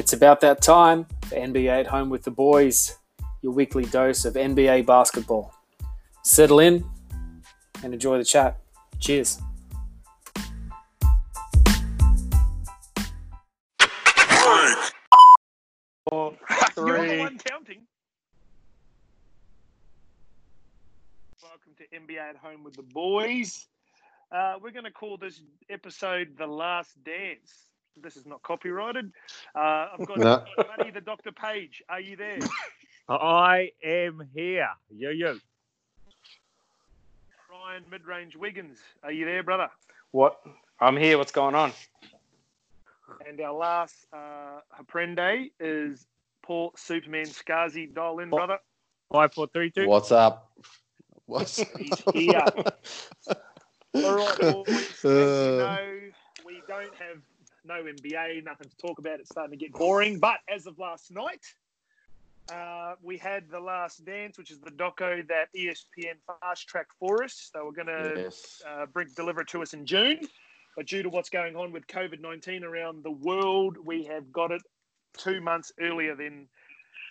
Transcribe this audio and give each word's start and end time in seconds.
It's 0.00 0.14
about 0.14 0.40
that 0.40 0.62
time 0.62 1.04
for 1.26 1.36
NBA 1.36 1.80
at 1.80 1.86
Home 1.88 2.08
with 2.08 2.22
the 2.22 2.30
Boys, 2.30 2.96
your 3.42 3.52
weekly 3.52 3.84
dose 3.84 4.24
of 4.24 4.32
NBA 4.32 4.86
basketball. 4.86 5.54
Settle 6.24 6.58
in 6.60 6.82
and 7.84 7.92
enjoy 7.92 8.16
the 8.16 8.24
chat. 8.24 8.58
Cheers. 8.98 9.42
Four, 16.08 16.34
You're 16.78 16.96
three. 16.96 17.38
counting. 17.44 17.82
Welcome 21.42 21.74
to 21.76 21.84
NBA 21.94 22.30
at 22.30 22.36
Home 22.36 22.64
with 22.64 22.72
the 22.72 22.84
Boys. 22.84 23.66
Uh, 24.32 24.54
we're 24.62 24.70
going 24.70 24.84
to 24.84 24.90
call 24.90 25.18
this 25.18 25.42
episode 25.68 26.38
The 26.38 26.46
Last 26.46 26.96
Dance. 27.04 27.69
This 27.96 28.16
is 28.16 28.26
not 28.26 28.42
copyrighted. 28.42 29.12
Uh, 29.54 29.88
I've 29.98 30.06
got 30.06 30.18
No. 30.18 30.44
Buddy 30.56 30.90
the 30.90 31.00
Dr. 31.00 31.32
Page. 31.32 31.82
Are 31.88 32.00
you 32.00 32.16
there? 32.16 32.38
I 33.08 33.72
am 33.84 34.22
here. 34.34 34.68
Yo, 34.94 35.10
yo. 35.10 35.36
Ryan 37.50 37.84
Midrange 37.90 38.36
Wiggins. 38.36 38.78
Are 39.02 39.12
you 39.12 39.24
there, 39.24 39.42
brother? 39.42 39.68
What? 40.12 40.40
I'm 40.80 40.96
here. 40.96 41.18
What's 41.18 41.32
going 41.32 41.54
on? 41.54 41.72
And 43.28 43.40
our 43.40 43.52
last 43.52 44.06
uh, 44.12 44.60
Aprende 44.80 45.50
is 45.58 46.06
Paul 46.42 46.72
Superman 46.76 47.26
Scarzy. 47.26 47.92
Dial 47.92 48.20
in, 48.20 48.30
brother. 48.30 48.58
Five, 49.12 49.34
four, 49.34 49.48
three, 49.52 49.70
two. 49.70 49.88
What's 49.88 50.12
up? 50.12 50.50
What's 51.26 51.56
He's 51.78 52.02
here. 52.14 52.40
All 53.94 54.14
right, 54.16 54.38
boys. 54.40 54.68
As 54.68 55.04
you 55.04 55.10
Uh. 55.10 55.56
know, 55.58 56.00
we 56.46 56.62
don't 56.68 56.94
have 56.94 57.18
no 57.70 57.84
NBA, 57.84 58.44
nothing 58.44 58.68
to 58.68 58.76
talk 58.76 58.98
about. 58.98 59.20
It's 59.20 59.30
starting 59.30 59.56
to 59.56 59.64
get 59.64 59.72
boring. 59.72 60.18
But 60.18 60.38
as 60.52 60.66
of 60.66 60.78
last 60.78 61.12
night, 61.12 61.46
uh, 62.52 62.94
we 63.00 63.16
had 63.16 63.48
The 63.48 63.60
Last 63.60 64.04
Dance, 64.04 64.36
which 64.36 64.50
is 64.50 64.58
the 64.58 64.72
doco 64.72 65.26
that 65.28 65.48
ESPN 65.56 66.14
fast 66.26 66.66
tracked 66.66 66.92
for 66.98 67.22
us. 67.22 67.50
They 67.54 67.60
were 67.60 67.72
going 67.72 67.86
to 67.86 68.12
yes. 68.24 68.60
uh, 68.68 68.86
bring 68.86 69.08
deliver 69.14 69.42
it 69.42 69.48
to 69.48 69.62
us 69.62 69.72
in 69.72 69.86
June, 69.86 70.18
but 70.76 70.86
due 70.86 71.04
to 71.04 71.08
what's 71.08 71.30
going 71.30 71.54
on 71.54 71.70
with 71.70 71.86
COVID 71.86 72.20
nineteen 72.20 72.64
around 72.64 73.04
the 73.04 73.12
world, 73.12 73.76
we 73.84 74.02
have 74.04 74.32
got 74.32 74.50
it 74.50 74.62
two 75.16 75.40
months 75.40 75.72
earlier 75.80 76.16
than 76.16 76.48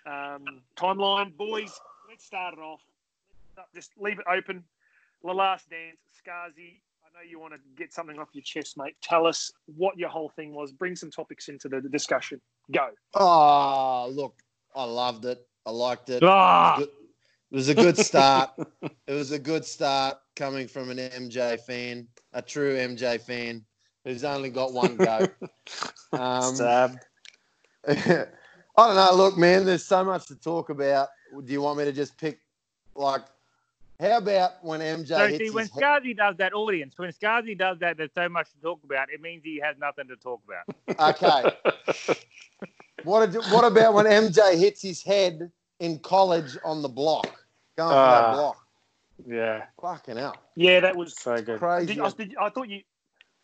um, 0.05 0.43
timeline. 0.75 1.35
Boys, 1.37 1.71
let's 2.09 2.25
start 2.25 2.53
it 2.53 2.59
off. 2.59 2.81
Just 3.73 3.91
leave 3.97 4.19
it 4.19 4.25
open. 4.29 4.63
The 5.23 5.33
last 5.33 5.69
dance, 5.69 5.97
Skazi. 6.21 6.79
I 7.19 7.23
know 7.23 7.29
you 7.29 7.39
want 7.39 7.53
to 7.53 7.59
get 7.75 7.91
something 7.91 8.17
off 8.17 8.29
your 8.33 8.43
chest, 8.43 8.77
mate. 8.77 8.95
Tell 9.01 9.27
us 9.27 9.51
what 9.65 9.97
your 9.97 10.09
whole 10.09 10.29
thing 10.29 10.53
was. 10.53 10.71
Bring 10.71 10.95
some 10.95 11.11
topics 11.11 11.49
into 11.49 11.67
the 11.67 11.81
discussion. 11.81 12.39
Go. 12.71 12.89
Oh, 13.13 14.09
look, 14.13 14.35
I 14.73 14.85
loved 14.85 15.25
it. 15.25 15.45
I 15.65 15.71
liked 15.71 16.09
it. 16.09 16.23
Ah! 16.23 16.79
It 16.79 16.89
was 17.51 17.67
a 17.67 17.75
good 17.75 17.97
start. 17.97 18.51
it 19.07 19.13
was 19.13 19.31
a 19.31 19.39
good 19.39 19.65
start 19.65 20.17
coming 20.37 20.67
from 20.67 20.91
an 20.91 20.97
MJ 20.97 21.59
fan, 21.59 22.07
a 22.33 22.41
true 22.41 22.77
MJ 22.77 23.19
fan 23.19 23.65
who's 24.05 24.23
only 24.23 24.49
got 24.49 24.73
one 24.73 24.95
go. 24.95 25.27
Um, 26.11 26.55
Stabbed. 26.55 27.05
I 27.87 28.25
don't 28.75 28.95
know. 28.95 29.09
Look, 29.13 29.37
man, 29.37 29.63
there's 29.63 29.85
so 29.85 30.03
much 30.03 30.25
to 30.27 30.35
talk 30.35 30.71
about. 30.71 31.09
Do 31.45 31.53
you 31.53 31.61
want 31.61 31.77
me 31.77 31.85
to 31.85 31.91
just 31.91 32.17
pick, 32.17 32.39
like, 32.95 33.21
how 33.99 34.17
about 34.17 34.63
when 34.63 34.79
MJ 34.79 35.07
So 35.07 35.27
hits 35.27 35.37
see, 35.37 35.49
when 35.49 35.65
his 35.65 35.73
head? 35.73 35.83
Scarzy 35.83 36.15
does 36.17 36.37
that, 36.37 36.53
audience, 36.53 36.93
when 36.97 37.11
Scarzy 37.11 37.57
does 37.57 37.79
that, 37.79 37.97
there's 37.97 38.13
so 38.15 38.29
much 38.29 38.49
to 38.51 38.57
talk 38.61 38.83
about. 38.83 39.09
It 39.11 39.21
means 39.21 39.43
he 39.43 39.59
has 39.63 39.75
nothing 39.77 40.07
to 40.07 40.15
talk 40.15 40.41
about. 40.47 41.15
Okay. 41.21 42.15
What, 43.05 43.31
did- 43.31 43.43
what 43.45 43.63
about 43.63 43.93
when 43.93 44.05
MJ 44.05 44.57
hits 44.57 44.81
his 44.81 45.01
head 45.01 45.49
in 45.79 45.99
college 45.99 46.57
on 46.65 46.81
the 46.81 46.89
block? 46.89 47.27
Going 47.77 47.91
for 47.91 47.95
that 47.95 48.23
Ah. 48.25 48.33
block. 48.33 48.57
yeah, 49.25 49.65
Fucking 49.81 50.17
hell. 50.17 50.35
Yeah, 50.55 50.81
that 50.81 50.97
was. 50.97 51.17
so 51.17 51.41
good. 51.41 51.59
Crazy. 51.59 51.93
Did, 51.93 52.01
I, 52.03 52.09
did, 52.09 52.35
I 52.37 52.49
thought 52.49 52.67
you, 52.67 52.81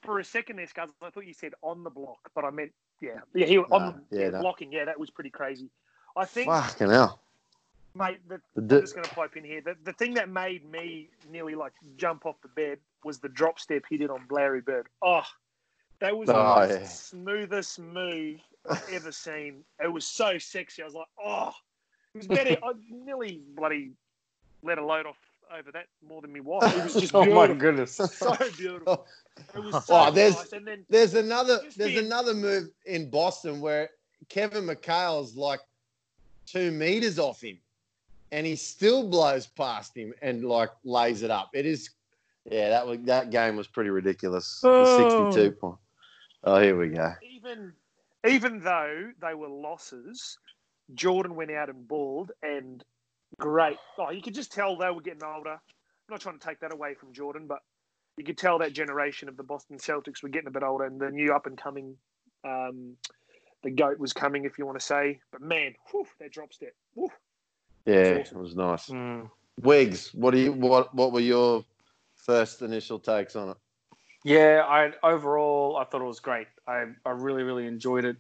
for 0.04 0.20
a 0.20 0.26
second 0.26 0.58
there, 0.58 0.66
Scuzz, 0.68 0.90
I 1.02 1.10
thought 1.10 1.26
you 1.26 1.34
said 1.34 1.54
on 1.62 1.86
the 1.86 1.90
block, 1.90 2.30
but 2.36 2.44
I 2.44 2.50
meant 2.50 2.74
yeah, 3.00 3.20
yeah, 3.34 3.46
he 3.46 3.58
on 3.58 3.68
No, 3.70 3.96
the 4.10 4.18
yeah, 4.18 4.24
yeah, 4.26 4.30
no. 4.32 4.42
blocking. 4.42 4.74
Yeah, 4.74 4.84
that 4.86 5.00
was 5.00 5.10
pretty 5.10 5.30
crazy. 5.30 5.70
I 6.18 6.26
think, 6.26 6.48
Fucking 6.48 6.90
hell. 6.90 7.22
Mate, 7.96 8.18
the, 8.28 8.40
The 8.56 8.76
I'm 8.78 8.82
just 8.82 8.94
going 8.96 9.06
to 9.06 9.14
pipe 9.16 9.36
in 9.38 9.44
here. 9.44 9.62
The, 9.62 9.76
the 9.84 9.94
thing 9.94 10.14
that 10.16 10.30
made 10.30 10.70
me 10.70 11.10
nearly 11.32 11.56
like 11.56 11.74
jump 11.98 12.26
off 12.26 12.36
the 12.42 12.50
bed 12.50 12.80
was 13.04 13.20
the 13.20 13.30
drop 13.30 13.60
step 13.60 13.84
he 13.90 13.98
did 13.98 14.10
on 14.10 14.22
Larry 14.30 14.62
Bird. 14.62 14.88
Oh, 15.02 15.24
that 16.00 16.16
was 16.18 16.28
the 16.28 16.36
Oh, 16.36 16.56
most 16.68 16.70
yeah. 16.82 16.88
smoothest 16.88 17.80
move 17.80 18.40
I've 18.70 18.84
ever 18.92 19.12
seen. 19.12 19.64
It 19.84 19.92
was 19.92 20.06
so 20.06 20.38
sexy. 20.38 20.82
I 20.82 20.86
was 20.86 20.94
like, 20.96 21.08
oh, 21.24 21.52
it 22.14 22.18
was 22.18 22.28
better. 22.28 22.58
I 22.64 22.72
nearly 22.90 23.42
bloody 23.56 23.92
let 24.64 24.78
a 24.78 24.86
load 24.86 25.06
off 25.06 25.18
over 25.58 25.72
that 25.72 25.86
more 26.08 26.22
than 26.22 26.34
me 26.34 26.40
wife. 26.42 26.76
It 26.76 26.84
was 26.84 26.94
just 26.96 27.16
oh 27.16 27.24
my 27.26 27.48
goodness. 27.54 27.94
so 27.96 28.36
beautiful. 28.58 29.06
It 29.54 29.60
was 29.60 29.76
oh, 29.76 29.80
so 29.80 29.96
Oh, 29.96 30.12
there's- 30.12 30.36
nice. 30.36 30.54
And 30.54 30.68
then 30.68 30.86
There's 30.90 31.14
another 31.14 31.60
there's 31.78 31.94
being- 31.94 32.06
another 32.06 32.34
move 32.34 32.70
in 32.86 33.10
Boston 33.10 33.62
where 33.62 33.90
Kevin 34.28 34.66
McHale's 34.66 35.36
like 35.36 35.60
two 36.48 36.72
meters 36.72 37.20
off 37.20 37.42
him 37.44 37.58
and 38.36 38.46
he 38.46 38.58
still 38.58 39.08
blows 39.08 39.48
past 39.48 39.96
him 39.96 40.14
and 40.22 40.44
like 40.44 40.70
lays 40.84 41.24
it 41.24 41.32
up. 41.32 41.52
It 41.54 41.66
is 41.66 41.90
yeah, 42.52 42.70
that 42.70 42.86
was 42.86 43.00
that 43.04 43.30
game 43.32 43.56
was 43.56 43.66
pretty 43.68 43.90
ridiculous. 43.90 44.60
The 44.62 44.70
Oh. 44.70 45.32
62 45.32 45.52
point. 45.54 45.78
Oh, 46.44 46.60
here 46.62 46.78
we 46.78 46.90
go. 46.90 47.14
even 47.24 47.74
even 48.28 48.60
though 48.60 49.12
they 49.22 49.34
were 49.36 49.48
losses, 49.48 50.38
Jordan 50.94 51.36
went 51.36 51.52
out 51.52 51.70
and 51.70 51.88
balled 51.88 52.32
and 52.44 52.84
great. 53.40 53.78
Oh, 53.98 54.12
you 54.12 54.22
could 54.22 54.36
just 54.36 54.52
tell 54.52 54.76
they 54.76 54.92
were 54.92 55.02
getting 55.02 55.24
older. 55.24 55.54
I'm 55.54 56.12
not 56.12 56.20
trying 56.20 56.38
to 56.38 56.46
take 56.46 56.60
that 56.60 56.74
away 56.74 56.94
from 56.94 57.14
Jordan, 57.14 57.48
but 57.48 57.60
you 58.18 58.26
could 58.26 58.38
tell 58.38 58.60
that 58.60 58.74
generation 58.74 59.30
of 59.30 59.38
the 59.38 59.44
Boston 59.44 59.78
Celtics 59.78 60.22
were 60.22 60.30
getting 60.30 60.48
a 60.48 60.52
bit 60.52 60.64
older, 60.64 60.84
and 60.86 61.00
the 61.00 61.10
new 61.10 61.34
up 61.34 61.46
and 61.48 61.58
coming, 61.58 61.96
um, 62.44 62.96
the 63.64 63.72
goat 63.72 63.98
was 63.98 64.14
coming, 64.14 64.46
if 64.46 64.58
you 64.60 64.66
want 64.66 64.80
to 64.80 64.86
say. 64.86 65.20
But 65.32 65.42
man, 65.42 65.74
whew, 65.92 66.06
that 66.20 66.32
drop 66.32 66.54
step. 66.54 66.74
Whew. 66.96 67.10
Yeah, 67.86 68.16
it 68.16 68.34
was 68.34 68.56
nice. 68.56 68.90
Mm. 68.90 69.30
Wigs, 69.62 70.14
what 70.14 70.32
do 70.32 70.40
you 70.40 70.52
what 70.52 70.94
what 70.94 71.12
were 71.12 71.20
your 71.20 71.64
first 72.16 72.62
initial 72.62 73.00
takes 73.00 73.36
on 73.36 73.50
it? 73.50 73.58
Yeah, 74.24 74.64
I 74.68 74.92
overall 75.04 75.78
I 75.78 75.86
thought 75.86 76.02
it 76.02 76.06
was 76.06 76.20
great. 76.20 76.48
I, 76.68 76.86
I 77.06 77.12
really 77.12 77.44
really 77.44 77.68
enjoyed 77.68 78.06
it. 78.06 78.18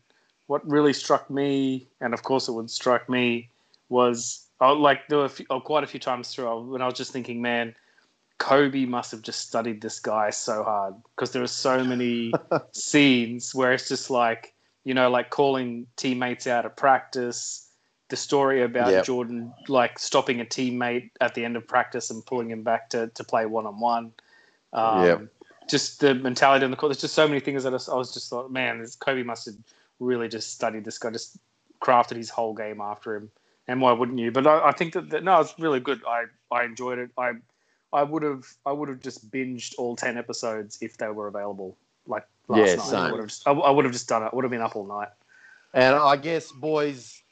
What 0.48 0.68
really 0.70 0.94
struck 0.94 1.30
me, 1.32 1.88
and 2.00 2.14
of 2.14 2.22
course 2.22 2.48
it 2.48 2.52
would 2.52 2.70
strike 2.70 3.10
me, 3.10 3.50
was 3.90 4.46
oh, 4.62 4.74
like 4.74 5.08
there 5.08 5.18
were 5.18 5.26
a 5.26 5.30
few, 5.30 5.46
oh, 5.50 5.60
quite 5.60 5.84
a 5.84 5.88
few 5.88 6.00
times 6.00 6.34
through 6.34 6.72
when 6.72 6.82
I 6.82 6.86
was 6.86 6.94
just 6.94 7.12
thinking, 7.12 7.42
man, 7.42 7.76
Kobe 8.38 8.86
must 8.86 9.12
have 9.12 9.22
just 9.22 9.48
studied 9.48 9.82
this 9.82 10.00
guy 10.00 10.30
so 10.30 10.64
hard 10.64 10.94
because 11.16 11.32
there 11.32 11.44
are 11.44 11.48
so 11.48 11.84
many 11.84 12.34
scenes 12.72 13.56
where 13.56 13.74
it's 13.74 13.88
just 13.88 14.10
like 14.10 14.54
you 14.84 14.94
know 14.94 15.10
like 15.10 15.30
calling 15.30 15.88
teammates 15.96 16.48
out 16.48 16.66
of 16.66 16.76
practice. 16.76 17.65
The 18.10 18.16
story 18.16 18.62
about 18.62 18.92
Yep. 18.92 19.06
Jordan 19.06 19.54
like 19.68 19.98
stopping 19.98 20.40
a 20.40 20.46
teammate 20.46 21.10
at 21.22 21.34
the 21.34 21.44
end 21.44 21.56
of 21.58 21.68
practice 21.68 22.12
and 22.12 22.26
pulling 22.26 22.52
him 22.52 22.62
back 22.64 22.90
to, 22.92 23.08
to 23.08 23.24
play 23.24 23.46
one 23.46 23.66
on 23.66 23.80
one. 23.80 24.12
Yep. 24.74 25.28
Just 25.68 26.00
the 26.00 26.14
mentality 26.14 26.64
on 26.64 26.72
the 26.72 26.78
court. 26.78 26.92
There's 26.92 27.02
just 27.02 27.16
so 27.16 27.28
many 27.28 27.40
things 27.40 27.64
that 27.64 27.70
I 27.70 27.74
was- 27.74 27.90
I 27.90 27.96
was 27.96 28.14
just 28.14 28.30
thought, 28.30 28.52
man, 28.52 28.80
this 28.80 28.96
Kobe 28.96 29.24
must 29.24 29.46
have 29.48 29.56
really 30.00 30.28
just 30.28 30.54
studied 30.54 30.86
this 30.86 31.00
guy, 31.00 31.10
just 31.10 31.38
crafted 31.82 32.18
his 32.18 32.30
whole 32.30 32.54
game 32.54 32.80
after 32.80 33.16
him. 33.16 33.32
And 33.68 33.82
why 33.82 33.92
wouldn't 33.94 34.20
you? 34.20 34.32
But 34.32 34.46
I, 34.46 34.68
I 34.68 34.72
think 34.74 34.94
that, 34.94 35.10
that 35.10 35.24
no, 35.24 35.40
it's 35.40 35.58
really 35.58 35.80
good. 35.80 36.02
I, 36.08 36.26
I 36.52 36.66
enjoyed 36.66 37.00
it. 37.00 37.10
I 37.18 37.32
I 37.92 38.04
would 38.04 38.22
have 38.22 38.46
I 38.66 38.72
would 38.72 38.90
have 38.90 39.00
just 39.00 39.32
binged 39.32 39.74
all 39.80 39.96
ten 39.96 40.18
episodes 40.20 40.78
if 40.82 40.98
they 40.98 41.08
were 41.08 41.28
available. 41.28 41.76
Like 42.06 42.28
last 42.48 42.60
Yeah, 42.68 42.76
night, 42.76 43.08
I 43.08 43.12
would 43.12 43.20
have 43.22 43.30
just, 43.30 43.48
I, 43.48 43.52
I 43.54 43.72
would 43.72 43.86
have 43.86 43.94
just 43.94 44.08
done 44.08 44.22
it. 44.22 44.30
I 44.32 44.36
would 44.36 44.44
have 44.44 44.52
been 44.52 44.62
up 44.62 44.76
all 44.76 44.86
night. 44.86 45.08
And 45.74 45.96
I 45.96 46.16
guess, 46.18 46.52
boys, 46.52 47.24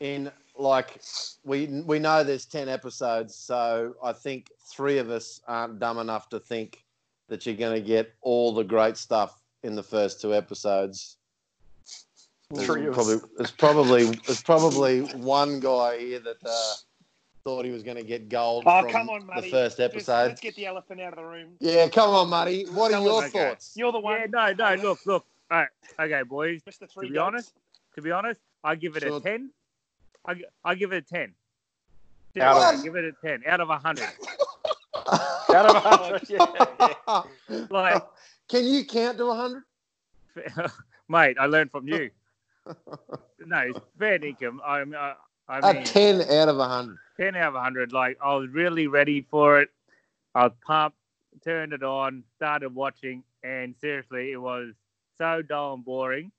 in 0.00 0.30
like 0.58 1.00
we 1.44 1.66
we 1.86 1.98
know 1.98 2.24
there's 2.24 2.46
ten 2.46 2.68
episodes, 2.68 3.34
so 3.34 3.94
I 4.02 4.12
think 4.12 4.50
three 4.70 4.98
of 4.98 5.10
us 5.10 5.40
aren't 5.46 5.78
dumb 5.78 5.98
enough 5.98 6.28
to 6.30 6.40
think 6.40 6.82
that 7.28 7.46
you're 7.46 7.54
going 7.54 7.74
to 7.80 7.86
get 7.86 8.12
all 8.22 8.52
the 8.52 8.64
great 8.64 8.96
stuff 8.96 9.40
in 9.62 9.74
the 9.76 9.82
first 9.82 10.20
two 10.20 10.34
episodes. 10.34 11.16
There's 12.50 12.66
Three 12.66 12.86
of 12.86 12.94
probably 12.94 13.16
there's 13.36 13.50
probably 13.52 14.04
there's 14.26 14.42
probably 14.42 15.02
one 15.18 15.60
guy 15.60 15.98
here 15.98 16.18
that 16.18 16.36
uh, 16.44 16.72
thought 17.44 17.64
he 17.64 17.70
was 17.70 17.84
going 17.84 17.96
to 17.96 18.02
get 18.02 18.28
gold 18.28 18.64
Oh, 18.66 18.82
from 18.82 18.90
come 18.90 19.08
on, 19.10 19.20
the 19.20 19.26
Matty. 19.26 19.50
first 19.50 19.76
Just- 19.76 19.94
episode. 19.94 20.26
let's 20.28 20.40
get 20.40 20.56
the 20.56 20.66
elephant 20.66 21.00
out 21.00 21.12
of 21.12 21.18
the 21.18 21.24
room. 21.24 21.50
Yeah, 21.60 21.88
come 21.88 22.10
on, 22.10 22.28
Muddy. 22.28 22.64
What 22.72 22.88
are 22.90 22.94
Tell 22.94 23.04
your 23.04 23.22
us, 23.24 23.28
okay. 23.30 23.48
thoughts? 23.50 23.72
You're 23.76 23.92
the 23.92 24.00
one, 24.00 24.18
Yeah, 24.20 24.26
no, 24.56 24.74
no, 24.74 24.82
look, 24.82 25.06
look. 25.06 25.26
All 25.52 25.58
right, 25.58 25.68
okay, 26.00 26.22
boys. 26.24 26.60
Mr. 26.62 26.90
Three 26.90 27.06
to 27.06 27.12
be 27.12 27.14
Goats. 27.18 27.26
honest, 27.26 27.52
To 27.94 28.02
be 28.02 28.10
honest, 28.10 28.40
I 28.64 28.74
give 28.74 28.96
it 28.96 29.04
Sure. 29.04 29.18
a 29.18 29.20
ten. 29.20 29.50
I, 30.24 30.34
gi- 30.34 30.44
I 30.64 30.74
give 30.74 30.92
it 30.92 31.04
a 31.10 31.14
ten. 31.14 31.34
Out 32.40 32.56
of- 32.56 32.62
I 32.80 32.82
give 32.82 32.96
it 32.96 33.04
a 33.04 33.12
ten 33.26 33.42
out 33.46 33.60
of 33.60 33.70
a 33.70 33.78
hundred. 33.78 34.08
Out 35.52 35.66
of 35.66 35.82
hundred, 35.82 36.22
yeah, 36.28 36.92
yeah. 37.08 37.22
Like, 37.70 38.02
Can 38.48 38.64
you 38.66 38.84
count 38.84 39.18
to 39.18 39.32
hundred? 39.32 39.62
mate, 41.08 41.36
I 41.40 41.46
learned 41.46 41.72
from 41.72 41.88
you. 41.88 42.10
no, 43.44 43.72
fair 43.98 44.18
dinkum. 44.20 44.58
I, 44.64 44.82
I, 44.82 45.14
I 45.48 45.70
A 45.70 45.74
mean, 45.74 45.84
10 45.84 46.20
out 46.22 46.48
of 46.48 46.56
100. 46.56 46.96
10 47.18 47.34
out 47.36 47.48
of 47.48 47.54
100. 47.54 47.92
Like, 47.92 48.18
I 48.22 48.34
was 48.36 48.48
really 48.50 48.86
ready 48.86 49.26
for 49.28 49.60
it. 49.60 49.70
I 50.34 50.44
was 50.44 50.52
pumped, 50.64 50.98
turned 51.42 51.72
it 51.72 51.82
on, 51.82 52.22
started 52.36 52.72
watching, 52.74 53.24
and 53.42 53.74
seriously, 53.80 54.30
it 54.32 54.40
was 54.40 54.72
so 55.18 55.42
dull 55.42 55.74
and 55.74 55.84
boring. 55.84 56.30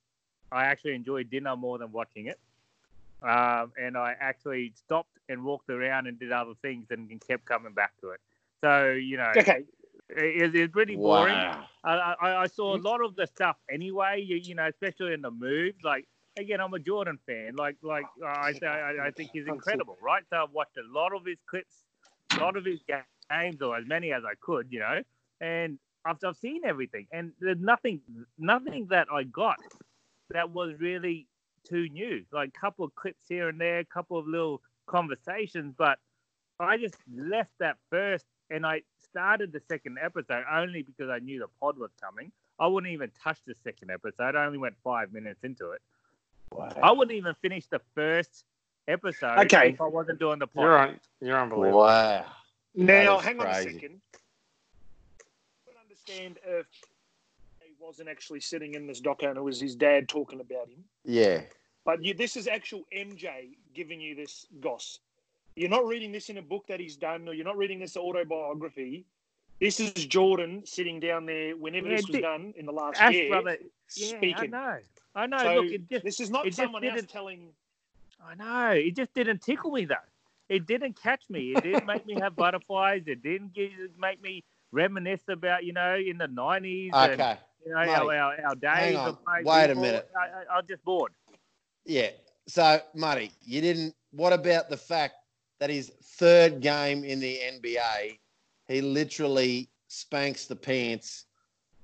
I 0.53 0.65
actually 0.65 0.93
enjoyed 0.95 1.29
dinner 1.29 1.55
more 1.57 1.77
than 1.77 1.91
watching 1.91 2.27
it. 2.27 2.39
Um, 3.21 3.71
and 3.79 3.97
I 3.97 4.15
actually 4.19 4.73
stopped 4.75 5.17
and 5.29 5.43
walked 5.43 5.69
around 5.69 6.07
and 6.07 6.19
did 6.19 6.31
other 6.31 6.53
things 6.61 6.87
and 6.89 7.21
kept 7.27 7.45
coming 7.45 7.73
back 7.73 7.93
to 8.01 8.09
it. 8.11 8.19
So, 8.63 8.91
you 8.91 9.17
know, 9.17 9.31
Okay, 9.37 9.63
it, 10.09 10.55
it's 10.55 10.71
pretty 10.71 10.95
boring. 10.95 11.33
Wow. 11.35 11.65
I, 11.83 12.15
I, 12.21 12.41
I 12.43 12.47
saw 12.47 12.75
a 12.75 12.81
lot 12.81 13.03
of 13.03 13.15
the 13.15 13.27
stuff 13.27 13.57
anyway. 13.69 14.23
You, 14.25 14.37
you 14.37 14.55
know, 14.55 14.67
especially 14.67 15.13
in 15.13 15.21
the 15.21 15.31
moves. 15.31 15.77
Like 15.83 16.07
again, 16.37 16.59
I'm 16.61 16.73
a 16.73 16.79
Jordan 16.79 17.19
fan. 17.25 17.55
Like 17.55 17.77
like 17.81 18.05
I 18.25 18.53
I, 18.63 19.07
I 19.07 19.11
think 19.11 19.31
he's 19.33 19.47
incredible, 19.47 19.97
right? 20.01 20.23
So 20.29 20.43
I've 20.43 20.51
watched 20.51 20.77
a 20.77 20.83
lot 20.91 21.13
of 21.15 21.25
his 21.25 21.37
clips, 21.49 21.75
a 22.33 22.39
lot 22.39 22.55
of 22.57 22.65
his 22.65 22.79
games, 22.87 23.61
or 23.61 23.77
as 23.77 23.85
many 23.87 24.11
as 24.13 24.23
I 24.25 24.33
could, 24.39 24.67
you 24.69 24.79
know. 24.79 25.01
And 25.39 25.79
I've, 26.05 26.17
I've 26.25 26.37
seen 26.37 26.61
everything, 26.65 27.07
and 27.11 27.31
there's 27.39 27.59
nothing 27.59 28.01
nothing 28.37 28.87
that 28.89 29.07
I 29.13 29.23
got 29.23 29.57
that 30.31 30.51
was 30.51 30.73
really 30.79 31.27
too 31.67 31.87
new. 31.89 32.23
Like 32.31 32.49
a 32.55 32.59
couple 32.59 32.85
of 32.85 32.93
clips 32.95 33.25
here 33.27 33.49
and 33.49 33.59
there, 33.59 33.79
a 33.79 33.85
couple 33.85 34.17
of 34.17 34.27
little 34.27 34.61
conversations, 34.87 35.73
but 35.77 35.99
I 36.59 36.77
just 36.77 36.95
left 37.15 37.51
that 37.59 37.77
first 37.89 38.25
and 38.49 38.65
I 38.65 38.81
started 39.01 39.51
the 39.51 39.61
second 39.69 39.97
episode 40.01 40.43
only 40.51 40.83
because 40.83 41.09
I 41.09 41.19
knew 41.19 41.39
the 41.39 41.47
pod 41.59 41.77
was 41.77 41.91
coming. 42.01 42.31
I 42.59 42.67
wouldn't 42.67 42.91
even 42.93 43.09
touch 43.23 43.39
the 43.47 43.55
second 43.63 43.89
episode. 43.91 44.35
I 44.35 44.45
only 44.45 44.57
went 44.59 44.75
five 44.83 45.11
minutes 45.11 45.43
into 45.43 45.71
it. 45.71 45.81
I 46.81 46.91
wouldn't 46.91 47.15
even 47.15 47.33
finish 47.41 47.65
the 47.67 47.79
first 47.95 48.43
episode 48.87 49.39
Okay. 49.45 49.69
if 49.69 49.81
I 49.81 49.85
wasn't 49.87 50.19
doing 50.19 50.39
the 50.39 50.47
pod. 50.47 50.63
You're 50.63 50.77
un- 50.77 50.99
you're 51.21 51.39
unbelievable. 51.41 51.79
Wow. 51.79 52.25
now 52.75 53.19
is 53.19 53.25
hang 53.25 53.39
on 53.39 53.47
a 53.47 53.53
second. 53.55 54.01
I 55.67 55.81
understand 55.81 56.39
if 56.45 56.65
he 56.73 56.90
wasn't 57.81 58.09
actually 58.09 58.39
sitting 58.39 58.75
in 58.75 58.87
this 58.87 59.01
doco 59.01 59.27
and 59.29 59.37
it 59.37 59.41
was 59.41 59.59
his 59.59 59.75
dad 59.75 60.07
talking 60.07 60.39
about 60.39 60.67
him. 60.69 60.83
Yeah. 61.03 61.41
But 61.85 62.03
you, 62.03 62.13
this 62.13 62.37
is 62.37 62.47
actual 62.47 62.83
MJ 62.95 63.49
giving 63.73 63.99
you 63.99 64.15
this 64.15 64.45
goss. 64.59 64.99
You're 65.55 65.69
not 65.69 65.85
reading 65.85 66.11
this 66.11 66.29
in 66.29 66.37
a 66.37 66.41
book 66.41 66.65
that 66.67 66.79
he's 66.79 66.95
done, 66.95 67.27
or 67.27 67.33
you're 67.33 67.45
not 67.45 67.57
reading 67.57 67.79
this 67.79 67.97
autobiography. 67.97 69.05
This 69.59 69.79
is 69.79 69.91
Jordan 69.93 70.61
sitting 70.65 70.99
down 70.99 71.25
there 71.25 71.55
whenever 71.57 71.87
Yeah, 71.89 71.97
this 71.97 72.07
was 72.07 72.19
done 72.21 72.53
in 72.55 72.65
the 72.65 72.71
last 72.71 73.01
Ash 73.01 73.13
year, 73.13 73.29
brother, 73.29 73.57
yeah, 73.95 74.07
I 74.07 74.17
speaking. 74.17 74.51
know. 74.51 74.77
I 75.13 75.25
know. 75.25 75.37
So 75.39 75.53
Look, 75.55 75.71
it 75.71 75.89
just 75.89 76.05
this 76.05 76.19
is 76.19 76.29
not 76.29 76.45
it 76.45 76.49
just 76.49 76.57
someone 76.57 76.83
else 76.83 76.95
didn't- 76.95 77.09
telling. 77.09 77.49
I 78.25 78.35
know. 78.35 78.69
It 78.75 78.95
just 78.95 79.13
didn't 79.13 79.41
tickle 79.41 79.71
me 79.71 79.85
though. 79.85 79.95
It 80.47 80.67
didn't 80.67 81.01
catch 81.01 81.23
me. 81.29 81.53
It 81.55 81.63
didn't 81.63 81.85
make 81.85 82.05
me 82.05 82.15
have 82.19 82.35
butterflies. 82.45 83.03
It 83.07 83.21
didn't 83.23 83.53
give, 83.53 83.71
make 83.99 84.21
me 84.21 84.43
reminisce 84.71 85.23
about 85.27 85.65
you 85.65 85.73
know 85.73 85.95
in 85.95 86.17
the 86.17 86.27
nineties 86.27 86.91
and 86.93 87.13
Okay. 87.13 87.37
You 87.65 87.71
know 87.71 87.77
our, 87.77 87.85
Mate, 88.07 88.17
our, 88.17 88.35
our 88.45 88.55
days. 88.55 88.69
hang 88.71 88.95
of 88.95 89.07
on. 89.07 89.17
playing 89.25 89.45
Wait 89.45 89.69
a 89.69 89.75
minute. 89.75 90.09
I, 90.17 90.53
I, 90.53 90.57
I'm 90.57 90.67
just 90.67 90.83
bored. 90.83 91.11
Yeah. 91.85 92.09
So, 92.47 92.79
Muddy, 92.95 93.31
you 93.41 93.61
didn't. 93.61 93.95
What 94.11 94.33
about 94.33 94.69
the 94.69 94.77
fact 94.77 95.15
that 95.59 95.69
his 95.69 95.91
third 96.03 96.59
game 96.61 97.03
in 97.03 97.19
the 97.19 97.37
NBA, 97.37 98.17
he 98.67 98.81
literally 98.81 99.69
spanks 99.87 100.47
the 100.47 100.55
pants 100.55 101.25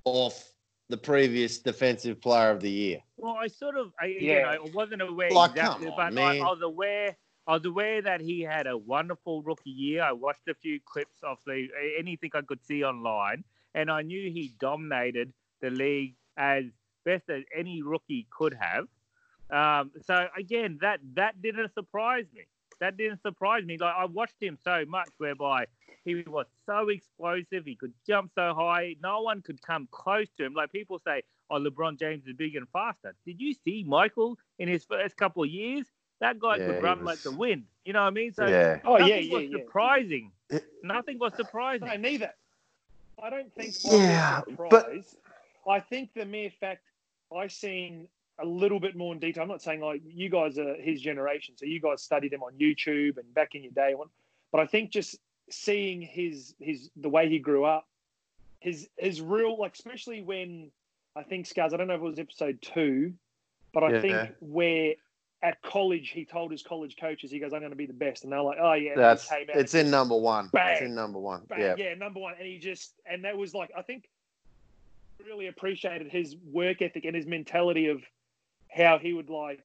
off 0.03 0.51
the 0.89 0.97
previous 0.97 1.57
Defensive 1.59 2.19
Player 2.21 2.49
of 2.51 2.59
the 2.61 2.71
Year? 2.71 2.99
Well, 3.17 3.35
I 3.39 3.47
sort 3.47 3.77
of, 3.77 3.91
I, 3.99 4.05
Yeah. 4.05 4.19
you 4.19 4.41
know, 4.41 4.49
I 4.65 4.69
wasn't 4.73 5.01
aware 5.01 5.29
Like, 5.31 5.51
exactly, 5.51 5.85
come 5.85 5.93
on, 5.93 5.97
but 6.15 6.21
I, 6.21 6.33
man. 6.33 6.41
I 6.41 6.45
was 6.49 6.61
aware. 6.61 7.15
I 7.45 7.53
was 7.53 7.65
aware 7.65 8.01
that 8.01 8.19
he 8.19 8.41
had 8.41 8.67
a 8.67 8.77
wonderful 8.77 9.41
rookie 9.41 9.69
year. 9.69 10.03
I 10.03 10.11
watched 10.11 10.47
a 10.49 10.53
few 10.53 10.79
clips 10.85 11.17
of 11.23 11.37
the 11.45 11.67
anything 11.97 12.31
I 12.33 12.41
could 12.41 12.63
see 12.65 12.83
online, 12.83 13.43
and 13.73 13.89
I 13.89 14.01
knew 14.01 14.29
he 14.31 14.53
dominated 14.59 15.31
the 15.61 15.69
league 15.69 16.15
as 16.37 16.65
best 17.05 17.29
as 17.29 17.43
any 17.55 17.81
rookie 17.81 18.27
could 18.29 18.53
have. 18.59 18.87
Um, 19.49 19.91
so 20.05 20.27
again, 20.37 20.77
that 20.81 20.99
that 21.15 21.41
didn't 21.41 21.73
surprise 21.73 22.25
me. 22.35 22.41
That 22.79 22.97
didn't 22.97 23.21
surprise 23.21 23.63
me. 23.65 23.77
Like 23.77 23.95
I 23.97 24.05
watched 24.05 24.41
him 24.41 24.57
so 24.63 24.83
much, 24.87 25.09
whereby 25.17 25.65
he 26.05 26.23
was 26.27 26.45
so 26.65 26.89
explosive. 26.89 27.65
He 27.65 27.75
could 27.75 27.93
jump 28.05 28.31
so 28.35 28.53
high. 28.53 28.95
No 29.01 29.21
one 29.21 29.41
could 29.41 29.61
come 29.61 29.87
close 29.91 30.27
to 30.37 30.45
him. 30.45 30.53
Like 30.53 30.71
people 30.71 30.99
say, 30.99 31.23
"Oh, 31.49 31.59
LeBron 31.59 31.97
James 31.97 32.27
is 32.27 32.35
bigger 32.35 32.59
and 32.59 32.69
faster." 32.69 33.15
Did 33.25 33.39
you 33.41 33.53
see 33.53 33.83
Michael 33.87 34.37
in 34.59 34.67
his 34.67 34.83
first 34.85 35.15
couple 35.17 35.43
of 35.43 35.49
years? 35.49 35.85
That 36.19 36.39
guy 36.39 36.57
Yeah, 36.57 36.67
could 36.67 36.83
run 36.83 36.99
was- 36.99 37.05
like 37.05 37.19
the 37.19 37.31
wind. 37.31 37.63
You 37.85 37.93
know 37.93 38.01
what 38.01 38.07
I 38.07 38.11
mean? 38.11 38.33
So 38.33 38.45
yeah. 38.47 38.79
Oh 38.83 38.97
yeah, 38.99 39.15
yeah, 39.15 39.33
was 39.33 39.43
yeah. 39.49 39.57
surprising. 39.59 40.31
It- 40.49 40.65
Nothing 40.83 41.19
was 41.19 41.33
surprising. 41.35 41.87
No, 41.87 41.95
neither. 41.95 42.33
I 43.23 43.29
don't 43.29 43.53
think. 43.55 43.73
Yeah, 43.85 44.41
but- 44.45 44.81
surprised. 44.81 45.17
I 45.67 45.79
think 45.79 46.13
the 46.13 46.25
mere 46.25 46.49
fact 46.49 46.83
I 47.35 47.47
seen 47.47 48.07
a 48.39 48.45
little 48.45 48.79
bit 48.79 48.95
more 48.95 49.13
in 49.13 49.19
detail. 49.19 49.43
I'm 49.43 49.49
not 49.49 49.61
saying 49.61 49.81
like 49.81 50.01
you 50.05 50.29
guys 50.29 50.57
are 50.57 50.75
his 50.75 51.01
generation, 51.01 51.55
so 51.57 51.65
you 51.65 51.81
guys 51.81 52.01
studied 52.01 52.33
him 52.33 52.43
on 52.43 52.53
YouTube 52.53 53.17
and 53.17 53.33
back 53.33 53.55
in 53.55 53.63
your 53.63 53.71
day. 53.71 53.95
One, 53.95 54.07
but 54.51 54.61
I 54.61 54.67
think 54.67 54.91
just 54.91 55.17
seeing 55.49 56.01
his 56.01 56.53
his 56.59 56.89
the 56.95 57.09
way 57.09 57.29
he 57.29 57.39
grew 57.39 57.65
up, 57.65 57.87
his 58.59 58.89
his 58.97 59.21
real 59.21 59.57
like, 59.57 59.73
especially 59.73 60.21
when 60.21 60.71
I 61.15 61.23
think 61.23 61.47
Scars. 61.47 61.73
I 61.73 61.77
don't 61.77 61.87
know 61.87 61.95
if 61.95 62.01
it 62.01 62.03
was 62.03 62.19
episode 62.19 62.61
two, 62.61 63.13
but 63.73 63.83
I 63.83 63.93
Yeah. 63.93 64.01
think 64.01 64.35
where 64.39 64.93
at 65.43 65.61
college 65.61 66.09
he 66.09 66.25
told 66.25 66.51
his 66.51 66.63
college 66.63 66.95
coaches 66.99 67.31
he 67.31 67.39
goes, 67.39 67.53
"I'm 67.53 67.59
going 67.59 67.71
to 67.71 67.75
be 67.75 67.85
the 67.85 67.93
best," 67.93 68.23
and 68.23 68.31
they're 68.31 68.41
like, 68.41 68.57
"Oh 68.59 68.73
yeah." 68.73 68.95
That's 68.95 69.31
it's 69.31 69.73
in 69.73 69.89
number 69.89 70.15
one. 70.15 70.49
It's 70.53 70.81
in 70.81 70.95
number 70.95 71.19
one. 71.19 71.45
Bang, 71.45 71.59
Yeah. 71.59 71.75
yeah, 71.77 71.93
number 71.95 72.19
one. 72.19 72.35
And 72.37 72.47
he 72.47 72.57
just, 72.57 72.93
and 73.05 73.23
that 73.25 73.37
was 73.37 73.53
like, 73.53 73.71
I 73.75 73.81
think, 73.81 74.09
really 75.25 75.47
appreciated 75.47 76.11
his 76.11 76.35
work 76.51 76.81
ethic 76.81 77.05
and 77.05 77.15
his 77.15 77.25
mentality 77.25 77.87
of 77.87 78.01
how 78.71 78.97
he 78.97 79.13
would 79.13 79.29
like 79.29 79.63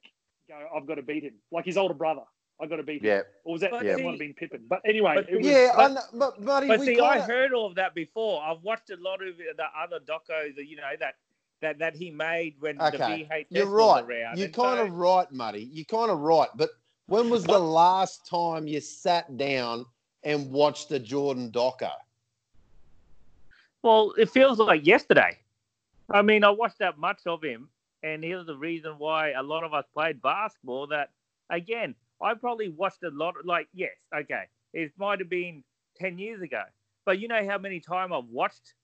go, 0.49 0.55
I've 0.75 0.87
got 0.87 0.97
to 0.97 1.03
beat 1.03 1.25
him. 1.25 1.35
Like 1.51 1.65
his 1.65 1.77
older 1.77 1.95
brother, 1.95 2.23
I've 2.61 2.69
got 2.71 2.77
to 2.77 2.83
beat 2.83 3.03
him. 3.03 3.07
Yeah. 3.09 3.23
Or 3.45 3.53
was 3.53 3.61
that, 3.63 3.71
But 3.71 3.85
that 3.85 3.99
see- 3.99 4.03
might 4.05 4.11
have 4.11 4.19
been 4.19 4.35
Pippen. 4.35 4.65
But 4.69 4.81
anyway, 4.87 5.15
but- 5.17 5.29
it 5.29 5.37
was, 5.39 5.47
Yeah, 5.47 5.73
I 5.77 5.89
but- 5.89 6.05
but 6.15 6.45
buddy, 6.45 6.67
But 6.69 6.81
we 6.81 6.87
see, 6.87 7.01
I 7.01 7.19
kinda- 7.19 7.25
heard 7.33 7.53
all 7.53 7.67
of 7.67 7.75
that 7.77 7.95
before. 7.95 8.43
I've 8.43 8.63
watched 8.63 8.91
a 8.91 8.97
lot 8.97 9.23
of 9.27 9.37
the 9.37 9.65
other 9.79 10.01
docos, 10.01 10.55
you 10.57 10.77
know, 10.77 10.91
that 11.01 11.15
that, 11.61 11.79
that 11.79 11.95
he 11.95 12.11
made 12.11 12.57
when 12.59 12.77
the 12.77 12.89
Okay, 12.89 13.25
VHS 13.31 13.47
You're 13.51 13.67
was 13.67 13.73
right. 13.73 14.05
around. 14.05 14.37
You're 14.37 14.47
And 14.47 14.55
kind 14.55 14.79
so- 14.79 14.85
of 14.87 14.95
right, 14.95 15.31
Muddy. 15.31 15.63
You're 15.73 15.85
kind 15.85 16.11
of 16.11 16.19
right. 16.19 16.49
But 16.57 16.71
when 17.07 17.31
was 17.31 17.45
the 17.45 17.57
last 17.61 18.27
time 18.27 18.67
you 18.67 18.81
sat 18.81 19.37
down 19.37 19.87
and 20.25 20.51
watched 20.51 20.89
the 20.89 20.99
Jordan 20.99 21.53
doco? 21.53 21.93
Well, 23.83 24.13
it 24.19 24.29
feels 24.31 24.59
like 24.59 24.85
yesterday. 24.85 25.39
I 26.11 26.23
mean, 26.23 26.45
I 26.45 26.51
watched 26.51 26.79
that 26.79 26.99
much 26.99 27.27
of 27.27 27.43
him, 27.43 27.71
and 28.03 28.23
here's 28.25 28.47
the 28.47 28.57
reason 28.57 28.99
why 28.99 29.31
a 29.33 29.43
lot 29.43 29.65
of 29.65 29.73
us 29.75 29.87
played 29.93 30.21
basketball. 30.23 30.89
That 30.89 31.11
again, 31.51 31.95
I 32.21 32.35
probably 32.35 32.69
watched 32.69 33.03
a 33.03 33.11
lot. 33.11 33.35
Like, 33.45 33.69
yes, 33.73 33.97
okay, 34.15 34.45
it 34.73 34.93
might 34.99 35.21
have 35.21 35.29
been 35.31 35.65
ten 35.97 36.19
years 36.19 36.43
ago, 36.43 36.63
but 37.05 37.19
you 37.19 37.29
know 37.29 37.47
how 37.49 37.59
many 37.59 37.81
times 37.81 38.13
I've 38.15 38.25
watched 38.27 38.75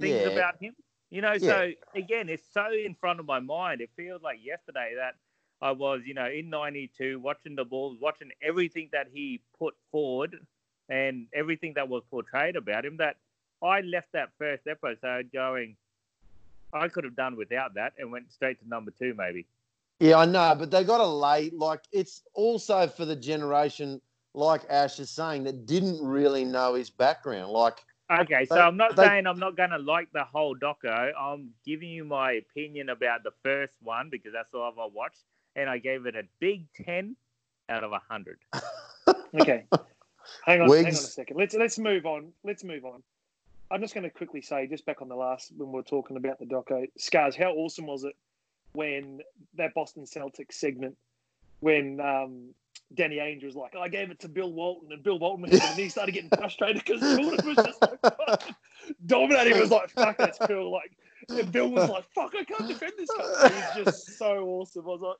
things 0.00 0.24
Yeah. 0.24 0.26
about 0.26 0.60
him. 0.60 0.74
You 1.10 1.22
know, 1.22 1.38
Yeah. 1.38 1.62
so 1.62 1.72
again, 1.94 2.28
it's 2.28 2.46
so 2.52 2.70
in 2.72 2.94
front 2.94 3.20
of 3.20 3.26
my 3.26 3.40
mind. 3.40 3.80
It 3.80 3.90
feels 3.96 4.22
like 4.22 4.38
yesterday 4.42 4.94
that 4.96 5.14
I 5.60 5.72
was, 5.72 6.02
you 6.04 6.14
know, 6.14 6.26
in 6.26 6.50
'92 6.50 7.20
watching 7.20 7.56
the 7.56 7.64
Bulls, 7.64 7.98
watching 8.00 8.30
everything 8.42 8.90
that 8.92 9.08
he 9.12 9.42
put 9.58 9.74
forward 9.90 10.36
and 10.88 11.28
everything 11.34 11.74
that 11.74 11.88
was 11.88 12.04
portrayed 12.10 12.56
about 12.56 12.84
him. 12.84 12.96
That 12.98 13.16
I 13.62 13.80
left 13.80 14.12
that 14.12 14.30
first 14.38 14.66
episode 14.66 15.30
going, 15.32 15.76
I 16.72 16.88
could 16.88 17.04
have 17.04 17.16
done 17.16 17.36
without 17.36 17.74
that 17.74 17.94
and 17.98 18.10
went 18.12 18.32
straight 18.32 18.60
to 18.60 18.68
number 18.68 18.90
two, 18.90 19.14
maybe. 19.16 19.46
Yeah, 20.00 20.18
I 20.18 20.26
know, 20.26 20.54
but 20.56 20.70
they 20.70 20.84
got 20.84 20.98
to 20.98 21.06
lay 21.06 21.50
like 21.50 21.80
it's 21.92 22.22
also 22.34 22.86
for 22.86 23.04
the 23.04 23.16
generation 23.16 24.00
like 24.34 24.62
Ash 24.70 25.00
is 25.00 25.10
saying 25.10 25.44
that 25.44 25.66
didn't 25.66 26.00
really 26.04 26.44
know 26.44 26.74
his 26.74 26.90
background. 26.90 27.50
Like, 27.50 27.78
Okay, 28.10 28.46
so 28.46 28.54
They- 28.54 28.60
I'm 28.62 28.76
not 28.76 28.96
they- 28.96 29.04
saying 29.04 29.26
I'm 29.26 29.38
not 29.38 29.56
going 29.56 29.70
to 29.70 29.78
like 29.78 30.10
the 30.12 30.24
whole 30.24 30.56
doco. 30.56 31.12
I'm 31.18 31.50
giving 31.66 31.90
you 31.90 32.04
my 32.04 32.32
opinion 32.32 32.88
about 32.88 33.22
the 33.22 33.32
first 33.42 33.74
one 33.82 34.08
because 34.10 34.32
that's 34.32 34.54
all 34.54 34.62
I've 34.62 34.92
watched, 34.92 35.24
and 35.56 35.68
I 35.68 35.76
gave 35.78 36.06
it 36.06 36.16
a 36.16 36.22
big 36.40 36.66
10 36.84 37.16
out 37.68 37.84
of 37.84 37.90
100. 37.90 38.38
okay. 39.40 39.66
hang 40.46 40.62
on, 40.62 40.70
hang 40.70 40.86
on 40.86 40.88
a 40.88 40.94
second. 40.94 41.36
Let's 41.36 41.54
let's 41.54 41.78
move 41.78 42.06
on. 42.06 42.32
Let's 42.44 42.64
move 42.64 42.84
on. 42.86 43.02
I'm 43.70 43.80
just 43.80 43.94
going 43.94 44.04
to 44.04 44.10
quickly 44.10 44.40
say, 44.40 44.66
just 44.66 44.86
back 44.86 45.02
on 45.02 45.08
the 45.08 45.16
last 45.16 45.52
when 45.56 45.68
we 45.68 45.74
were 45.74 45.82
talking 45.82 46.16
about 46.16 46.38
the 46.38 46.46
doco, 46.46 46.86
Scars. 46.96 47.36
How 47.36 47.52
awesome 47.52 47.86
was 47.86 48.04
it 48.04 48.16
when 48.72 49.20
that 49.56 49.74
Boston 49.74 50.04
Celtics 50.04 50.52
segment 50.52 50.96
when 51.60 52.00
um, 52.00 52.54
Danny 52.94 53.16
Ainge 53.16 53.44
was 53.44 53.56
like, 53.56 53.74
I 53.76 53.88
gave 53.88 54.10
it 54.10 54.20
to 54.20 54.28
Bill 54.28 54.52
Walton, 54.52 54.92
and 54.92 55.02
Bill 55.02 55.18
Walton 55.18 55.42
was 55.42 55.52
and 55.52 55.78
he 55.78 55.88
started 55.88 56.12
getting 56.12 56.30
frustrated 56.30 56.82
because 56.84 57.00
Jordan 57.00 57.46
was 57.46 57.56
just 57.56 57.82
like 57.82 58.00
dominating. 59.06 59.56
It 59.56 59.60
was 59.60 59.70
like, 59.70 59.90
fuck, 59.90 60.16
that's 60.16 60.38
cool. 60.38 60.72
Like, 60.72 60.92
And 61.28 61.52
Bill 61.52 61.68
was 61.68 61.90
like, 61.90 62.04
"Fuck, 62.14 62.32
I 62.38 62.44
can't 62.44 62.68
defend 62.68 62.92
this 62.96 63.08
guy." 63.16 63.48
He 63.48 63.80
was 63.80 63.84
just 63.84 64.18
so 64.18 64.44
awesome. 64.46 64.84
I 64.84 64.88
was 64.88 65.00
like, 65.00 65.16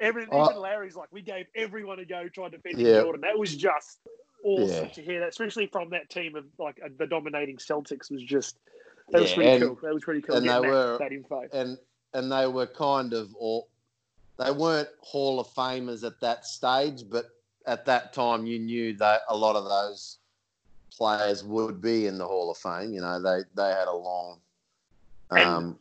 every, 0.00 0.22
even 0.24 0.56
Larry's 0.56 0.96
like, 0.96 1.12
"We 1.12 1.22
gave 1.22 1.46
everyone 1.54 1.98
a 2.00 2.04
go 2.04 2.28
trying 2.28 2.50
to 2.52 2.56
defend 2.56 2.80
Yeah. 2.80 3.02
Jordan." 3.02 3.20
That 3.20 3.38
was 3.38 3.54
just 3.54 4.00
awesome 4.44 4.84
Yeah. 4.86 4.90
to 4.90 5.02
hear 5.02 5.20
that, 5.20 5.28
especially 5.30 5.66
from 5.66 5.90
that 5.90 6.08
team 6.10 6.36
of 6.36 6.44
like 6.58 6.80
uh, 6.84 6.88
the 6.98 7.06
dominating 7.06 7.56
Celtics. 7.56 8.10
Was 8.10 8.22
just 8.22 8.58
that 9.10 9.20
was 9.20 9.30
Yeah, 9.30 9.36
pretty 9.36 9.50
and- 9.50 9.62
cool. 9.64 9.78
That 9.82 9.94
was 9.94 10.04
pretty 10.04 10.22
cool. 10.22 10.36
and 10.36 10.44
they 10.44 10.48
that, 10.48 10.62
were- 10.62 10.96
that 10.98 11.12
info. 11.12 11.42
and 11.52 11.78
and 12.14 12.30
they 12.32 12.46
were 12.46 12.66
kind 12.66 13.12
of 13.12 13.34
all 13.34 13.68
they 14.38 14.50
weren't 14.50 14.88
Hall 15.00 15.40
of 15.40 15.46
Famers 15.48 16.04
at 16.04 16.20
that 16.20 16.44
stage, 16.44 17.02
but 17.10 17.26
at 17.66 17.84
that 17.86 18.12
time 18.12 18.46
you 18.46 18.58
knew 18.58 18.94
that 18.98 19.22
a 19.28 19.36
lot 19.36 19.56
of 19.56 19.64
those 19.64 20.18
players 20.96 21.42
would 21.42 21.80
be 21.80 22.06
in 22.06 22.16
the 22.18 22.26
Hall 22.26 22.50
of 22.50 22.56
Fame. 22.58 22.92
You 22.92 23.00
know, 23.00 23.20
they 23.20 23.40
they 23.54 23.70
had 23.70 23.88
a 23.88 23.92
long, 23.96 24.40
um, 25.30 25.78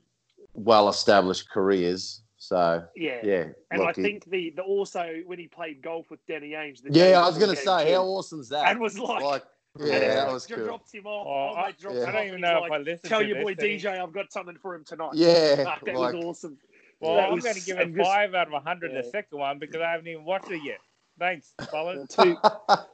well 0.54 0.90
established 0.90 1.50
careers. 1.50 2.22
So 2.48 2.84
Yeah. 2.96 3.20
yeah, 3.24 3.46
And 3.72 3.82
I 3.82 3.92
think 3.92 4.25
the, 4.30 4.54
the 4.56 4.62
also 4.62 5.22
when 5.25 5.40
he 5.40 5.48
played 5.48 5.82
golf 5.82 6.12
with 6.12 6.20
Danny 6.28 6.52
Ainge. 6.52 6.84
The 6.84 6.92
yeah, 6.92 7.20
I 7.20 7.28
was 7.28 7.38
going 7.40 7.50
to 7.50 7.56
say 7.56 7.86
too, 7.88 7.94
how 7.94 8.04
awesome's 8.04 8.50
that? 8.50 8.68
and 8.70 8.80
was 8.80 9.00
like, 9.00 9.24
like, 9.24 9.44
and 9.80 9.88
yeah, 9.88 10.00
then 10.00 10.16
that 10.16 10.32
was 10.32 10.46
dro- 10.46 10.58
cool. 10.58 10.66
drops 10.68 10.92
him 10.94 11.08
off. 11.08 11.25
Oh, 11.28 11.56
Oh, 11.56 11.60
I, 11.60 11.66
mate, 11.68 11.75
yeah. 11.82 12.04
him 12.04 12.10
I 12.10 12.12
don't 12.12 12.28
even 12.28 12.42
know 12.42 12.60
like, 12.62 12.72
if 12.72 12.72
I 12.72 12.78
listened 12.78 13.10
Tell 13.10 13.20
to 13.22 13.25
your 13.25 13.38
this. 13.38 13.44
boy 13.44 13.52
and 13.52 13.62
he- 13.62 13.78
DJ 13.78 14.00
I've 14.04 14.14
got 14.14 14.32
something 14.32 14.58
for 14.62 14.75
him 14.75 14.84
tonight. 14.84 15.12
Yeah, 15.16 15.64
Fuck, 15.64 15.86
that 15.86 15.96
like, 15.96 16.14
was 16.14 16.24
awesome. 16.24 16.58
Well, 17.00 17.16
That 17.16 17.32
I'm 17.32 17.40
going 17.40 17.56
to 17.56 17.62
give 17.62 17.78
and 17.80 17.96
it 17.96 17.98
just- 17.98 18.08
five 18.10 18.36
out 18.36 18.48
of 18.48 18.54
100 18.54 18.92
Yeah. 18.92 19.02
the 19.02 19.10
second 19.10 19.40
one 19.40 19.58
because 19.58 19.82
I 19.82 19.92
haven't 19.92 20.08
even 20.08 20.24
watched 20.24 20.52
it 20.52 20.62
yet. 20.64 20.78
Thanks, 21.18 21.54
fellas. 21.72 22.08
Two. 22.16 22.38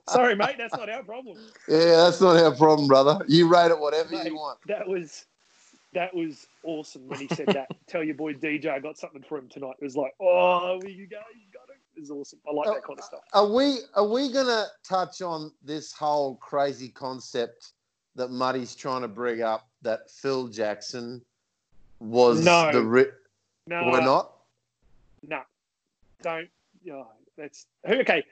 Sorry, 0.07 0.35
mate, 0.35 0.55
that's 0.57 0.75
not 0.75 0.89
our 0.89 1.03
problem. 1.03 1.37
yeah, 1.67 1.95
that's 1.97 2.21
not 2.21 2.37
our 2.37 2.55
problem, 2.55 2.87
brother. 2.87 3.19
You 3.27 3.47
rate 3.47 3.71
it 3.71 3.79
whatever 3.79 4.11
Mate, 4.15 4.27
you 4.27 4.35
want. 4.35 4.59
That 4.67 4.87
was 4.87 5.25
that 5.93 6.13
was 6.13 6.47
awesome 6.63 7.07
when 7.07 7.19
he 7.19 7.27
said 7.29 7.47
that. 7.47 7.67
Tell 7.87 8.03
your 8.03 8.15
boy 8.15 8.33
DJ 8.33 8.67
I 8.67 8.79
got 8.79 8.97
something 8.97 9.23
for 9.27 9.37
him 9.37 9.49
tonight. 9.49 9.75
It 9.79 9.83
was 9.83 9.95
like, 9.97 10.13
oh, 10.21 10.79
you 10.85 11.07
go, 11.07 11.17
you 11.33 11.47
got 11.53 11.69
it. 11.69 11.77
It 11.95 11.99
was 11.99 12.11
awesome. 12.11 12.39
I 12.47 12.53
like 12.53 12.67
uh, 12.67 12.73
that 12.73 12.83
kind 12.83 12.97
of 12.99 13.05
stuff. 13.05 13.21
Are 13.33 13.47
we 13.47 13.79
are 13.95 14.07
we 14.07 14.31
gonna 14.31 14.65
touch 14.83 15.21
on 15.21 15.51
this 15.63 15.91
whole 15.91 16.35
crazy 16.35 16.89
concept 16.89 17.73
that 18.15 18.29
Muddy's 18.29 18.75
trying 18.75 19.01
to 19.01 19.07
bring 19.07 19.41
up 19.41 19.67
that 19.81 20.09
Phil 20.09 20.47
Jackson 20.47 21.21
was 21.99 22.43
No. 22.43 22.71
the 22.71 22.81
ri- 22.81 23.11
No, 23.67 23.89
we're 23.91 24.01
not? 24.01 24.33
No, 25.27 25.41
don't. 26.23 26.49
Oh, 26.91 27.07
that's 27.37 27.67
okay. 27.87 28.23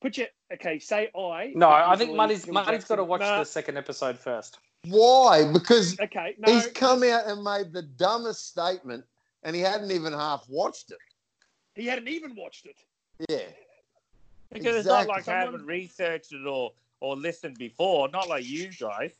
Put 0.00 0.16
your 0.18 0.28
okay. 0.52 0.78
Say 0.78 1.10
I. 1.18 1.52
No, 1.54 1.68
I 1.70 1.96
think 1.96 2.14
Muddy's 2.14 2.46
Muddy's 2.46 2.84
got 2.84 2.96
to 2.96 3.04
watch 3.04 3.20
Nah, 3.20 3.38
the 3.40 3.44
second 3.44 3.76
episode 3.78 4.18
first. 4.18 4.58
Why? 4.88 5.44
Because 5.52 5.98
Okay, 6.00 6.34
no. 6.38 6.52
he's 6.52 6.66
come 6.68 7.02
out 7.02 7.26
and 7.26 7.42
made 7.42 7.72
the 7.72 7.82
dumbest 7.82 8.48
statement 8.48 9.04
and 9.42 9.54
he 9.56 9.62
hadn't 9.62 9.90
even 9.90 10.12
half 10.12 10.44
watched 10.48 10.90
it. 10.90 10.98
He 11.74 11.86
hadn't 11.86 12.08
even 12.08 12.34
watched 12.34 12.66
it. 12.66 12.76
Yeah. 13.28 13.38
Because 14.52 14.76
it's 14.76 14.86
not 14.86 15.02
Exactly. 15.02 15.14
like 15.14 15.28
I 15.28 15.40
haven't 15.44 15.66
researched 15.66 16.32
it 16.32 16.46
or, 16.46 16.72
or 17.00 17.16
listened 17.16 17.58
before, 17.58 18.08
not 18.08 18.28
like 18.28 18.46
you 18.46 18.70
guys. 18.78 19.12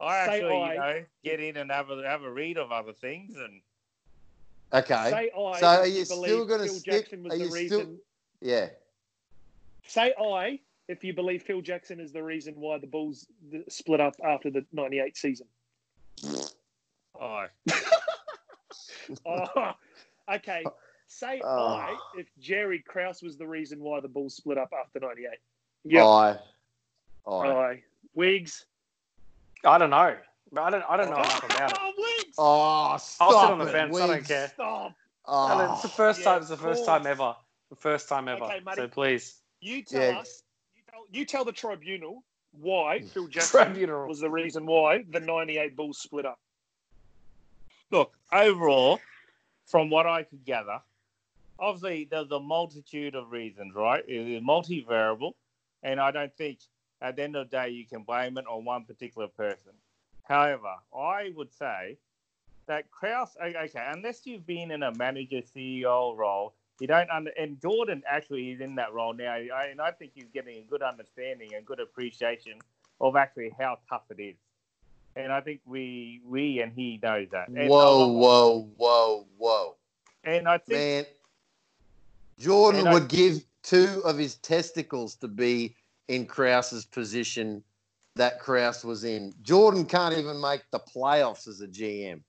I 0.00 0.26
Say 0.26 0.34
actually, 0.36 0.52
I. 0.62 0.72
you 0.72 0.78
know, 0.80 1.04
get 1.24 1.40
in 1.40 1.56
and 1.56 1.70
have 1.70 1.90
a, 1.90 2.02
have 2.06 2.22
a 2.22 2.30
read 2.30 2.58
of 2.58 2.70
other 2.72 2.92
things. 2.92 3.36
and 3.36 3.60
Okay. 4.72 5.10
Say 5.10 5.30
I. 5.36 5.60
So 5.60 5.66
are 5.66 5.86
you 5.86 6.04
still 6.04 6.44
gonna 6.44 6.68
stick- 6.68 6.84
Jackson 7.04 7.22
was 7.24 7.32
are 7.34 7.38
the 7.38 7.44
you 7.44 7.50
reason. 7.52 7.78
still- 7.80 7.96
yeah. 8.40 8.68
Say 9.86 10.12
I 10.20 10.60
if 10.88 11.02
you 11.04 11.12
believe 11.12 11.42
Phil 11.42 11.60
Jackson 11.60 12.00
is 12.00 12.12
the 12.12 12.22
reason 12.22 12.54
why 12.56 12.78
the 12.78 12.86
Bulls 12.86 13.26
split 13.68 14.00
up 14.00 14.14
after 14.24 14.50
the 14.50 14.64
'98 14.72 15.16
season. 15.16 15.46
Oh, 17.18 17.46
Oh, 19.24 19.72
okay. 20.34 20.62
Say 21.06 21.40
Oh. 21.42 21.66
I 21.76 21.96
if 22.16 22.26
Jerry 22.38 22.84
Krause 22.86 23.22
was 23.22 23.38
the 23.38 23.46
reason 23.46 23.80
why 23.80 24.00
the 24.00 24.08
Bulls 24.08 24.34
split 24.36 24.58
up 24.58 24.70
after 24.78 25.00
'98. 25.00 25.30
Yeah. 25.84 26.04
I. 26.04 26.38
I. 27.26 27.32
Aye. 27.32 27.82
Wigs. 28.14 28.66
I 29.64 29.78
don't 29.78 29.88
know. 29.88 29.96
I 29.96 30.70
don't. 30.70 30.84
I 30.88 30.96
don't 30.96 31.10
know 31.10 31.16
enough 31.16 31.44
about 31.50 31.72
it. 31.72 31.78
Oh, 31.80 31.92
Wigs. 31.96 32.34
Oh, 32.36 32.96
stop 32.98 33.30
I'll 33.30 33.40
sit 33.40 33.50
on 33.52 33.58
the 33.58 33.66
it, 33.66 33.72
fence. 33.72 33.96
I 33.98 34.06
don't 34.06 34.24
care. 34.26 34.48
Stop. 34.48 34.94
Oh, 35.24 35.72
it's 35.72 35.82
the 35.82 35.88
first 35.88 36.18
yeah, 36.20 36.24
time. 36.26 36.38
It's 36.40 36.48
the 36.48 36.54
of 36.54 36.60
first 36.60 36.84
time 36.84 37.06
ever. 37.06 37.34
The 37.70 37.76
first 37.76 38.08
time 38.08 38.28
ever. 38.28 38.44
Okay, 38.44 38.60
so 38.74 38.88
please. 38.88 39.40
You 39.60 39.82
tell 39.82 40.02
Yeah. 40.02 40.18
us. 40.18 40.42
You 41.12 41.24
tell, 41.24 41.44
the 41.44 41.52
tribunal 41.52 42.22
why 42.52 43.00
hmm. 43.00 43.06
Phil 43.06 43.28
Jackson 43.28 43.64
Tribunal. 43.64 44.06
was 44.06 44.20
the 44.20 44.30
reason 44.30 44.66
why 44.66 45.04
the 45.10 45.20
'98 45.20 45.76
Bulls 45.76 45.98
split 45.98 46.26
up. 46.26 46.38
look, 47.90 48.12
overall, 48.32 49.00
from 49.66 49.90
what 49.90 50.06
I 50.06 50.22
could 50.22 50.44
gather, 50.44 50.80
obviously 51.58 52.08
there's 52.10 52.30
a 52.30 52.40
multitude 52.40 53.14
of 53.14 53.30
reasons, 53.30 53.74
right? 53.74 54.04
It 54.06 54.36
is 54.36 54.42
multivariable, 54.42 55.32
and 55.82 56.00
I 56.00 56.10
don't 56.10 56.34
think 56.36 56.58
at 57.00 57.16
the 57.16 57.22
end 57.22 57.36
of 57.36 57.50
the 57.50 57.56
day 57.56 57.70
you 57.70 57.84
can 57.84 58.02
blame 58.02 58.38
it 58.38 58.46
on 58.46 58.64
one 58.64 58.84
particular 58.84 59.28
person. 59.28 59.72
However, 60.22 60.74
I 60.96 61.32
would 61.36 61.52
say 61.52 61.98
that 62.66 62.90
Krause, 62.90 63.36
okay, 63.40 63.86
unless 63.92 64.26
you've 64.26 64.46
been 64.46 64.70
in 64.70 64.82
a 64.82 64.92
manager 64.94 65.40
CEO 65.40 66.16
role, 66.16 66.54
you 66.80 66.86
don't 66.86 67.10
under, 67.10 67.30
and 67.38 67.60
Jordan 67.60 68.02
actually 68.08 68.50
is 68.50 68.60
in 68.60 68.74
that 68.76 68.92
role 68.92 69.14
now, 69.14 69.32
I, 69.32 69.68
and 69.70 69.80
I 69.80 69.90
think 69.90 70.12
he's 70.14 70.28
getting 70.32 70.58
a 70.58 70.62
good 70.62 70.82
understanding 70.82 71.54
and 71.54 71.64
good 71.64 71.80
appreciation 71.80 72.58
of 73.00 73.16
actually 73.16 73.50
how 73.58 73.78
tough 73.88 74.02
it 74.10 74.22
is. 74.22 74.36
And 75.16 75.32
I 75.32 75.40
think 75.40 75.60
we, 75.64 76.20
we 76.26 76.60
and 76.60 76.72
he 76.72 77.00
knows 77.02 77.28
that. 77.32 77.48
And 77.48 77.70
Whoa, 77.70 78.08
whoa, 78.08 78.68
whoa, 78.76 79.26
whoa. 79.38 79.76
And 80.24 80.46
I 80.46 80.58
think 80.58 80.78
Man, 80.78 81.04
Jordan 82.38 82.80
And 82.80 82.88
I- 82.88 82.92
would 82.92 83.08
give 83.08 83.44
two 83.62 84.02
of 84.04 84.18
his 84.18 84.36
testicles 84.36 85.16
to 85.16 85.28
be 85.28 85.74
in 86.08 86.26
Krause's 86.26 86.84
position 86.84 87.64
that 88.16 88.38
Krause 88.40 88.84
was 88.84 89.04
in. 89.04 89.34
Jordan 89.42 89.84
can't 89.84 90.16
even 90.16 90.40
make 90.40 90.62
the 90.70 90.80
playoffs 90.80 91.48
as 91.48 91.60
a 91.60 91.66
GM. 91.66 92.22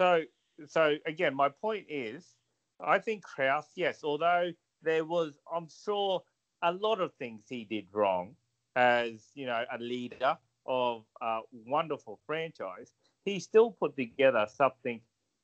So, 0.00 0.22
so 0.66 0.96
again, 1.06 1.34
my 1.34 1.48
point 1.48 1.86
is, 1.88 2.33
I 2.80 2.98
think 2.98 3.22
Krause, 3.22 3.68
yes, 3.74 4.00
although 4.04 4.50
there 4.82 5.04
was, 5.04 5.38
I'm 5.52 5.68
sure, 5.84 6.22
a 6.62 6.72
lot 6.72 7.00
of 7.00 7.12
things 7.14 7.42
he 7.48 7.64
did 7.64 7.86
wrong 7.92 8.34
as 8.76 9.28
you 9.34 9.46
know 9.46 9.64
a 9.70 9.78
leader 9.78 10.36
of 10.66 11.04
a 11.20 11.40
wonderful 11.66 12.18
franchise, 12.26 12.92
he 13.24 13.38
still 13.38 13.70
put 13.70 13.96
together 13.96 14.46
something 14.54 15.00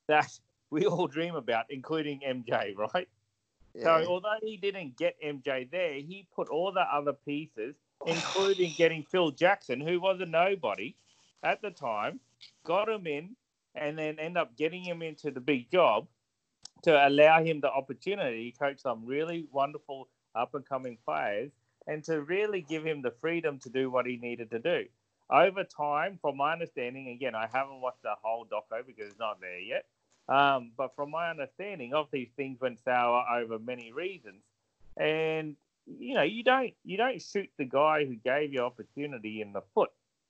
that 0.07 0.31
we 0.69 0.85
all 0.85 1.07
dream 1.07 1.35
about, 1.35 1.65
including 1.69 2.21
MJ, 2.27 2.75
right? 2.75 3.07
Yeah. 3.73 3.83
So 3.83 4.09
although 4.09 4.37
he 4.41 4.57
didn't 4.57 4.97
get 4.97 5.15
MJ 5.23 5.69
there, 5.69 5.93
he 5.93 6.27
put 6.35 6.49
all 6.49 6.71
the 6.71 6.81
other 6.81 7.13
pieces, 7.13 7.75
including 8.05 8.73
getting 8.77 9.03
Phil 9.03 9.31
Jackson, 9.31 9.79
who 9.79 9.99
was 9.99 10.19
a 10.21 10.25
nobody 10.25 10.95
at 11.43 11.61
the 11.61 11.71
time, 11.71 12.19
got 12.65 12.89
him 12.89 13.07
in, 13.07 13.35
and 13.75 13.97
then 13.97 14.19
end 14.19 14.37
up 14.37 14.57
getting 14.57 14.83
him 14.83 15.01
into 15.01 15.31
the 15.31 15.39
big 15.39 15.71
job 15.71 16.07
to 16.83 17.07
allow 17.07 17.43
him 17.43 17.61
the 17.61 17.71
opportunity 17.71 18.51
to 18.51 18.57
coach 18.57 18.81
some 18.81 19.05
really 19.05 19.45
wonderful 19.51 20.07
up 20.35 20.53
and 20.55 20.65
coming 20.65 20.97
players 21.05 21.51
and 21.87 22.03
to 22.03 22.21
really 22.21 22.61
give 22.61 22.83
him 22.85 23.01
the 23.01 23.13
freedom 23.21 23.59
to 23.59 23.69
do 23.69 23.89
what 23.89 24.05
he 24.05 24.17
needed 24.17 24.51
to 24.51 24.59
do. 24.59 24.85
Over 25.29 25.63
time, 25.63 26.19
from 26.21 26.37
my 26.37 26.53
understanding, 26.53 27.09
again, 27.09 27.35
I 27.35 27.47
haven't 27.51 27.81
watched 27.81 28.03
the 28.03 28.15
whole 28.21 28.45
doco 28.45 28.85
because 28.85 29.09
it's 29.09 29.19
not 29.19 29.39
there 29.39 29.59
yet. 29.59 29.85
Um, 30.27 30.71
but 30.77 30.95
from 30.95 31.11
my 31.11 31.29
understanding 31.29 31.93
of 31.93 32.07
these 32.11 32.29
things 32.35 32.59
went 32.59 32.79
sour 32.83 33.25
over 33.33 33.57
many 33.57 33.91
reasons. 33.91 34.41
And 34.97 35.55
you 35.85 36.13
know, 36.13 36.21
you 36.21 36.43
don't 36.43 36.73
you 36.83 36.97
don't 36.97 37.21
shoot 37.21 37.49
the 37.57 37.65
guy 37.65 38.05
who 38.05 38.15
gave 38.15 38.53
you 38.53 38.59
opportunity 38.61 39.41
in 39.41 39.53
the 39.53 39.61
foot. 39.73 39.89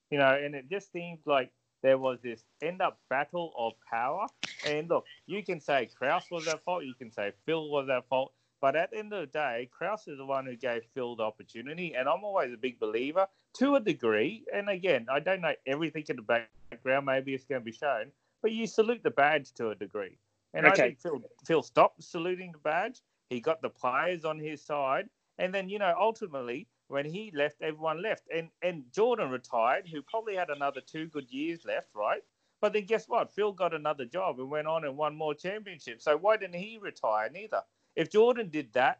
You 0.09 0.19
know, 0.19 0.29
and 0.29 0.55
it 0.55 0.69
just 0.69 0.91
seems 0.91 1.19
like 1.25 1.51
there 1.81 1.97
was 1.97 2.19
this 2.21 2.43
end 2.61 2.81
up 2.81 2.99
battle 3.09 3.53
of 3.57 3.73
power. 3.89 4.27
And 4.65 4.89
look, 4.89 5.05
you 5.25 5.43
can 5.43 5.59
say 5.59 5.89
Krause 5.97 6.25
was 6.31 6.47
at 6.47 6.63
fault, 6.63 6.83
you 6.83 6.93
can 6.93 7.11
say 7.11 7.31
Phil 7.45 7.69
was 7.69 7.89
at 7.89 8.07
fault, 8.07 8.33
but 8.61 8.75
at 8.75 8.91
the 8.91 8.99
end 8.99 9.13
of 9.13 9.21
the 9.21 9.27
day, 9.27 9.69
Krause 9.71 10.07
is 10.07 10.17
the 10.17 10.25
one 10.25 10.45
who 10.45 10.55
gave 10.55 10.83
Phil 10.93 11.15
the 11.15 11.23
opportunity. 11.23 11.95
And 11.95 12.07
I'm 12.07 12.23
always 12.23 12.53
a 12.53 12.57
big 12.57 12.79
believer 12.79 13.27
to 13.55 13.75
a 13.75 13.79
degree. 13.79 14.43
And 14.53 14.69
again, 14.69 15.07
I 15.11 15.19
don't 15.19 15.41
know 15.41 15.53
everything 15.65 16.05
in 16.07 16.17
the 16.17 16.45
background. 16.71 17.05
Maybe 17.07 17.33
it's 17.33 17.45
going 17.45 17.61
to 17.61 17.65
be 17.65 17.71
shown, 17.71 18.11
but 18.41 18.51
you 18.51 18.67
salute 18.67 19.01
the 19.03 19.11
badge 19.11 19.51
to 19.53 19.69
a 19.69 19.75
degree. 19.75 20.17
And 20.53 20.67
I 20.67 20.71
think 20.71 20.99
Phil, 20.99 21.21
Phil 21.45 21.63
stopped 21.63 22.03
saluting 22.03 22.51
the 22.51 22.57
badge. 22.59 23.01
He 23.29 23.39
got 23.39 23.61
the 23.61 23.69
players 23.69 24.25
on 24.25 24.37
his 24.37 24.61
side. 24.61 25.07
And 25.39 25.53
then, 25.53 25.69
you 25.69 25.79
know, 25.79 25.95
ultimately, 25.99 26.67
when 26.91 27.05
he 27.05 27.31
left, 27.33 27.61
everyone 27.61 28.01
left. 28.01 28.23
And 28.33 28.49
and 28.61 28.83
Jordan 28.93 29.29
retired, 29.29 29.87
who 29.87 30.01
probably 30.01 30.35
had 30.35 30.49
another 30.49 30.81
two 30.81 31.07
good 31.07 31.31
years 31.31 31.65
left, 31.65 31.87
right? 31.95 32.21
But 32.59 32.73
then 32.73 32.85
guess 32.85 33.07
what? 33.07 33.33
Phil 33.33 33.53
got 33.53 33.73
another 33.73 34.05
job 34.05 34.39
and 34.39 34.51
went 34.51 34.67
on 34.67 34.85
and 34.85 34.95
won 34.95 35.15
more 35.15 35.33
championships. 35.33 36.03
So 36.03 36.15
why 36.17 36.37
didn't 36.37 36.55
he 36.55 36.77
retire 36.79 37.29
neither? 37.29 37.61
If 37.95 38.11
Jordan 38.11 38.49
did 38.49 38.71
that, 38.73 38.99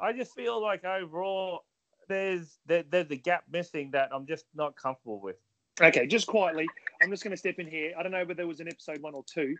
I 0.00 0.12
just 0.12 0.34
feel 0.34 0.60
like 0.60 0.84
overall 0.84 1.64
there's 2.08 2.58
there, 2.66 2.84
there's 2.88 3.10
a 3.10 3.16
gap 3.16 3.44
missing 3.50 3.90
that 3.90 4.08
I'm 4.12 4.26
just 4.26 4.46
not 4.54 4.76
comfortable 4.76 5.20
with. 5.20 5.36
Okay, 5.80 6.06
just 6.06 6.26
quietly, 6.26 6.66
I'm 7.02 7.10
just 7.10 7.22
going 7.22 7.32
to 7.32 7.36
step 7.36 7.58
in 7.58 7.66
here. 7.66 7.92
I 7.96 8.02
don't 8.02 8.10
know 8.10 8.18
whether 8.18 8.34
there 8.34 8.46
was 8.48 8.60
an 8.60 8.68
episode 8.68 9.00
one 9.00 9.14
or 9.14 9.24
two, 9.32 9.56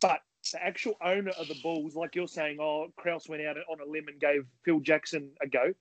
but 0.00 0.20
the 0.52 0.64
actual 0.64 0.94
owner 1.02 1.32
of 1.38 1.48
the 1.48 1.56
Bulls, 1.62 1.94
like 1.94 2.14
you're 2.14 2.28
saying, 2.28 2.58
oh, 2.60 2.88
Krause 2.96 3.28
went 3.28 3.44
out 3.44 3.56
on 3.70 3.80
a 3.80 3.90
limb 3.90 4.08
and 4.08 4.18
gave 4.18 4.46
Phil 4.64 4.80
Jackson 4.80 5.30
a 5.42 5.46
go. 5.46 5.74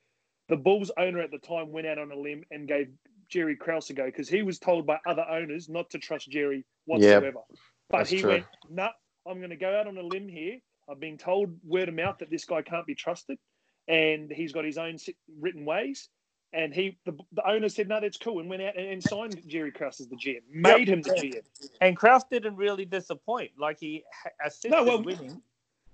The 0.50 0.58
Bulls 0.58 0.92
owner 0.98 1.20
at 1.22 1.32
the 1.32 1.38
time 1.38 1.72
went 1.72 1.88
out 1.88 1.98
on 2.00 2.12
a 2.12 2.16
limb 2.16 2.44
and 2.52 2.68
gave 2.68 2.90
Jerry 3.30 3.56
Krause 3.56 3.90
a 3.92 3.94
go 3.94 4.06
because 4.06 4.28
he 4.28 4.42
was 4.42 4.60
told 4.60 4.86
by 4.88 4.98
other 5.08 5.26
owners 5.30 5.70
not 5.70 5.90
to 5.92 6.00
trust 6.00 6.30
Jerry 6.30 6.66
whatsoever. 6.86 7.40
but 7.90 8.00
that's 8.00 8.10
he 8.10 8.22
true. 8.22 8.32
went, 8.32 8.46
no, 8.70 8.84
nah, 8.86 9.32
I'm 9.32 9.38
going 9.38 9.52
to 9.52 9.56
go 9.56 9.76
out 9.80 9.88
on 9.88 9.98
a 9.98 10.02
limb 10.02 10.28
here. 10.28 10.58
I've 10.90 11.00
been 11.00 11.18
told 11.18 11.56
word 11.64 11.88
of 11.90 11.96
mouth 11.96 12.18
that 12.20 12.32
this 12.32 12.46
guy 12.46 12.64
can't 12.64 12.88
be 12.88 12.96
trusted 12.96 13.38
and 13.88 14.32
he's 14.32 14.52
got 14.52 14.66
his 14.66 14.78
own 14.78 14.98
written 15.40 15.66
ways. 15.66 16.10
And 16.52 16.74
he, 16.74 16.98
the, 17.06 17.16
the 17.34 17.48
owner 17.48 17.70
said, 17.70 17.88
no, 17.88 18.02
that's 18.02 18.18
cool, 18.18 18.40
and 18.40 18.50
went 18.50 18.64
out 18.64 18.76
and, 18.76 18.88
and 18.88 19.04
signed 19.04 19.40
Jerry 19.48 19.72
Krause 19.72 20.00
as 20.00 20.08
the 20.08 20.16
GM, 20.16 20.40
made 20.52 20.90
him 20.90 21.04
the 21.04 21.12
GM. 21.12 21.70
And 21.80 21.96
Krause 21.96 22.24
didn't 22.32 22.56
really 22.56 22.86
disappoint. 22.86 23.52
Like 23.60 23.78
he 23.80 24.04
ha- 24.24 24.32
assisted 24.48 24.72
No, 24.72 24.84
well- 24.84 25.04
winning. 25.04 25.42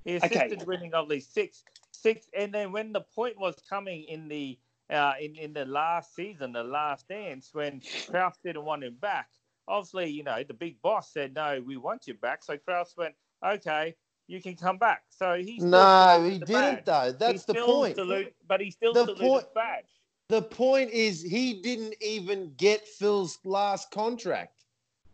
He 0.06 0.16
Okay. 0.18 0.28
assisted 0.28 0.66
winning 0.68 0.94
of 0.94 1.10
the 1.10 1.20
six, 1.20 1.64
six, 1.92 2.28
and 2.38 2.54
then 2.54 2.72
when 2.72 2.94
the 2.94 3.02
point 3.02 3.38
was 3.40 3.56
coming 3.68 4.04
in 4.04 4.28
the 4.28 4.58
uh, 4.92 5.14
in 5.20 5.36
in 5.36 5.52
the 5.52 5.66
last 5.66 6.14
season, 6.16 6.52
the 6.54 6.64
last 6.64 7.08
dance, 7.08 7.50
when 7.54 7.82
Krause 8.08 8.38
didn't 8.44 8.66
want 8.66 8.84
him 8.84 8.96
back, 9.02 9.30
obviously, 9.68 10.12
you 10.12 10.24
know, 10.24 10.44
the 10.44 10.54
big 10.54 10.80
boss 10.84 11.12
said, 11.12 11.34
"No, 11.34 11.60
we 11.66 11.76
want 11.76 12.06
you 12.06 12.14
back." 12.14 12.44
So 12.44 12.56
Krause 12.56 12.94
went, 12.96 13.16
"Okay, 13.44 13.96
you 14.28 14.40
can 14.44 14.56
come 14.56 14.78
back." 14.78 15.02
So 15.10 15.34
he 15.38 15.58
No, 15.58 16.24
he 16.24 16.38
didn't 16.38 16.86
badge. 16.86 16.86
though. 16.86 17.06
He 17.12 17.18
That's 17.18 17.46
the 17.46 17.56
point. 17.56 17.96
salute- 17.96 18.36
but 18.48 18.62
he 18.62 18.70
still 18.70 18.94
The 18.94 19.16
point- 19.16 19.46
the 19.46 19.50
badge. 19.56 19.90
The 20.28 20.42
point 20.44 20.92
is 20.92 21.22
he 21.22 21.62
didn't 21.62 21.96
even 22.02 22.54
get 22.56 22.88
Phil's 22.88 23.40
last 23.44 23.90
contract. 23.90 24.66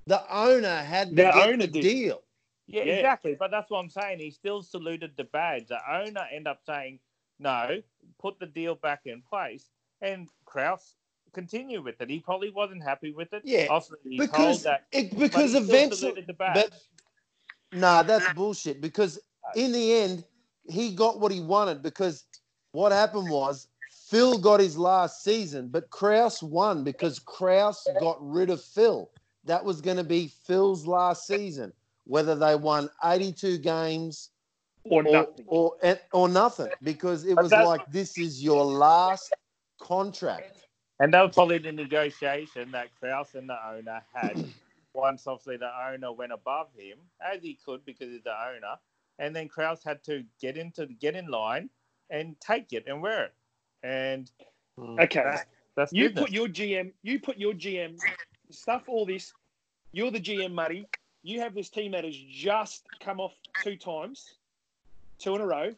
The 0.07 0.21
owner 0.33 0.77
had 0.83 1.09
to 1.11 1.15
The 1.15 1.23
get 1.23 1.35
owner 1.35 1.57
the 1.57 1.67
did. 1.67 1.81
deal. 1.81 2.23
Yeah, 2.71 2.83
Yeah. 2.83 2.93
exactly. 2.93 3.35
But 3.37 3.51
that's 3.51 3.69
what 3.69 3.79
I'm 3.79 3.89
saying. 3.89 4.19
He 4.19 4.31
still 4.31 4.61
saluted 4.61 5.11
the 5.17 5.25
badge. 5.25 5.67
The 5.67 5.79
owner 5.91 6.25
end 6.31 6.47
up 6.47 6.61
saying, 6.65 6.99
no, 7.39 7.81
put 8.19 8.39
the 8.39 8.45
deal 8.45 8.75
back 8.75 9.01
in 9.05 9.21
place. 9.21 9.69
And 10.01 10.27
Krause 10.45 10.95
continued 11.33 11.83
with 11.83 12.01
it. 12.01 12.09
He 12.09 12.19
probably 12.19 12.49
wasn't 12.49 12.83
happy 12.83 13.11
with 13.11 13.33
it. 13.33 13.43
Yeah, 13.45 13.67
Obviously, 13.69 13.97
he 14.11 14.17
told 14.19 14.29
Because 14.29 14.63
that. 14.63 14.85
it, 14.91 15.17
because 15.17 15.51
he 15.53 15.57
eventually 15.59 15.97
saluted 15.97 16.27
the 16.27 16.33
badge. 16.33 16.69
But 16.69 17.79
nah, 17.79 18.03
that's 18.03 18.29
bullshit. 18.29 18.81
Because 18.81 19.19
in 19.55 19.71
the 19.71 19.93
end, 19.93 20.23
he 20.67 20.93
got 20.93 21.19
what 21.19 21.31
he 21.31 21.39
wanted. 21.41 21.81
Because 21.81 22.25
what 22.71 22.91
happened 22.91 23.29
was 23.29 23.67
Phil 24.09 24.37
got 24.37 24.59
his 24.59 24.77
last 24.77 25.23
season, 25.23 25.67
but 25.69 25.89
Krause 25.89 26.41
won 26.43 26.83
because 26.83 27.19
Krause 27.19 27.87
got 27.99 28.17
rid 28.21 28.49
of 28.49 28.61
Phil. 28.61 29.09
That 29.45 29.63
was 29.63 29.81
going 29.81 29.97
to 29.97 30.03
be 30.03 30.27
Phil's 30.45 30.85
last 30.85 31.25
season, 31.25 31.73
whether 32.11 32.35
they 32.35 32.55
won 32.55 32.89
82 33.05 33.57
games 33.59 34.31
Or 34.83 35.01
or 35.03 35.11
nothing. 35.11 35.45
or, 35.47 35.75
or 36.11 36.27
nothing, 36.29 36.71
because 36.83 37.23
it 37.25 37.35
But 37.35 37.43
was 37.43 37.55
like 37.55 37.89
this 37.89 38.17
is 38.17 38.43
your 38.43 38.65
last 38.65 39.31
contract. 39.81 40.67
And 40.99 41.13
that 41.13 41.21
was 41.21 41.33
probably 41.33 41.57
the 41.59 41.71
negotiation 41.71 42.71
that 42.71 42.89
Krause 42.99 43.35
and 43.35 43.49
the 43.49 43.57
owner 43.65 44.01
had. 44.13 44.35
Once, 44.93 45.25
obviously, 45.25 45.55
the 45.57 45.71
owner 45.89 46.11
went 46.11 46.33
above 46.33 46.67
him, 46.77 46.97
as 47.21 47.41
he 47.41 47.57
could 47.65 47.85
because 47.85 48.09
he's 48.09 48.23
the 48.23 48.31
owner. 48.33 48.75
And 49.19 49.33
then 49.33 49.47
Krause 49.47 49.81
had 49.83 50.03
to 50.05 50.25
get 50.41 50.57
into 50.57 50.87
get 50.87 51.15
in 51.15 51.27
line 51.27 51.69
and 52.09 52.35
take 52.41 52.73
it 52.73 52.83
and 52.87 53.01
wear 53.01 53.25
it. 53.25 53.33
And 53.83 54.29
hmm. 54.77 54.99
Okay. 54.99 55.23
that, 55.23 55.47
that's 55.77 55.93
You 55.93 56.09
business. 56.09 56.19
put 56.19 56.31
your 56.31 56.47
GM, 56.49 56.91
you 57.03 57.19
put 57.21 57.37
your 57.37 57.53
GM, 57.53 58.01
stuff 58.51 58.83
all 58.89 59.05
this. 59.05 59.33
You're 59.93 60.11
the 60.11 60.19
GM, 60.19 60.51
Muddy. 60.53 60.89
You 61.23 61.39
have 61.41 61.53
this 61.53 61.69
team 61.69 61.91
that 61.91 62.03
has 62.03 62.15
just 62.15 62.85
come 62.99 63.19
off 63.19 63.33
two 63.63 63.75
times, 63.75 64.35
two 65.19 65.35
in 65.35 65.41
a 65.41 65.45
row. 65.45 65.73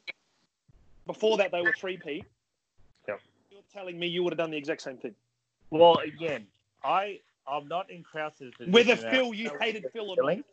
Before 1.06 1.38
that, 1.38 1.52
they 1.52 1.62
were 1.62 1.74
three-peat. 1.78 2.24
Yep. 3.08 3.20
You're 3.52 3.62
telling 3.74 4.00
me 4.00 4.08
you 4.08 4.24
would 4.24 4.32
have 4.32 4.38
done 4.38 4.52
the 4.52 4.58
exact 4.58 4.82
same 4.82 4.98
thing. 4.98 5.16
Well, 5.70 5.98
again, 5.98 6.48
I 6.84 7.20
I'm 7.48 7.68
not 7.68 7.90
in 7.92 8.04
Krause's 8.04 8.54
position. 8.56 8.72
Whether. 8.72 8.96
Phil, 8.96 9.34
you 9.34 9.52
hated 9.60 9.86
Phil 9.92 10.10
or 10.12 10.16
not. 10.18 10.46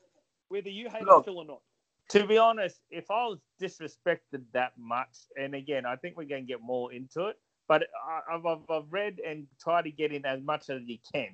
Whether 0.49 0.71
you 0.71 0.89
hated 0.89 1.07
Look. 1.07 1.25
Phil 1.25 1.39
or 1.39 1.45
not. 1.45 1.61
To 2.09 2.27
be 2.27 2.39
honest, 2.39 2.81
if 2.91 3.09
I 3.09 3.27
was 3.27 3.39
disrespected 3.61 4.43
that 4.53 4.73
much, 4.77 5.17
and 5.39 5.55
again, 5.55 5.87
I 5.87 5.95
think 5.95 6.17
we're 6.17 6.25
going 6.25 6.45
to 6.45 6.49
get 6.49 6.61
more 6.61 6.93
into 6.93 7.27
it, 7.27 7.39
but 7.69 7.85
I, 8.05 8.35
I've, 8.35 8.45
I've, 8.45 8.69
I've 8.69 8.93
read 8.93 9.21
and 9.25 9.47
tried 9.63 9.83
to 9.83 9.93
get 9.93 10.13
in 10.13 10.27
as 10.27 10.43
much 10.43 10.71
as 10.71 10.83
you 10.87 10.99
can. 11.13 11.29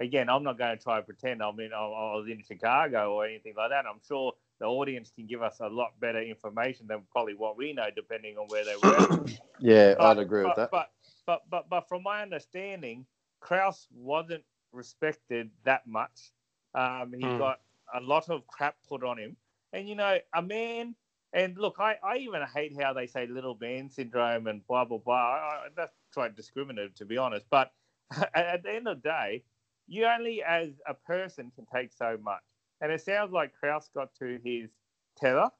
Again, 0.00 0.28
I'm 0.30 0.42
not 0.42 0.58
going 0.58 0.76
to 0.76 0.82
try 0.82 0.96
to 0.96 1.02
pretend 1.02 1.42
I'm 1.42 1.60
in, 1.60 1.72
I 1.72 1.78
I 1.78 2.16
was 2.16 2.26
in 2.28 2.42
Chicago 2.42 3.14
or 3.14 3.26
anything 3.26 3.54
like 3.56 3.70
that. 3.70 3.84
I'm 3.86 4.00
sure 4.06 4.32
the 4.58 4.64
audience 4.66 5.12
can 5.14 5.26
give 5.26 5.42
us 5.42 5.58
a 5.60 5.68
lot 5.68 5.98
better 6.00 6.20
information 6.22 6.86
than 6.86 7.02
probably 7.12 7.34
what 7.34 7.56
we 7.56 7.72
know, 7.74 7.86
depending 7.94 8.36
on 8.38 8.46
where 8.48 8.64
they 8.64 8.76
were. 8.82 9.26
Yeah, 9.62 9.94
But- 9.98 10.16
I'd 10.16 10.18
agree 10.18 10.44
with 10.44 10.56
that. 10.56 10.70
but, 10.70 10.90
But, 11.26 11.42
but 11.50 11.50
but 11.50 11.68
but 11.68 11.88
from 11.88 12.02
my 12.02 12.22
understanding, 12.22 13.04
Krause 13.40 13.86
wasn't 13.94 14.42
respected 14.72 15.50
that 15.64 15.86
much. 15.86 16.32
Um, 16.74 17.12
he 17.12 17.28
Hmm. 17.28 17.38
got 17.38 17.60
a 17.94 18.00
lot 18.00 18.30
of 18.30 18.46
crap 18.46 18.76
put 18.88 19.04
on 19.04 19.18
him, 19.18 19.36
and 19.74 19.86
you 19.88 19.94
know, 19.96 20.18
a 20.34 20.40
man. 20.42 20.94
And 21.32 21.56
look, 21.58 21.76
I, 21.78 21.96
I 22.02 22.16
even 22.16 22.42
hate 22.54 22.80
how 22.80 22.92
they 22.94 23.06
say 23.06 23.26
little 23.26 23.56
man 23.60 23.88
syndrome 23.90 24.46
and 24.46 24.66
blah 24.66 24.84
blah 24.86 24.98
blah. 24.98 25.14
I, 25.14 25.38
I, 25.38 25.68
that's 25.76 25.92
quite 26.14 26.34
discriminative, 26.34 26.94
to 26.96 27.04
be 27.04 27.18
honest. 27.18 27.46
But 27.50 27.70
at, 28.34 28.34
at 28.34 28.62
the 28.62 28.70
end 28.72 28.88
of 28.88 29.02
the 29.02 29.08
day, 29.08 29.44
you 29.90 30.06
only 30.06 30.42
as 30.42 30.68
a 30.86 30.94
person 30.94 31.50
can 31.54 31.66
take 31.66 31.92
so 31.92 32.16
much. 32.22 32.40
And 32.80 32.90
it 32.90 33.02
sounds 33.02 33.32
like 33.32 33.52
Krause 33.52 33.90
got 33.92 34.14
to 34.20 34.38
his 34.42 34.70
tether, 35.18 35.50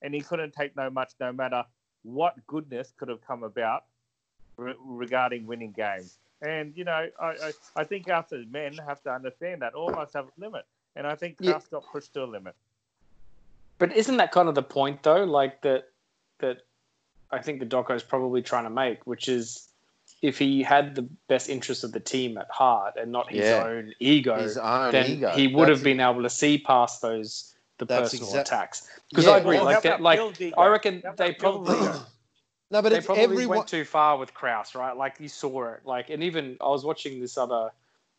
and 0.00 0.14
he 0.14 0.20
couldn't 0.20 0.54
take 0.54 0.74
no 0.76 0.88
much, 0.88 1.12
no 1.20 1.32
matter 1.32 1.64
what 2.04 2.34
goodness 2.46 2.94
could 2.96 3.08
have 3.08 3.20
come 3.26 3.42
about 3.42 3.84
re- 4.56 4.74
regarding 4.78 5.44
winning 5.44 5.72
games. 5.72 6.18
And 6.40 6.72
you 6.74 6.84
know, 6.84 7.08
I, 7.20 7.26
I, 7.26 7.52
I 7.76 7.84
think 7.84 8.08
us 8.08 8.32
as 8.32 8.46
men 8.50 8.78
have 8.86 9.02
to 9.02 9.10
understand 9.10 9.60
that 9.60 9.74
all 9.74 9.90
of 9.90 9.98
us 9.98 10.12
have 10.14 10.26
a 10.26 10.40
limit, 10.40 10.64
and 10.96 11.06
I 11.06 11.16
think 11.16 11.36
Yeah. 11.40 11.52
Krause 11.52 11.66
got 11.66 11.84
pushed 11.92 12.14
to 12.14 12.24
a 12.24 12.26
limit. 12.26 12.54
But 13.78 13.94
isn't 13.96 14.16
that 14.18 14.30
kind 14.30 14.48
of 14.48 14.54
the 14.54 14.62
point 14.62 15.02
though? 15.02 15.24
Like 15.24 15.60
that 15.62 15.88
that 16.38 16.58
I 17.30 17.40
think 17.40 17.58
the 17.58 17.66
doco 17.66 17.94
is 17.94 18.02
probably 18.04 18.40
trying 18.40 18.64
to 18.64 18.70
make, 18.70 19.06
which 19.06 19.28
is 19.28 19.69
if 20.22 20.38
he 20.38 20.62
had 20.62 20.94
the 20.94 21.02
best 21.28 21.48
interest 21.48 21.82
of 21.84 21.92
the 21.92 22.00
team 22.00 22.36
at 22.36 22.50
heart 22.50 22.94
and 22.96 23.10
not 23.10 23.30
his 23.30 23.44
Yeah. 23.46 23.64
own 23.64 23.94
ego, 24.00 24.36
His 24.40 24.58
own 24.58 24.92
then 24.92 25.10
ego. 25.10 25.30
he 25.30 25.46
would 25.48 25.68
have 25.68 25.78
That's- 25.78 25.84
been 25.84 26.00
able 26.00 26.22
to 26.22 26.30
see 26.30 26.58
past 26.58 27.00
those 27.02 27.54
the 27.78 27.86
That's 27.86 28.10
personal 28.10 28.28
exact- 28.28 28.48
attacks. 28.48 28.88
Because 29.08 29.24
Yeah, 29.24 29.30
I 29.32 29.38
agree, 29.38 29.56
Well, 29.56 29.64
like 29.64 29.74
how 29.76 29.80
that, 29.80 30.00
like 30.02 30.20
I 30.58 30.66
reckon 30.66 31.00
How 31.04 31.12
they 31.14 31.32
probably? 31.32 31.74
No, 32.72 32.80
but 32.82 32.90
they 32.90 32.98
it's 32.98 33.06
probably 33.06 33.24
everyone. 33.24 33.56
went 33.58 33.68
too 33.68 33.84
far 33.84 34.16
with 34.16 34.32
Krause, 34.32 34.76
right? 34.76 34.96
Like 34.96 35.16
you 35.18 35.26
saw 35.28 35.72
it, 35.72 35.80
like, 35.84 36.08
and 36.10 36.22
even 36.22 36.56
I 36.60 36.68
was 36.68 36.84
watching 36.84 37.18
this 37.20 37.36
other 37.36 37.70